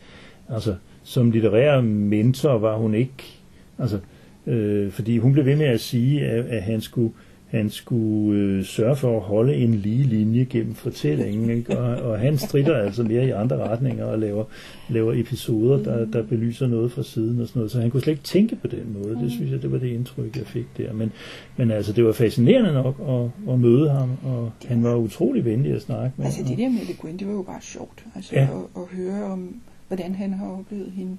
altså, 0.49 0.75
som 1.03 1.31
litterær 1.31 1.81
mentor 1.81 2.57
var 2.57 2.77
hun 2.77 2.93
ikke, 2.93 3.39
altså, 3.79 3.99
øh, 4.47 4.91
fordi 4.91 5.17
hun 5.17 5.33
blev 5.33 5.45
ved 5.45 5.55
med 5.55 5.65
at 5.65 5.79
sige, 5.79 6.25
at, 6.25 6.45
at 6.45 6.63
han 6.63 6.81
skulle 6.81 7.13
han 7.47 7.69
skulle 7.69 8.41
øh, 8.41 8.65
sørge 8.65 8.95
for 8.95 9.17
at 9.17 9.21
holde 9.21 9.55
en 9.55 9.75
lige 9.75 10.03
linje 10.03 10.47
gennem 10.49 10.75
fortællingen, 10.75 11.49
ikke? 11.49 11.79
Og, 11.79 12.11
og 12.11 12.19
han 12.19 12.37
strider 12.37 12.77
altså 12.77 13.03
mere 13.03 13.25
i 13.25 13.29
andre 13.29 13.57
retninger 13.57 14.05
og 14.05 14.19
laver, 14.19 14.45
laver 14.89 15.13
episoder, 15.13 15.83
der, 15.83 16.05
der 16.05 16.23
belyser 16.23 16.67
noget 16.67 16.91
fra 16.91 17.03
siden 17.03 17.41
og 17.41 17.47
sådan 17.47 17.59
noget, 17.59 17.71
så 17.71 17.81
han 17.81 17.91
kunne 17.91 18.01
slet 18.01 18.13
ikke 18.13 18.23
tænke 18.23 18.55
på 18.55 18.67
den 18.67 18.97
måde. 18.99 19.15
Det 19.23 19.31
synes 19.31 19.51
jeg, 19.51 19.61
det 19.61 19.71
var 19.71 19.77
det 19.77 19.87
indtryk, 19.87 20.37
jeg 20.37 20.45
fik 20.45 20.65
der. 20.77 20.93
Men, 20.93 21.11
men 21.57 21.71
altså, 21.71 21.93
det 21.93 22.05
var 22.05 22.11
fascinerende 22.11 22.73
nok 22.73 22.95
at, 23.09 23.53
at 23.53 23.59
møde 23.59 23.89
ham, 23.89 24.09
og 24.23 24.51
han 24.65 24.83
var 24.83 24.95
utrolig 24.95 25.45
venlig 25.45 25.73
at 25.73 25.81
snakke 25.81 26.11
med. 26.17 26.25
Altså 26.25 26.43
det 26.47 26.57
der 26.57 26.69
med 26.69 26.79
Le 26.87 26.93
Guin, 26.93 27.17
det 27.17 27.27
var 27.27 27.33
jo 27.33 27.41
bare 27.41 27.61
sjovt, 27.61 28.05
altså 28.15 28.35
ja. 28.35 28.41
at, 28.41 28.81
at 28.81 28.83
høre 28.97 29.23
om, 29.23 29.61
hvordan 29.87 30.15
han 30.15 30.33
har 30.33 30.47
oplevet 30.47 30.91
hende. 30.95 31.17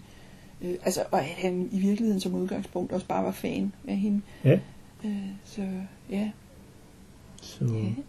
Øh, 0.64 0.75
altså, 0.85 1.01
og 1.11 1.19
at 1.19 1.25
han 1.25 1.69
i 1.73 1.79
virkeligheden 1.79 2.21
som 2.21 2.35
udgangspunkt 2.35 2.93
også 2.93 3.07
bare 3.07 3.25
var 3.25 3.33
fan 3.33 3.73
af 3.88 3.97
hende. 3.97 4.21
Ja. 4.45 4.59
Øh, 5.05 5.11
så 5.45 5.63
ja. 6.11 6.31
Så, 7.43 7.65
ja. 7.65 8.03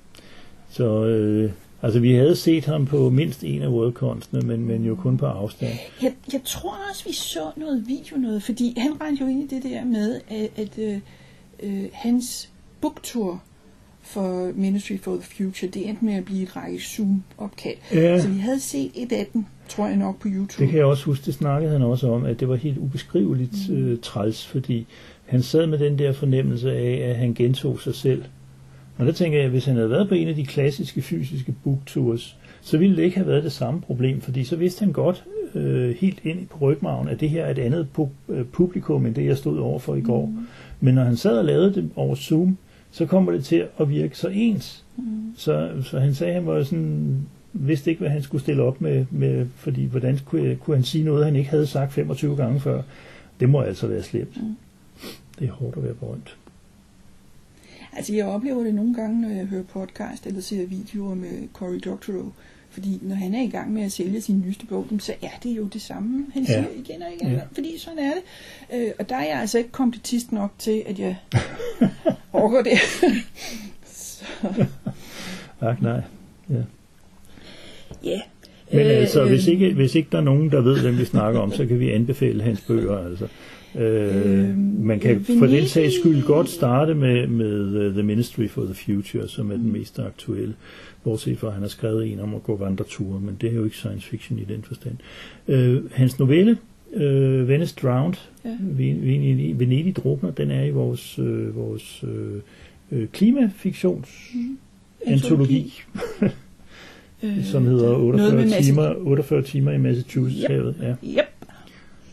så 0.70 1.06
øh, 1.06 1.52
altså 1.82 2.00
vi 2.00 2.14
havde 2.14 2.36
set 2.36 2.66
ham 2.66 2.86
på 2.86 3.10
mindst 3.10 3.44
en 3.44 3.62
af 3.62 3.68
WorldConstene, 3.68 4.42
men, 4.42 4.66
men 4.66 4.86
jo 4.86 4.96
kun 4.96 5.18
på 5.18 5.26
afstand. 5.26 5.74
Jeg, 6.02 6.14
jeg 6.34 6.42
tror 6.46 6.78
også, 6.90 7.06
vi 7.08 7.14
så 7.14 7.52
noget 7.58 7.84
video 7.88 8.18
noget, 8.18 8.44
fordi 8.44 8.74
han 8.78 9.02
rendte 9.02 9.24
jo 9.24 9.30
ind 9.30 9.52
i 9.52 9.56
det 9.56 9.64
der 9.64 9.86
med, 9.86 10.22
at, 10.28 10.50
at 10.56 10.80
øh, 10.80 11.00
øh, 11.64 11.90
hans 11.94 12.50
booktour 12.82 13.44
for 14.02 14.52
Ministry 14.56 14.98
for 14.98 15.16
the 15.16 15.24
Future, 15.24 15.72
det 15.72 15.90
endte 15.90 16.06
med 16.06 16.14
at 16.14 16.26
blive 16.26 16.44
et 16.44 16.56
række 16.56 16.80
Zoom-opkald. 16.80 17.78
Ja. 17.94 18.22
Så 18.22 18.30
vi 18.30 18.40
havde 18.40 18.60
set 18.60 18.92
et 18.96 19.12
af 19.12 19.28
dem, 19.34 19.46
tror 19.68 19.88
jeg 19.88 19.98
nok, 19.98 20.20
på 20.20 20.28
YouTube. 20.28 20.64
Det 20.64 20.70
kan 20.70 20.78
jeg 20.78 20.86
også 20.86 21.06
huske, 21.06 21.26
det 21.26 21.34
snakkede 21.34 21.72
han 21.72 21.82
også 21.82 22.12
om, 22.12 22.26
at 22.26 22.40
det 22.40 22.50
var 22.50 22.56
helt 22.56 22.78
ubeskriveligt 22.78 23.70
mm. 23.70 23.76
øh, 23.76 24.00
træls, 24.02 24.48
fordi 24.48 24.88
han 25.30 25.42
sad 25.42 25.68
med 25.68 25.80
den 25.80 26.00
der 26.00 26.12
fornemmelse 26.12 26.72
af, 26.74 27.10
at 27.10 27.16
han 27.16 27.34
gentog 27.34 27.80
sig 27.80 27.96
selv. 27.96 28.24
Og 28.98 29.06
der 29.06 29.12
tænker 29.12 29.38
jeg, 29.38 29.46
at 29.46 29.52
hvis 29.52 29.66
han 29.66 29.76
havde 29.76 29.90
været 29.90 30.10
på 30.10 30.16
en 30.16 30.28
af 30.28 30.36
de 30.36 30.46
klassiske 30.46 31.02
fysiske 31.02 31.56
booktours, 31.64 32.38
så 32.62 32.78
ville 32.78 32.96
det 32.96 33.04
ikke 33.04 33.18
have 33.18 33.28
været 33.28 33.44
det 33.44 33.52
samme 33.52 33.82
problem, 33.82 34.22
fordi 34.22 34.44
så 34.44 34.56
vidste 34.56 34.84
han 34.84 34.94
godt 34.94 35.24
øh, 35.56 35.96
helt 35.96 36.20
ind 36.24 36.48
på 36.48 36.58
rygmagen, 36.62 37.10
at 37.10 37.20
det 37.20 37.30
her 37.30 37.46
er 37.46 37.52
et 37.52 37.60
andet 37.60 37.88
pu- 38.00 38.32
øh, 38.34 38.46
publikum, 38.46 39.06
end 39.06 39.16
det 39.16 39.26
jeg 39.26 39.38
stod 39.38 39.60
over 39.60 39.80
for 39.80 39.96
i 39.96 40.02
går. 40.02 40.26
Mm. 40.26 40.48
Men 40.80 40.96
når 40.96 41.04
han 41.04 41.18
sad 41.18 41.38
og 41.38 41.46
lavede 41.46 41.74
det 41.74 41.90
over 41.96 42.16
Zoom, 42.16 42.58
så 42.92 43.06
kommer 43.06 43.32
det 43.32 43.44
til 43.44 43.66
at 43.80 43.90
virke 43.90 44.18
så 44.18 44.28
ens. 44.28 44.86
Mm. 44.98 45.04
Så, 45.38 45.70
så 45.84 46.00
han 46.00 46.14
sagde, 46.14 46.34
at 46.34 46.40
han 46.42 46.48
var 46.48 46.64
sådan, 46.64 47.18
vidste 47.54 47.90
ikke, 47.90 48.00
hvad 48.00 48.10
han 48.10 48.22
skulle 48.22 48.42
stille 48.42 48.64
op 48.64 48.82
med, 48.82 49.06
med 49.12 49.46
fordi 49.56 49.86
hvordan 49.86 50.20
kunne, 50.26 50.56
kunne 50.56 50.76
han 50.76 50.84
sige 50.84 51.04
noget, 51.04 51.26
han 51.26 51.36
ikke 51.36 51.50
havde 51.50 51.68
sagt 51.68 51.94
25 51.94 52.36
gange 52.36 52.60
før. 52.60 52.82
Det 53.40 53.50
må 53.50 53.62
altså 53.62 53.88
være 53.88 54.04
slemt. 54.04 54.38
Mm. 54.44 54.56
Det 55.40 55.48
er 55.48 55.52
hårdt 55.52 55.78
at 55.78 55.84
være 55.84 55.94
berømt. 55.94 56.38
Altså 57.94 58.14
jeg 58.14 58.26
oplever 58.26 58.64
det 58.64 58.76
nogle 58.76 58.94
gange, 58.94 59.22
når 59.22 59.30
jeg 59.30 59.46
hører 59.46 59.64
podcast 59.64 60.26
eller 60.28 60.42
ser 60.42 60.66
videoer 60.66 61.16
med 61.16 61.48
Cory 61.54 61.80
Doctorow. 61.86 62.32
Fordi 62.70 63.00
når 63.02 63.16
han 63.16 63.36
er 63.36 63.42
i 63.42 63.48
gang 63.48 63.74
med 63.74 63.84
at 63.84 63.92
sælge 63.92 64.22
sin 64.22 64.44
nyeste 64.46 64.66
bog, 64.66 64.88
så 65.00 65.14
er 65.22 65.40
det 65.44 65.58
jo 65.58 65.64
det 65.64 65.82
samme, 65.82 66.26
han 66.34 66.44
ja. 66.44 66.48
siger 66.48 66.66
igen 66.76 67.02
og 67.02 67.14
igen. 67.14 67.32
Ja. 67.32 67.42
Fordi 67.54 67.78
sådan 67.78 68.00
er 68.00 68.12
det. 68.14 68.24
Øh, 68.80 68.92
og 69.00 69.10
der 69.10 69.16
er 69.16 69.26
jeg 69.26 69.40
altså 69.40 69.58
ikke 69.58 69.72
kompetist 69.72 70.32
nok 70.32 70.52
til, 70.58 70.84
at 70.86 71.00
jeg 71.00 71.16
overgår 72.34 72.62
det. 72.62 72.80
så. 73.86 74.26
Ach, 75.62 75.84
nej. 75.84 76.02
Ja. 76.50 76.62
Ja. 78.04 78.22
Men 78.72 78.82
altså, 78.82 79.24
øh, 79.24 79.28
hvis, 79.30 79.48
ikke, 79.48 79.74
hvis 79.74 79.96
ikke 79.96 80.10
der 80.12 80.18
er 80.18 80.22
nogen, 80.22 80.52
der 80.52 80.62
ved, 80.62 80.82
hvem 80.82 80.98
vi 80.98 81.06
snakker 81.06 81.40
om, 81.40 81.54
så 81.54 81.66
kan 81.66 81.80
vi 81.80 81.92
anbefale 81.92 82.44
hans 82.44 82.62
bøger. 82.62 82.98
Altså. 83.06 83.28
Øh, 83.76 84.58
man 84.58 85.00
kan 85.00 85.26
for 85.40 85.46
den 85.46 85.68
sags 85.68 86.00
skyld 86.00 86.24
godt 86.24 86.50
starte 86.50 86.94
med, 86.94 87.28
med 87.28 87.88
uh, 87.88 87.94
The 87.94 88.04
Ministry 88.04 88.48
for 88.48 88.64
the 88.64 88.74
Future, 88.74 89.28
som 89.28 89.52
er 89.52 89.56
den 89.56 89.72
mest 89.72 90.00
aktuelle, 90.00 90.54
bortset 91.04 91.38
fra 91.38 91.48
at 91.48 91.54
han 91.54 91.62
har 91.62 91.70
skrevet 91.70 92.12
en 92.12 92.20
om 92.20 92.36
at 92.36 92.44
gå 92.44 92.56
vandreture, 92.56 93.20
men 93.20 93.38
det 93.42 93.50
er 93.50 93.54
jo 93.54 93.64
ikke 93.64 93.76
science 93.76 94.08
fiction 94.08 94.40
i 94.40 94.44
den 94.44 94.64
forstand. 94.64 94.96
Uh, 95.48 95.92
hans 95.92 96.20
novelle, 96.20 96.58
uh, 96.94 97.48
Venice 97.48 97.76
Drowned, 97.82 98.16
ja. 98.46 98.58
Venedig 99.54 99.96
drukner, 99.96 100.32
den 100.32 100.52
er 100.52 100.64
i 100.64 100.72
vores, 100.72 101.20
uh, 101.20 101.56
vores 101.56 102.04
uh, 102.92 103.08
klimafiktions 103.14 104.10
mm. 104.34 104.58
antologi. 105.06 105.74
som 107.52 107.66
hedder 107.66 107.96
48 107.96 108.62
timer, 108.62 108.94
48 108.98 109.42
timer 109.42 109.72
i 109.72 109.78
Massachusetts-havet. 109.78 110.76
Yep. 110.80 110.84
Ja. 110.84 111.22
Yep. 111.22 111.46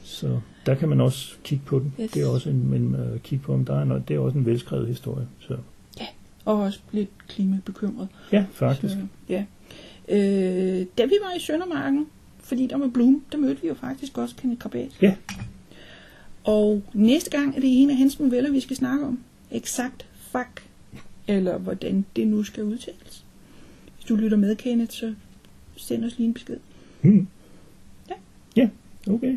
Så 0.03 0.41
der 0.67 0.75
kan 0.75 0.89
man 0.89 1.01
også 1.01 1.35
kigge 1.45 1.65
på 1.65 1.79
den. 1.79 1.95
Yes. 2.01 2.11
Det 2.11 2.23
er 2.23 2.27
også 2.27 2.51
en, 2.51 2.71
men 2.71 2.95
uh, 2.95 3.21
kigge 3.21 3.45
på, 3.45 3.55
om 3.55 3.65
der 3.65 3.81
er 3.81 3.85
noget, 3.85 4.09
det 4.09 4.17
er 4.17 4.21
også 4.21 4.39
en 4.39 4.47
velskrevet 4.47 4.89
historie. 4.89 5.27
Så. 5.41 5.57
Ja, 6.01 6.07
og 6.45 6.61
også 6.61 6.81
lidt 6.93 7.11
klimabekymret. 7.29 8.09
Ja, 8.33 8.45
faktisk. 8.53 8.95
Så, 8.95 9.01
ja. 9.29 9.45
Øh, 10.09 10.87
da 10.99 11.05
vi 11.05 11.15
var 11.23 11.37
i 11.37 11.41
Søndermarken, 11.41 12.07
fordi 12.41 12.67
der 12.67 12.77
var 12.79 12.89
Bloom, 12.89 13.25
der 13.33 13.39
mødte 13.39 13.63
vi 13.63 13.69
jo 13.69 13.75
faktisk 13.75 14.19
også 14.19 14.37
Kenneth 14.37 14.59
Krabat. 14.59 14.91
Ja. 15.03 15.15
Og 16.45 16.83
næste 16.93 17.31
gang 17.31 17.57
er 17.57 17.61
det 17.61 17.83
en 17.83 17.91
af 17.91 17.97
hans 17.97 18.21
noveller, 18.21 18.51
vi 18.51 18.61
skal 18.61 18.77
snakke 18.77 19.07
om. 19.07 19.19
Exakt 19.51 20.07
fuck, 20.31 20.69
eller 21.29 21.59
hvordan 21.59 22.05
det 22.17 22.27
nu 22.27 22.43
skal 22.43 22.65
udtales. 22.65 23.25
Hvis 23.95 24.05
du 24.09 24.17
lytter 24.17 24.37
med, 24.37 24.57
Kenneth, 24.57 24.93
så 24.93 25.15
send 25.77 26.05
os 26.05 26.19
lige 26.19 26.27
en 26.27 26.35
besked. 26.35 26.57
Hmm. 27.01 27.27
Ja. 28.09 28.15
Ja, 28.57 28.69
okay. 29.13 29.37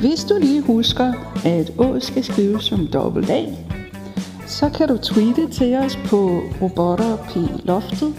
Hvis 0.00 0.24
du 0.24 0.34
lige 0.40 0.62
husker, 0.62 1.12
at 1.44 1.72
Å 1.78 2.00
skal 2.00 2.24
skrives 2.24 2.64
som 2.64 2.86
dobbelt 2.86 3.30
A, 3.30 3.44
så 4.46 4.68
kan 4.68 4.88
du 4.88 4.96
tweete 4.96 5.48
til 5.52 5.76
os 5.76 5.98
på 6.08 6.40
robotterploftet. 6.62 8.14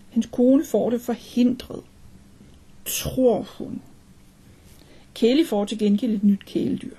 hans 0.09 0.29
kone 0.31 0.63
får 0.65 0.89
det 0.89 1.01
forhindret. 1.01 1.81
Tror 2.85 3.47
hun. 3.57 3.81
Kelly 5.15 5.45
får 5.45 5.65
til 5.65 5.79
gengæld 5.79 6.11
et 6.11 6.23
nyt 6.23 6.45
kæledyr. 6.45 6.95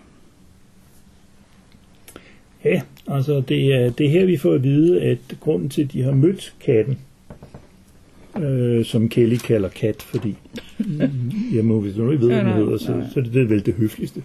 Ja, 2.64 2.82
altså 3.08 3.42
det 3.48 3.74
er, 3.74 3.90
det 3.90 4.06
er 4.06 4.10
her, 4.10 4.24
vi 4.24 4.36
får 4.36 4.52
at 4.52 4.62
vide, 4.62 5.02
at 5.02 5.18
grunden 5.40 5.68
til, 5.68 5.82
at 5.82 5.92
de 5.92 6.02
har 6.02 6.12
mødt 6.12 6.54
katten, 6.60 6.98
øh, 8.40 8.84
som 8.84 9.08
Kelly 9.08 9.36
kalder 9.36 9.68
kat, 9.68 10.02
fordi 10.02 10.36
jamen, 11.54 11.80
hvis 11.80 11.94
du 11.94 12.02
nu 12.02 12.10
ikke 12.10 12.26
ved, 12.26 12.32
hvad 12.32 12.44
den 12.44 12.52
hedder, 12.52 12.78
så, 12.78 13.04
så 13.14 13.20
det, 13.20 13.34
det 13.34 13.42
er 13.42 13.46
vel 13.46 13.66
det 13.66 13.74
høfligste. 13.74 14.22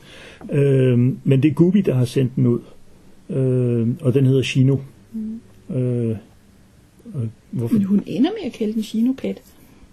Øh, 0.51 0.99
men 1.23 1.43
det 1.43 1.45
er 1.45 1.53
Gubi, 1.53 1.81
der 1.81 1.93
har 1.93 2.05
sendt 2.05 2.35
den 2.35 2.47
ud, 2.47 2.59
øh, 3.29 3.87
og 4.01 4.13
den 4.13 4.25
hedder 4.25 4.41
Shino. 4.41 4.77
Øh, 5.69 6.15
og 7.13 7.29
hvorfor? 7.51 7.73
Men 7.75 7.83
hun 7.83 8.03
ender 8.05 8.29
med 8.31 8.45
at 8.45 8.53
kalde 8.53 8.73
den 8.73 8.83
Chino-kat. 8.83 9.41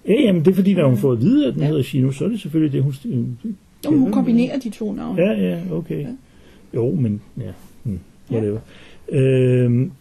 Ja, 0.08 0.12
jamen 0.12 0.44
det 0.44 0.50
er 0.50 0.54
fordi, 0.54 0.74
når 0.74 0.88
hun 0.88 0.98
får 0.98 1.12
at 1.12 1.20
vide, 1.20 1.46
at 1.46 1.54
den 1.54 1.62
hedder 1.62 1.82
Shino, 1.82 2.10
så 2.10 2.24
er 2.24 2.28
det 2.28 2.40
selvfølgelig 2.40 2.72
det, 2.72 2.82
hun... 2.82 2.94
Øh, 3.04 3.52
Jo, 3.84 3.90
men 3.90 4.00
hun 4.00 4.12
kombinerer 4.12 4.58
de 4.58 4.70
to 4.70 4.92
navne. 4.92 5.22
Ja, 5.22 5.32
ja, 5.32 5.60
okay. 5.70 6.06
Jo, 6.74 6.94
men 6.94 7.20
ja, 7.38 7.52
hmm, 7.82 7.98
whatever. 8.30 8.58
Øhm, 9.08 9.92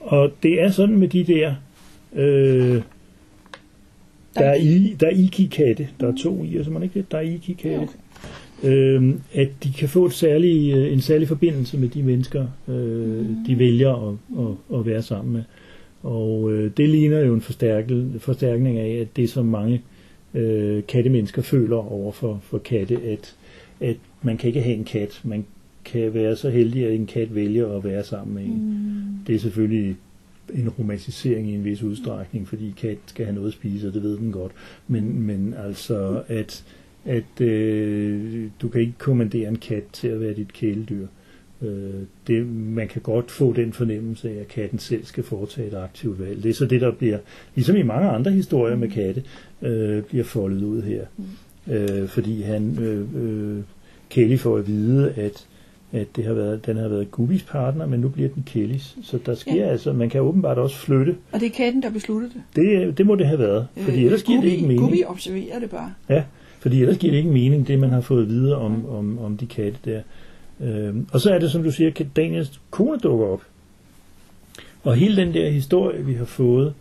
og 0.00 0.32
det 0.42 0.62
er 0.62 0.70
sådan 0.70 0.98
med 0.98 1.08
de 1.08 1.24
der, 1.24 1.54
øh, 2.14 2.82
der 4.34 4.44
er 4.44 4.54
i, 4.54 4.96
der 5.00 5.06
er 5.06 5.10
iki-katte, 5.10 5.88
der 6.00 6.08
er 6.08 6.16
to 6.16 6.44
i, 6.44 6.56
altså 6.56 6.70
man 6.70 6.82
ikke 6.82 6.94
det, 6.94 7.12
der 7.12 7.18
er 7.18 7.22
iki-katte, 7.22 7.76
Ja, 7.76 7.82
okay. 7.82 7.98
Øhm, 8.64 9.20
at 9.32 9.48
de 9.64 9.72
kan 9.72 9.88
få 9.88 10.06
et 10.06 10.12
særlig, 10.12 10.72
øh, 10.72 10.92
en 10.92 11.00
særlig 11.00 11.28
forbindelse 11.28 11.78
med 11.78 11.88
de 11.88 12.02
mennesker, 12.02 12.46
øh, 12.68 13.26
de 13.46 13.58
vælger 13.58 14.08
at, 14.08 14.14
at, 14.38 14.78
at 14.78 14.86
være 14.86 15.02
sammen 15.02 15.32
med. 15.32 15.42
Og 16.02 16.52
øh, 16.52 16.70
det 16.76 16.88
ligner 16.88 17.18
jo 17.20 17.34
en 17.34 17.40
forstærkning 18.20 18.78
af, 18.78 18.98
at 19.00 19.16
det 19.16 19.30
som 19.30 19.46
mange 19.46 19.82
øh, 20.34 20.82
kattemennesker 20.88 21.42
føler 21.42 21.76
over 21.76 22.12
for, 22.12 22.40
for 22.42 22.58
katte, 22.58 22.98
at, 23.02 23.34
at 23.80 23.96
man 24.22 24.36
kan 24.36 24.48
ikke 24.48 24.62
have 24.62 24.76
en 24.76 24.84
kat. 24.84 25.20
Man 25.24 25.44
kan 25.84 26.14
være 26.14 26.36
så 26.36 26.50
heldig, 26.50 26.86
at 26.86 26.94
en 26.94 27.06
kat 27.06 27.34
vælger 27.34 27.76
at 27.76 27.84
være 27.84 28.04
sammen 28.04 28.34
med 28.34 28.42
en. 28.42 28.50
Mm. 28.50 29.24
Det 29.26 29.34
er 29.34 29.38
selvfølgelig 29.38 29.96
en 30.54 30.68
romantisering 30.68 31.50
i 31.50 31.54
en 31.54 31.64
vis 31.64 31.82
udstrækning, 31.82 32.48
fordi 32.48 32.74
kat 32.76 32.98
skal 33.06 33.24
have 33.24 33.34
noget 33.34 33.48
at 33.48 33.54
spise, 33.54 33.88
og 33.88 33.94
det 33.94 34.02
ved 34.02 34.16
den 34.16 34.32
godt. 34.32 34.52
Men, 34.88 35.22
men 35.22 35.54
altså, 35.66 36.22
at, 36.28 36.64
at 37.04 37.40
øh, 37.40 38.44
du 38.62 38.68
kan 38.68 38.80
ikke 38.80 38.92
kommandere 38.98 39.48
en 39.48 39.56
kat 39.56 39.82
til 39.92 40.08
at 40.08 40.20
være 40.20 40.34
dit 40.34 40.52
kæledyr. 40.52 41.06
Øh, 41.62 41.90
det, 42.26 42.46
man 42.56 42.88
kan 42.88 43.02
godt 43.02 43.30
få 43.30 43.52
den 43.52 43.72
fornemmelse 43.72 44.30
af, 44.30 44.34
at 44.40 44.48
katten 44.48 44.78
selv 44.78 45.04
skal 45.04 45.24
foretage 45.24 45.68
et 45.68 45.74
aktivt 45.74 46.20
valg. 46.20 46.42
Det 46.42 46.50
er 46.50 46.54
så 46.54 46.66
det, 46.66 46.80
der 46.80 46.90
bliver, 46.92 47.18
ligesom 47.54 47.76
i 47.76 47.82
mange 47.82 48.08
andre 48.08 48.30
historier 48.30 48.76
med 48.76 48.88
katte, 48.90 49.22
øh, 49.62 50.02
bliver 50.02 50.24
foldet 50.24 50.62
ud 50.62 50.82
her. 50.82 51.04
Øh, 51.70 52.08
fordi 52.08 52.42
han, 52.42 52.78
øh, 52.80 53.06
øh, 53.24 53.62
Kelly 54.10 54.36
får 54.36 54.56
at 54.58 54.66
vide, 54.66 55.12
at, 55.16 55.46
at 55.92 56.06
det 56.16 56.24
har 56.24 56.32
været, 56.34 56.66
den 56.66 56.76
har 56.76 56.88
været 56.88 57.10
Gubis 57.10 57.42
partner, 57.42 57.86
men 57.86 58.00
nu 58.00 58.08
bliver 58.08 58.28
den 58.28 58.42
Kellys. 58.46 58.96
Så 59.02 59.18
der 59.26 59.34
sker 59.34 59.54
Ja. 59.54 59.68
altså, 59.68 59.92
man 59.92 60.10
kan 60.10 60.20
åbenbart 60.20 60.58
også 60.58 60.76
flytte. 60.76 61.16
Og 61.32 61.40
det 61.40 61.46
er 61.46 61.50
katten, 61.50 61.82
der 61.82 61.90
besluttede 61.90 62.32
det. 62.34 62.42
Det, 62.88 62.98
det 62.98 63.06
må 63.06 63.14
det 63.14 63.26
have 63.26 63.38
været, 63.38 63.66
fordi 63.76 63.96
Øh, 63.98 64.04
ellers 64.04 64.22
giver 64.22 64.40
det 64.40 64.48
Gubi- 64.48 64.52
ikke 64.52 64.62
mening. 64.66 64.80
Gubi 64.80 65.02
observerer 65.06 65.58
det 65.60 65.70
bare. 65.70 65.92
Ja, 66.08 66.22
fordi 66.62 66.82
ellers 66.82 66.98
giver 66.98 67.10
det 67.10 67.18
ikke 67.18 67.30
mening, 67.30 67.68
det 67.68 67.78
man 67.78 67.90
har 67.90 68.00
fået 68.00 68.22
at 68.22 68.28
vide 68.28 68.56
om, 68.56 68.88
om, 68.88 69.18
om 69.18 69.36
de 69.36 69.46
katte 69.46 69.78
der. 69.84 70.00
Øhm, 70.60 71.06
og 71.12 71.20
så 71.20 71.30
er 71.30 71.38
det, 71.38 71.50
som 71.50 71.62
du 71.62 71.70
siger, 71.70 71.90
at 72.00 72.06
Daniels 72.16 72.60
kone 72.70 72.98
dukker 72.98 73.26
op. 73.26 73.42
Og 74.82 74.94
hele 74.94 75.16
den 75.16 75.34
der 75.34 75.50
historie, 75.50 76.04
vi 76.04 76.12
har 76.12 76.24
fået, 76.24 76.74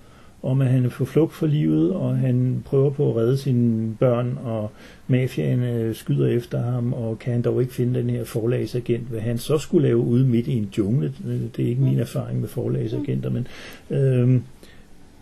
om 0.43 0.61
at 0.61 0.67
han 0.67 0.85
er 0.85 0.89
på 0.89 1.05
flugt 1.05 1.33
for 1.33 1.47
livet, 1.47 1.91
og 1.93 2.17
han 2.17 2.63
prøver 2.65 2.89
på 2.89 3.09
at 3.09 3.15
redde 3.15 3.37
sine 3.37 3.95
børn, 3.99 4.37
og 4.43 4.71
mafiaen 5.07 5.63
øh, 5.63 5.95
skyder 5.95 6.27
efter 6.27 6.61
ham, 6.61 6.93
og 6.93 7.19
kan 7.19 7.33
han 7.33 7.41
dog 7.41 7.61
ikke 7.61 7.73
finde 7.73 7.99
den 7.99 8.09
her 8.09 8.23
forlagsagent, 8.23 9.07
hvad 9.07 9.19
han 9.19 9.37
så 9.37 9.57
skulle 9.57 9.87
lave 9.87 9.97
ude 9.97 10.25
midt 10.25 10.47
i 10.47 10.57
en 10.57 10.69
jungle. 10.77 11.13
Øh, 11.27 11.41
Det 11.57 11.65
er 11.65 11.69
ikke 11.69 11.81
min 11.81 11.99
erfaring 11.99 12.39
med 12.39 12.47
forlagsagenter, 12.47 13.29
men 13.29 13.47
øhm, 13.89 14.43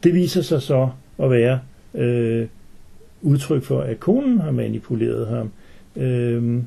det 0.04 0.14
viser 0.14 0.42
sig 0.42 0.62
så 0.62 0.90
at 1.20 1.32
være 1.32 1.60
øh, 1.94 2.48
udtryk 3.22 3.64
for, 3.64 3.82
at 3.82 4.00
konen 4.00 4.40
har 4.40 4.52
manipuleret 4.52 5.28
ham. 5.28 5.52
Øhm, 5.96 6.66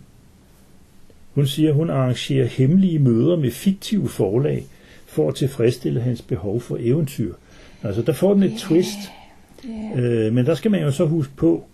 hun 1.34 1.46
siger, 1.46 1.68
at 1.68 1.74
hun 1.74 1.90
arrangerer 1.90 2.46
hemmelige 2.46 2.98
møder 2.98 3.36
med 3.36 3.50
fiktive 3.50 4.08
forlag 4.08 4.64
for 5.06 5.28
at 5.28 5.34
tilfredsstille 5.34 6.00
hans 6.00 6.22
behov 6.22 6.60
for 6.60 6.76
eventyr. 6.80 7.34
Altså, 7.82 8.02
der 8.02 8.12
får 8.12 8.34
den 8.34 8.42
et 8.42 8.58
twist, 8.58 8.98
Ja, 9.68 10.00
øh, 10.00 10.32
men 10.32 10.46
der 10.46 10.54
skal 10.54 10.70
man 10.70 10.82
jo 10.82 10.90
så 10.90 11.04
huske 11.06 11.32
på, 11.36 11.64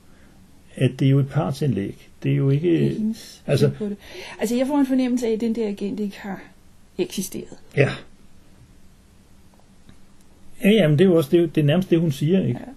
at 0.77 0.91
det 0.99 1.07
er 1.07 1.11
jo 1.11 1.19
et 1.19 1.29
partsindlæg. 1.29 2.09
Det 2.23 2.33
er 2.33 2.37
jo 2.37 2.51
ikke... 2.51 2.69
det 2.71 2.85
er 2.87 2.89
hendes 2.89 3.43
altså- 3.47 3.67
altså, 3.67 3.79
på 3.79 3.85
det. 3.85 3.97
altså, 4.41 4.57
jeg 4.57 4.67
får 4.67 4.79
en 4.79 4.87
fornemmelse 4.87 5.27
af, 5.27 5.33
at 5.33 5.41
den 5.41 5.55
der 5.55 5.69
agent 5.69 6.01
ikke 6.01 6.19
har 6.21 6.43
eksisteret. 6.99 7.59
Ja. 7.77 7.91
Ja, 10.65 10.71
jamen 10.71 10.99
det 10.99 11.05
er 11.05 11.09
jo 11.09 11.17
også 11.17 11.31
det, 11.31 11.55
det 11.55 11.61
er 11.61 11.65
nærmest 11.65 11.91
det, 11.91 12.01
hun 12.01 12.13
siger, 12.13 12.47
ikke? 12.47 12.61
Ja. 12.67 12.73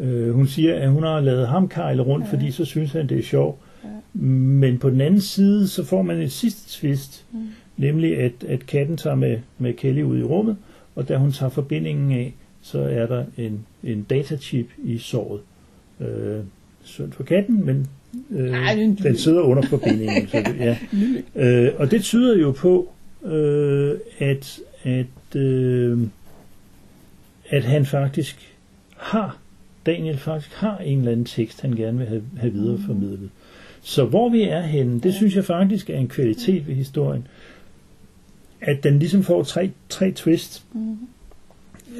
Øh, 0.00 0.34
hun 0.34 0.46
siger, 0.46 0.74
at 0.74 0.90
hun 0.90 1.02
har 1.02 1.20
lavet 1.20 1.48
ham 1.48 1.68
kejle 1.68 2.02
rundt, 2.02 2.26
ja. 2.26 2.32
fordi 2.32 2.50
så 2.50 2.64
synes 2.64 2.92
han, 2.92 3.06
det 3.08 3.18
er 3.18 3.22
sjovt. 3.22 3.58
Ja. 3.84 3.88
Men 4.22 4.78
på 4.78 4.90
den 4.90 5.00
anden 5.00 5.20
side, 5.20 5.68
så 5.68 5.84
får 5.84 6.02
man 6.02 6.20
et 6.20 6.32
sidste 6.32 6.70
twist, 6.80 7.24
mm. 7.32 7.38
nemlig 7.76 8.18
at, 8.18 8.32
at 8.48 8.66
katten 8.66 8.96
tager 8.96 9.16
med, 9.16 9.38
med 9.58 9.72
Kelly 9.74 10.02
ud 10.02 10.18
i 10.18 10.22
rummet, 10.22 10.56
og 10.96 11.08
da 11.08 11.16
hun 11.16 11.32
tager 11.32 11.50
forbindingen 11.50 12.12
af, 12.12 12.34
så 12.62 12.78
er 12.80 13.06
der 13.06 13.24
en, 13.36 13.66
en 13.84 14.02
datachip 14.02 14.66
i 14.84 14.98
såret. 14.98 15.40
Øh, 16.00 16.40
synd 16.82 17.12
for 17.12 17.22
katten, 17.22 17.66
men 17.66 17.86
øh, 18.30 18.50
Ej, 18.52 18.74
den- 18.74 18.94
den 18.94 19.16
sidder 19.16 19.40
under 19.42 19.62
forbindingen. 19.68 20.28
så 20.28 20.36
det, 20.46 20.56
ja. 20.58 20.76
øh, 21.66 21.72
og 21.78 21.90
det 21.90 22.02
tyder 22.02 22.38
jo 22.38 22.50
på, 22.52 22.88
øh, 23.24 23.94
at, 24.18 24.58
at, 24.82 25.36
øh, 25.40 25.98
at 27.50 27.64
han 27.64 27.86
faktisk 27.86 28.54
har, 28.96 29.38
Daniel 29.90 30.18
faktisk 30.18 30.54
har 30.54 30.78
en 30.78 30.98
eller 30.98 31.12
anden 31.12 31.26
tekst, 31.26 31.60
han 31.60 31.72
gerne 31.72 31.98
vil 31.98 32.06
have, 32.06 32.22
have 32.36 32.52
videreformidlet. 32.52 33.30
Så 33.82 34.04
hvor 34.04 34.28
vi 34.28 34.42
er 34.42 34.60
henne, 34.60 35.00
det 35.00 35.14
synes 35.14 35.36
jeg 35.36 35.44
faktisk 35.44 35.90
er 35.90 35.96
en 35.96 36.08
kvalitet 36.08 36.66
ved 36.66 36.74
historien, 36.74 37.26
at 38.60 38.84
den 38.84 38.98
ligesom 38.98 39.22
får 39.22 39.42
tre, 39.42 39.70
tre 39.88 40.12
twists. 40.12 40.64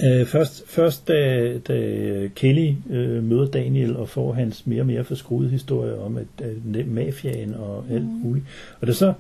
Øh, 0.05 0.27
først, 0.27 0.69
først 0.69 1.09
da, 1.09 1.53
da 1.59 2.29
Kelly 2.35 2.75
øh, 2.91 3.25
møder 3.25 3.47
Daniel 3.47 3.97
og 3.97 4.09
får 4.09 4.33
hans 4.33 4.67
mere 4.67 4.83
og 4.83 4.87
mere 4.87 5.05
forskruede 5.05 5.51
historie 5.51 5.99
om 5.99 6.17
at, 6.17 6.47
at 6.47 6.87
mafiaen 6.87 7.55
og 7.55 7.85
alt 7.91 8.05
muligt. 8.25 8.47
Og 8.81 8.87
da 8.87 8.93
så 8.93 9.13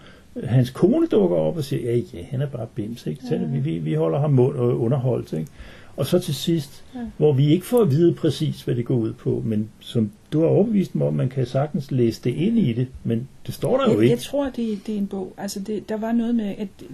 hans 0.44 0.70
kone 0.70 1.06
dukker 1.06 1.36
op 1.36 1.56
og 1.56 1.64
siger, 1.64 1.92
ja, 1.92 2.00
ja, 2.14 2.22
han 2.30 2.40
er 2.40 2.46
bare 2.46 2.66
bims, 2.74 3.06
ikke? 3.06 3.20
Så 3.28 3.40
vi, 3.52 3.58
vi, 3.58 3.78
vi 3.78 3.94
holder 3.94 4.18
ham 4.18 4.30
mund 4.30 4.56
og 4.56 4.80
underholdt, 4.80 5.32
ikke? 5.32 5.50
Og 5.96 6.06
så 6.06 6.18
til 6.18 6.34
sidst, 6.34 6.84
ja. 6.94 7.00
hvor 7.16 7.32
vi 7.32 7.52
ikke 7.52 7.66
får 7.66 7.82
at 7.82 7.90
vide 7.90 8.14
præcis, 8.14 8.62
hvad 8.62 8.74
det 8.74 8.84
går 8.84 8.94
ud 8.94 9.12
på, 9.12 9.42
men 9.46 9.70
som 9.80 10.10
du 10.32 10.40
har 10.40 10.46
overbevist 10.46 10.94
mig 10.94 11.06
om, 11.06 11.14
man 11.14 11.28
kan 11.28 11.46
sagtens 11.46 11.90
læse 11.90 12.20
det 12.24 12.34
ind 12.34 12.58
i 12.58 12.72
det, 12.72 12.88
men 13.04 13.28
det 13.46 13.54
står 13.54 13.76
der 13.76 13.84
jo 13.84 13.92
Jeg, 13.92 14.02
ikke. 14.02 14.10
jeg 14.10 14.18
tror, 14.18 14.44
det, 14.44 14.80
det 14.86 14.94
er 14.94 14.98
en 14.98 15.06
bog. 15.06 15.34
Altså, 15.36 15.60
det, 15.60 15.88
der 15.88 15.96
var 15.96 16.12
noget 16.12 16.34
med, 16.34 16.54
at 16.58 16.68
det, 16.80 16.88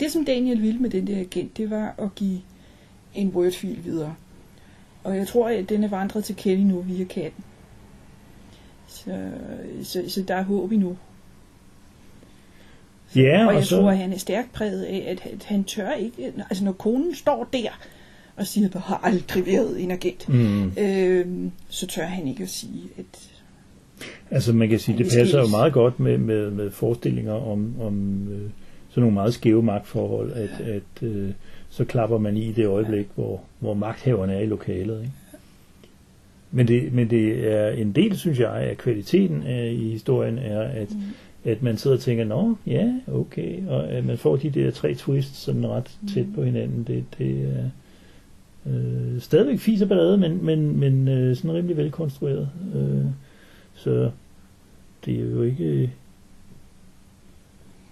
det, 0.00 0.12
som 0.12 0.24
Daniel 0.24 0.62
ville 0.62 0.78
med 0.80 0.90
den 0.90 1.06
der 1.06 1.20
agent, 1.20 1.56
det 1.56 1.70
var 1.70 1.94
at 1.98 2.14
give 2.14 2.40
en 3.14 3.28
Word-fil 3.28 3.84
videre. 3.84 4.14
Og 5.04 5.16
jeg 5.16 5.28
tror, 5.28 5.48
at 5.48 5.68
den 5.68 5.84
er 5.84 5.88
vandret 5.88 6.24
til 6.24 6.36
Kelly 6.36 6.62
nu 6.62 6.80
via 6.80 7.04
katten. 7.04 7.44
Så, 8.86 9.30
så, 9.82 10.04
så 10.08 10.22
der 10.22 10.34
er 10.34 10.42
håb 10.42 10.72
endnu. 10.72 10.96
Ja, 13.16 13.42
og 13.42 13.48
og, 13.48 13.54
jeg 13.54 13.66
så, 13.66 13.76
tror, 13.76 13.90
at 13.90 13.98
han 13.98 14.12
er 14.12 14.18
stærkt 14.18 14.52
præget 14.52 14.82
af, 14.82 15.04
at, 15.08 15.32
at 15.32 15.44
han 15.44 15.64
tør 15.64 15.92
ikke... 15.92 16.32
Altså, 16.50 16.64
når 16.64 16.72
konen 16.72 17.14
står 17.14 17.48
der 17.52 17.68
og 18.36 18.46
der 18.72 18.78
har 18.78 19.00
aldrig 19.02 19.46
været 19.46 19.82
en 19.82 19.90
agent, 19.90 20.28
mm, 20.28 20.72
øh, 20.78 21.26
så 21.68 21.86
tør 21.86 22.04
han 22.04 22.28
ikke 22.28 22.42
at 22.42 22.48
sige, 22.48 22.82
at... 22.98 23.30
altså 24.30 24.52
man 24.52 24.68
kan 24.68 24.78
sige, 24.78 24.98
Ja, 24.98 25.04
det 25.04 25.12
passer 25.18 25.40
jo 25.40 25.46
meget 25.46 25.72
godt 25.72 26.00
med, 26.00 26.18
med, 26.18 26.50
med 26.50 26.70
forestillinger 26.70 27.32
om, 27.32 27.74
om 27.80 28.28
øh, 28.28 28.50
sådan 28.88 29.00
nogle 29.00 29.14
meget 29.14 29.34
skæve 29.34 29.62
magtforhold, 29.62 30.32
at, 30.32 30.60
at 30.60 31.02
øh, 31.02 31.30
så 31.68 31.84
klapper 31.84 32.18
man 32.18 32.36
i 32.36 32.52
det 32.52 32.66
øjeblik, 32.66 33.06
hvor, 33.14 33.40
hvor 33.58 33.74
magthaverne 33.74 34.34
er 34.34 34.40
i 34.40 34.46
lokalet. 34.46 35.00
Ikke? 35.00 35.12
Men, 36.50 36.68
det, 36.68 36.92
men 36.92 37.10
det 37.10 37.52
er 37.52 37.68
en 37.68 37.92
del, 37.92 38.18
synes 38.18 38.38
jeg, 38.38 38.52
af 38.52 38.78
kvaliteten 38.78 39.42
af, 39.42 39.72
i 39.72 39.90
historien, 39.90 40.38
er, 40.38 40.60
at, 40.60 40.90
mm. 40.90 41.50
at 41.50 41.62
man 41.62 41.76
sidder 41.76 41.96
og 41.96 42.02
tænker, 42.02 42.24
nå, 42.24 42.56
ja, 42.66 42.94
okay, 43.12 43.66
og 43.66 43.88
at 43.88 44.04
man 44.04 44.18
får 44.18 44.36
de 44.36 44.50
der 44.50 44.70
tre 44.70 44.94
twists 44.94 45.36
sådan 45.36 45.68
ret 45.68 45.98
tæt 46.14 46.26
på 46.34 46.44
hinanden, 46.44 46.84
det, 46.86 47.04
det 47.18 47.30
er 47.30 47.48
øh, 47.48 47.64
stadigvæk 49.20 49.58
fis 49.58 49.82
og 49.82 49.88
ballade, 49.88 50.18
men, 50.18 50.44
men, 50.44 50.80
men 50.80 51.08
øh, 51.08 51.36
sådan 51.36 51.52
rimelig 51.52 51.76
velkonstrueret. 51.76 52.48
Øh, 52.74 53.04
så 53.74 54.10
det 55.04 55.14
er 55.20 55.24
jo 55.24 55.42
ikke... 55.42 55.80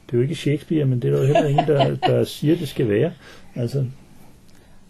det 0.07 0.13
er 0.13 0.17
jo 0.17 0.21
ikke 0.21 0.35
Shakespeare, 0.35 0.85
men 0.85 1.03
det 1.03 1.09
er 1.09 1.13
der 1.13 1.21
jo 1.21 1.27
heller 1.27 1.49
ingen, 1.49 1.67
der, 1.67 1.95
der 1.95 2.25
siger, 2.25 2.57
det 2.57 2.69
skal 2.69 2.89
være. 2.89 3.13
Altså, 3.55 3.85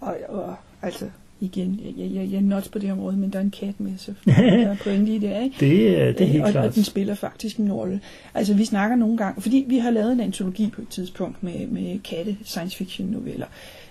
Og, 0.01 0.17
og 0.29 0.55
altså, 0.83 1.05
igen, 1.41 1.81
jeg, 1.85 2.11
jeg, 2.15 2.31
jeg 2.31 2.37
er 2.37 2.41
nuts 2.41 2.69
på 2.69 2.79
det 2.79 2.93
område, 2.93 3.17
men 3.17 3.31
der 3.31 3.39
er 3.39 3.43
en 3.43 3.51
kat 3.51 3.81
med, 3.81 3.93
så 3.97 4.13
der 4.27 4.33
er 4.33 4.77
pointe 4.85 5.15
i 5.15 5.19
det, 5.19 5.43
ikke? 5.43 5.57
det, 5.67 6.01
er, 6.01 6.13
det 6.13 6.21
er 6.21 6.27
helt 6.27 6.45
og, 6.45 6.51
klart. 6.51 6.69
og 6.69 6.75
den 6.75 6.85
spiller 6.85 7.15
faktisk 7.15 7.57
en 7.57 7.73
rolle. 7.73 8.01
Altså, 8.35 8.55
vi 8.55 8.65
snakker 8.65 8.97
nogle 8.97 9.17
gange, 9.17 9.43
fordi 9.43 9.65
vi 9.69 9.79
har 9.79 9.91
lavet 9.91 10.13
en 10.13 10.21
antologi 10.21 10.71
på 10.71 10.83
et 10.83 10.89
tidspunkt 10.89 11.43
med, 11.43 11.67
med 11.67 11.99
katte 11.99 12.37
science 12.45 12.77
fiction 12.77 13.09
noveller. 13.09 13.47
Øh, 13.47 13.84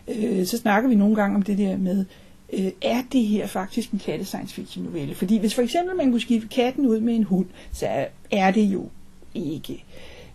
så 0.46 0.58
snakker 0.58 0.90
vi 0.90 0.96
nogle 0.96 1.16
gange 1.16 1.36
om 1.36 1.42
det 1.42 1.58
der 1.58 1.78
med, 1.78 2.06
øh, 2.54 2.72
er 2.82 3.02
det 3.12 3.24
her 3.24 3.48
faktisk 3.48 3.92
en 3.92 4.00
katte 4.00 4.26
science 4.26 4.56
fiction 4.56 4.86
novelle? 4.86 5.16
Fordi 5.16 5.38
hvis 5.38 5.56
for 5.56 5.62
eksempel 5.62 5.96
man 5.98 6.12
kunne 6.12 6.22
skifte 6.22 6.48
katten 6.48 6.86
ud 6.86 7.00
med 7.00 7.16
en 7.16 7.24
hund, 7.24 7.46
så 7.72 7.88
er 8.32 8.52
det 8.52 8.64
jo 8.64 8.90
ikke. 9.36 9.84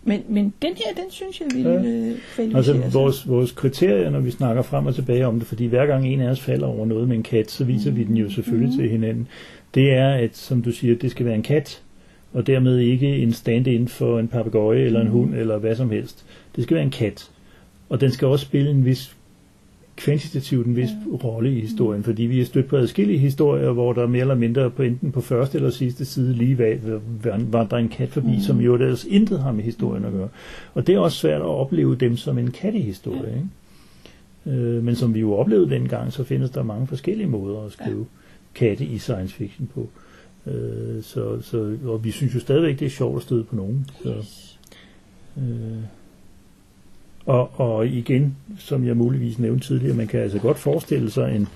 Men, 0.03 0.23
men 0.29 0.53
den 0.61 0.73
her, 0.75 1.03
den 1.03 1.11
synes 1.11 1.41
jeg 1.41 1.47
ville 1.53 1.71
ja. 1.71 2.13
kvalificere 2.35 2.75
Altså 2.75 2.99
vores, 2.99 3.29
vores 3.29 3.51
kriterier, 3.51 4.09
når 4.09 4.19
vi 4.19 4.31
snakker 4.31 4.61
frem 4.61 4.85
og 4.85 4.95
tilbage 4.95 5.27
om 5.27 5.39
det, 5.39 5.47
fordi 5.47 5.65
hver 5.65 5.85
gang 5.85 6.07
en 6.07 6.21
af 6.21 6.29
os 6.29 6.39
falder 6.41 6.67
over 6.67 6.85
noget 6.85 7.07
med 7.07 7.17
en 7.17 7.23
kat, 7.23 7.51
så 7.51 7.63
viser 7.63 7.91
mm. 7.91 7.97
vi 7.97 8.03
den 8.03 8.17
jo 8.17 8.29
selvfølgelig 8.29 8.69
mm. 8.69 8.77
til 8.77 8.89
hinanden. 8.89 9.27
Det 9.75 9.93
er, 9.93 10.09
at 10.09 10.37
som 10.37 10.61
du 10.61 10.71
siger, 10.71 10.95
det 10.95 11.11
skal 11.11 11.25
være 11.25 11.35
en 11.35 11.43
kat, 11.43 11.81
og 12.33 12.47
dermed 12.47 12.77
ikke 12.77 13.17
en 13.17 13.33
stand-in 13.33 13.87
for 13.87 14.19
en 14.19 14.27
papegøje 14.27 14.79
eller 14.79 15.01
en 15.01 15.07
Mm. 15.07 15.13
hund 15.13 15.35
eller 15.35 15.57
hvad 15.57 15.75
som 15.75 15.89
helst. 15.89 16.25
Det 16.55 16.63
skal 16.63 16.75
være 16.75 16.83
en 16.83 16.91
kat. 16.91 17.29
Og 17.89 18.01
den 18.01 18.11
skal 18.11 18.27
også 18.27 18.45
spille 18.45 18.71
en 18.71 18.85
vis 18.85 19.15
kvantitativt 19.99 20.67
en 20.67 20.75
vis 20.75 20.89
Ja. 20.89 21.15
rolle 21.15 21.57
i 21.57 21.59
historien, 21.59 22.03
fordi 22.03 22.23
vi 22.23 22.41
er 22.41 22.45
stødt 22.45 22.67
på 22.67 22.77
adskillige 22.77 23.19
historier, 23.19 23.71
hvor 23.71 23.93
der 23.93 24.07
mere 24.07 24.21
eller 24.21 24.35
mindre 24.35 24.69
på 24.71 24.83
enten 24.83 25.11
på 25.11 25.21
første 25.21 25.57
eller 25.57 25.69
sidste 25.69 26.05
side 26.05 26.33
lige 26.33 26.57
var- 26.57 26.99
var- 27.23 27.41
vandrer 27.51 27.77
en 27.77 27.89
kat 27.89 28.09
forbi, 28.09 28.31
Mm. 28.35 28.39
som 28.41 28.59
jo 28.61 28.73
ellers 28.73 29.05
intet 29.05 29.39
har 29.39 29.51
med 29.51 29.63
historien 29.63 30.05
at 30.05 30.11
gøre. 30.11 30.29
Og 30.73 30.87
det 30.87 30.95
er 30.95 30.99
også 30.99 31.17
svært 31.17 31.41
at 31.41 31.47
opleve 31.47 31.95
dem 31.95 32.17
som 32.17 32.37
en 32.37 32.51
kattehistorie. 32.51 33.33
Ikke? 34.45 34.57
Øh, 34.59 34.83
men 34.83 34.95
som 34.95 35.13
vi 35.13 35.19
jo 35.19 35.33
oplevede 35.33 35.69
dengang, 35.69 36.13
så 36.13 36.23
findes 36.23 36.49
der 36.49 36.63
mange 36.63 36.87
forskellige 36.87 37.27
måder 37.27 37.61
at 37.65 37.71
skrive 37.71 38.05
katte 38.55 38.85
i 38.85 38.97
science 38.97 39.33
fiction 39.35 39.69
på. 39.75 39.89
Øh, 40.47 41.03
så, 41.03 41.41
så, 41.41 41.77
og 41.85 42.03
vi 42.03 42.11
synes 42.11 42.35
jo 42.35 42.39
stadigvæk, 42.39 42.79
det 42.79 42.85
er 42.85 42.89
sjovt 42.89 43.15
at 43.17 43.23
støde 43.23 43.43
på 43.43 43.55
nogen. 43.55 43.85
Så, 44.03 44.13
øh, 45.37 45.43
og, 47.29 47.49
og 47.59 47.87
igen, 47.87 48.35
som 48.57 48.85
jeg 48.87 48.97
muligvis 48.97 49.39
nævnte 49.39 49.67
tidligere, 49.67 49.95
man 49.95 50.07
kan 50.07 50.19
altså 50.19 50.39
godt 50.39 50.57
forestille 50.57 51.11
sig, 51.11 51.35
en, 51.35 51.47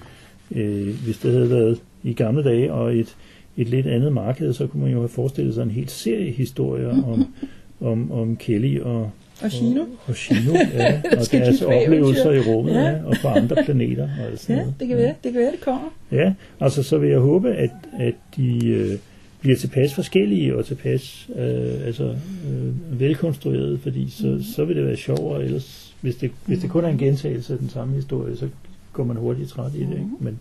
øh, 0.52 0.96
hvis 1.06 1.18
det 1.18 1.34
havde 1.34 1.50
været 1.50 1.82
i 2.04 2.14
gamle 2.14 2.44
dage 2.44 2.74
og 2.74 2.96
et, 2.98 3.16
et 3.58 3.70
lidt 3.70 3.88
andet 3.88 4.14
marked, 4.14 4.54
så 4.54 4.68
kunne 4.68 4.84
man 4.84 4.92
jo 4.92 5.00
have 5.00 5.10
forestillet 5.10 5.54
sig 5.54 5.64
en 5.64 5.72
helt 5.72 5.92
serie 5.92 6.32
historier 6.32 6.90
om, 6.90 7.26
om, 7.92 8.12
om 8.12 8.36
Kelly 8.38 8.80
og, 8.80 9.12
Og 9.42 9.52
Chino? 9.52 9.82
og, 9.82 9.88
og 10.08 10.16
Chino, 10.16 10.54
ja, 10.74 11.02
og 11.20 11.32
deres 11.32 11.62
oplevelser 11.62 12.32
i 12.32 12.40
rummet, 12.40 12.74
Ja. 12.74 12.90
ja. 12.90 13.04
og 13.06 13.16
på 13.22 13.28
andre 13.28 13.56
planeter. 13.66 14.04
Og 14.04 14.38
sådan 14.40 14.56
Ja, 14.58 14.66
det 14.80 14.88
kan 14.88 14.98
være, 14.98 15.14
det 15.24 15.32
kan 15.34 15.42
være, 15.42 15.52
det 15.52 15.62
kommer. 15.62 15.90
Ja, 16.12 16.34
altså 16.60 16.84
så 16.84 16.98
vil 16.98 17.10
jeg 17.10 17.20
håbe, 17.20 17.52
at, 17.54 17.70
at 18.00 18.14
de 18.38 18.68
øh, 18.68 18.98
bliver 19.44 19.58
tilpas 19.58 19.94
forskellige 19.94 20.56
og 20.58 20.66
tilpas 20.66 21.30
øh, 21.36 21.86
altså, 21.88 22.16
øh, 22.50 23.00
velkonstruerede, 23.00 23.80
fordi 23.80 24.10
så, 24.10 24.28
Mhm. 24.28 24.44
så 24.44 24.66
vil 24.66 24.76
det 24.76 24.86
være 24.86 24.98
sjovere, 24.98 25.44
ellers 25.44 25.96
hvis 26.02 26.16
det, 26.16 26.32
hvis 26.46 26.60
det 26.60 26.70
kun 26.70 26.84
er 26.86 26.90
en 26.90 26.98
gentagelse 26.98 27.54
af 27.54 27.60
den 27.60 27.70
samme 27.70 27.96
historie, 27.96 28.38
så 28.38 28.50
går 28.94 29.04
man 29.04 29.18
hurtigt 29.18 29.50
træt 29.50 29.74
i 29.76 29.80
det. 29.80 29.90
Ikke? 29.92 30.10
Men 30.20 30.40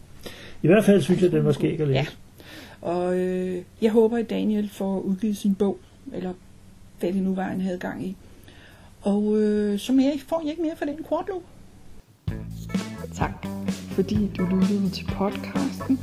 i 0.62 0.66
hvert 0.66 0.84
fald 0.84 1.03
synes 1.03 1.20
jeg, 1.20 1.26
at 1.26 1.32
den 1.32 1.44
var 1.44 1.53
skæg 1.53 1.80
at 1.80 1.88
læse. 1.88 1.98
Ja. 1.98 2.07
Og 2.80 3.18
øh, 3.18 3.62
jeg 3.82 3.90
håber, 3.90 4.16
at 4.18 4.30
Daniel 4.30 4.68
får 4.68 5.00
udgivet 5.00 5.36
sin 5.36 5.55
bog, 5.55 5.78
eller 6.14 6.32
hvad 7.00 7.12
det 7.12 7.22
nu 7.22 7.34
var, 7.34 7.42
han 7.42 7.61
havde 7.61 7.78
gang 7.78 8.07
i. 8.07 8.16
Og 9.03 9.36
øh, 9.40 9.78
så 9.78 9.92
mere, 9.92 10.12
får 10.28 10.40
jeg 10.44 10.50
ikke 10.50 10.62
mere 10.62 10.76
for 10.78 10.84
den 10.84 10.96
kortlog. 11.09 11.42
Tak, 13.14 13.46
fordi 13.72 14.30
du 14.38 14.44
lyttede 14.44 14.90
til 14.90 15.05
podcasten. 15.05 15.98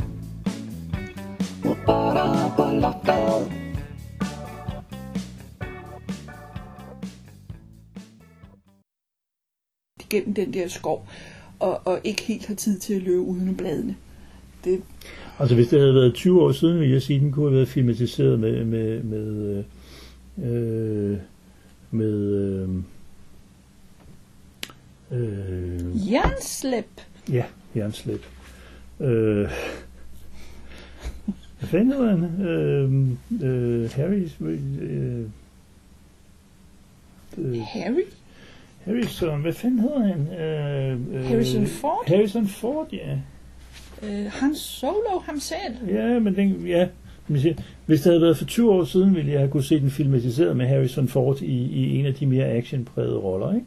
Gennem 10.10 10.34
den 10.34 10.54
der 10.54 10.68
skov, 10.68 11.08
og, 11.60 11.82
og 11.88 12.00
ikke 12.04 12.22
helt 12.22 12.46
har 12.46 12.56
tid 12.56 12.80
til 12.80 12.94
at 12.94 13.02
løbe 13.02 13.20
uden 13.20 13.58
bladene. 13.58 13.96
Det, 14.64 14.82
Altså 15.40 15.56
hvis 15.56 15.68
det 15.68 15.80
havde 15.80 15.96
været 15.96 16.14
20 16.14 16.42
år 16.42 16.52
siden, 16.52 16.80
ville 16.80 16.94
jeg 16.94 17.02
sige, 17.02 17.18
at 17.18 17.22
den 17.22 17.32
kunne 17.32 17.46
have 17.46 17.56
været 17.56 17.68
filmatiseret 17.68 18.40
med 18.40 18.66
med 18.66 19.04
med 19.04 19.64
øh, 20.38 21.18
med 21.92 22.36
øh, 22.36 22.70
øh, 25.12 26.12
jernslip! 26.12 27.02
Ja, 27.32 27.44
jernslip. 27.76 28.26
Øh, 29.00 29.50
han? 31.62 32.24
Øh, 32.48 32.92
øh, 33.44 33.90
Harry... 33.92 34.28
Øh, 34.42 35.24
øh, 37.38 37.62
Harry? 37.62 38.04
Harrison, 38.86 39.42
hvad 39.42 39.54
fanden 39.54 39.80
hedder 39.80 40.00
han? 40.00 40.28
Øh, 40.40 41.16
øh, 41.16 41.26
Harrison 41.26 41.68
Ford? 41.68 42.04
Harrison 42.08 42.48
Ford, 42.48 42.88
ja. 42.94 43.18
Øh, 44.04 44.26
han 44.32 44.56
Solo 44.56 45.20
ham 45.26 45.40
selv. 45.40 45.90
Ja, 45.90 46.20
men 46.20 46.36
den, 46.36 46.68
ja. 46.68 46.88
Hvis 47.86 48.02
det 48.02 48.04
havde 48.04 48.22
været 48.22 48.38
for 48.38 48.46
20 48.46 48.72
år 48.72 48.84
siden, 48.84 49.16
ville 49.16 49.32
jeg 49.32 49.40
have 49.40 49.52
kunne 49.52 49.64
se 49.64 49.80
den 49.80 49.90
filmatiseret 49.90 50.58
med 50.58 50.66
Harrison 50.68 51.08
Ford 51.08 51.42
i, 51.42 51.46
i 51.46 52.00
en 52.00 52.06
af 52.06 52.14
de 52.14 52.26
mere 52.26 52.46
actionprægede 52.46 53.18
roller, 53.18 53.54
ikke? 53.54 53.66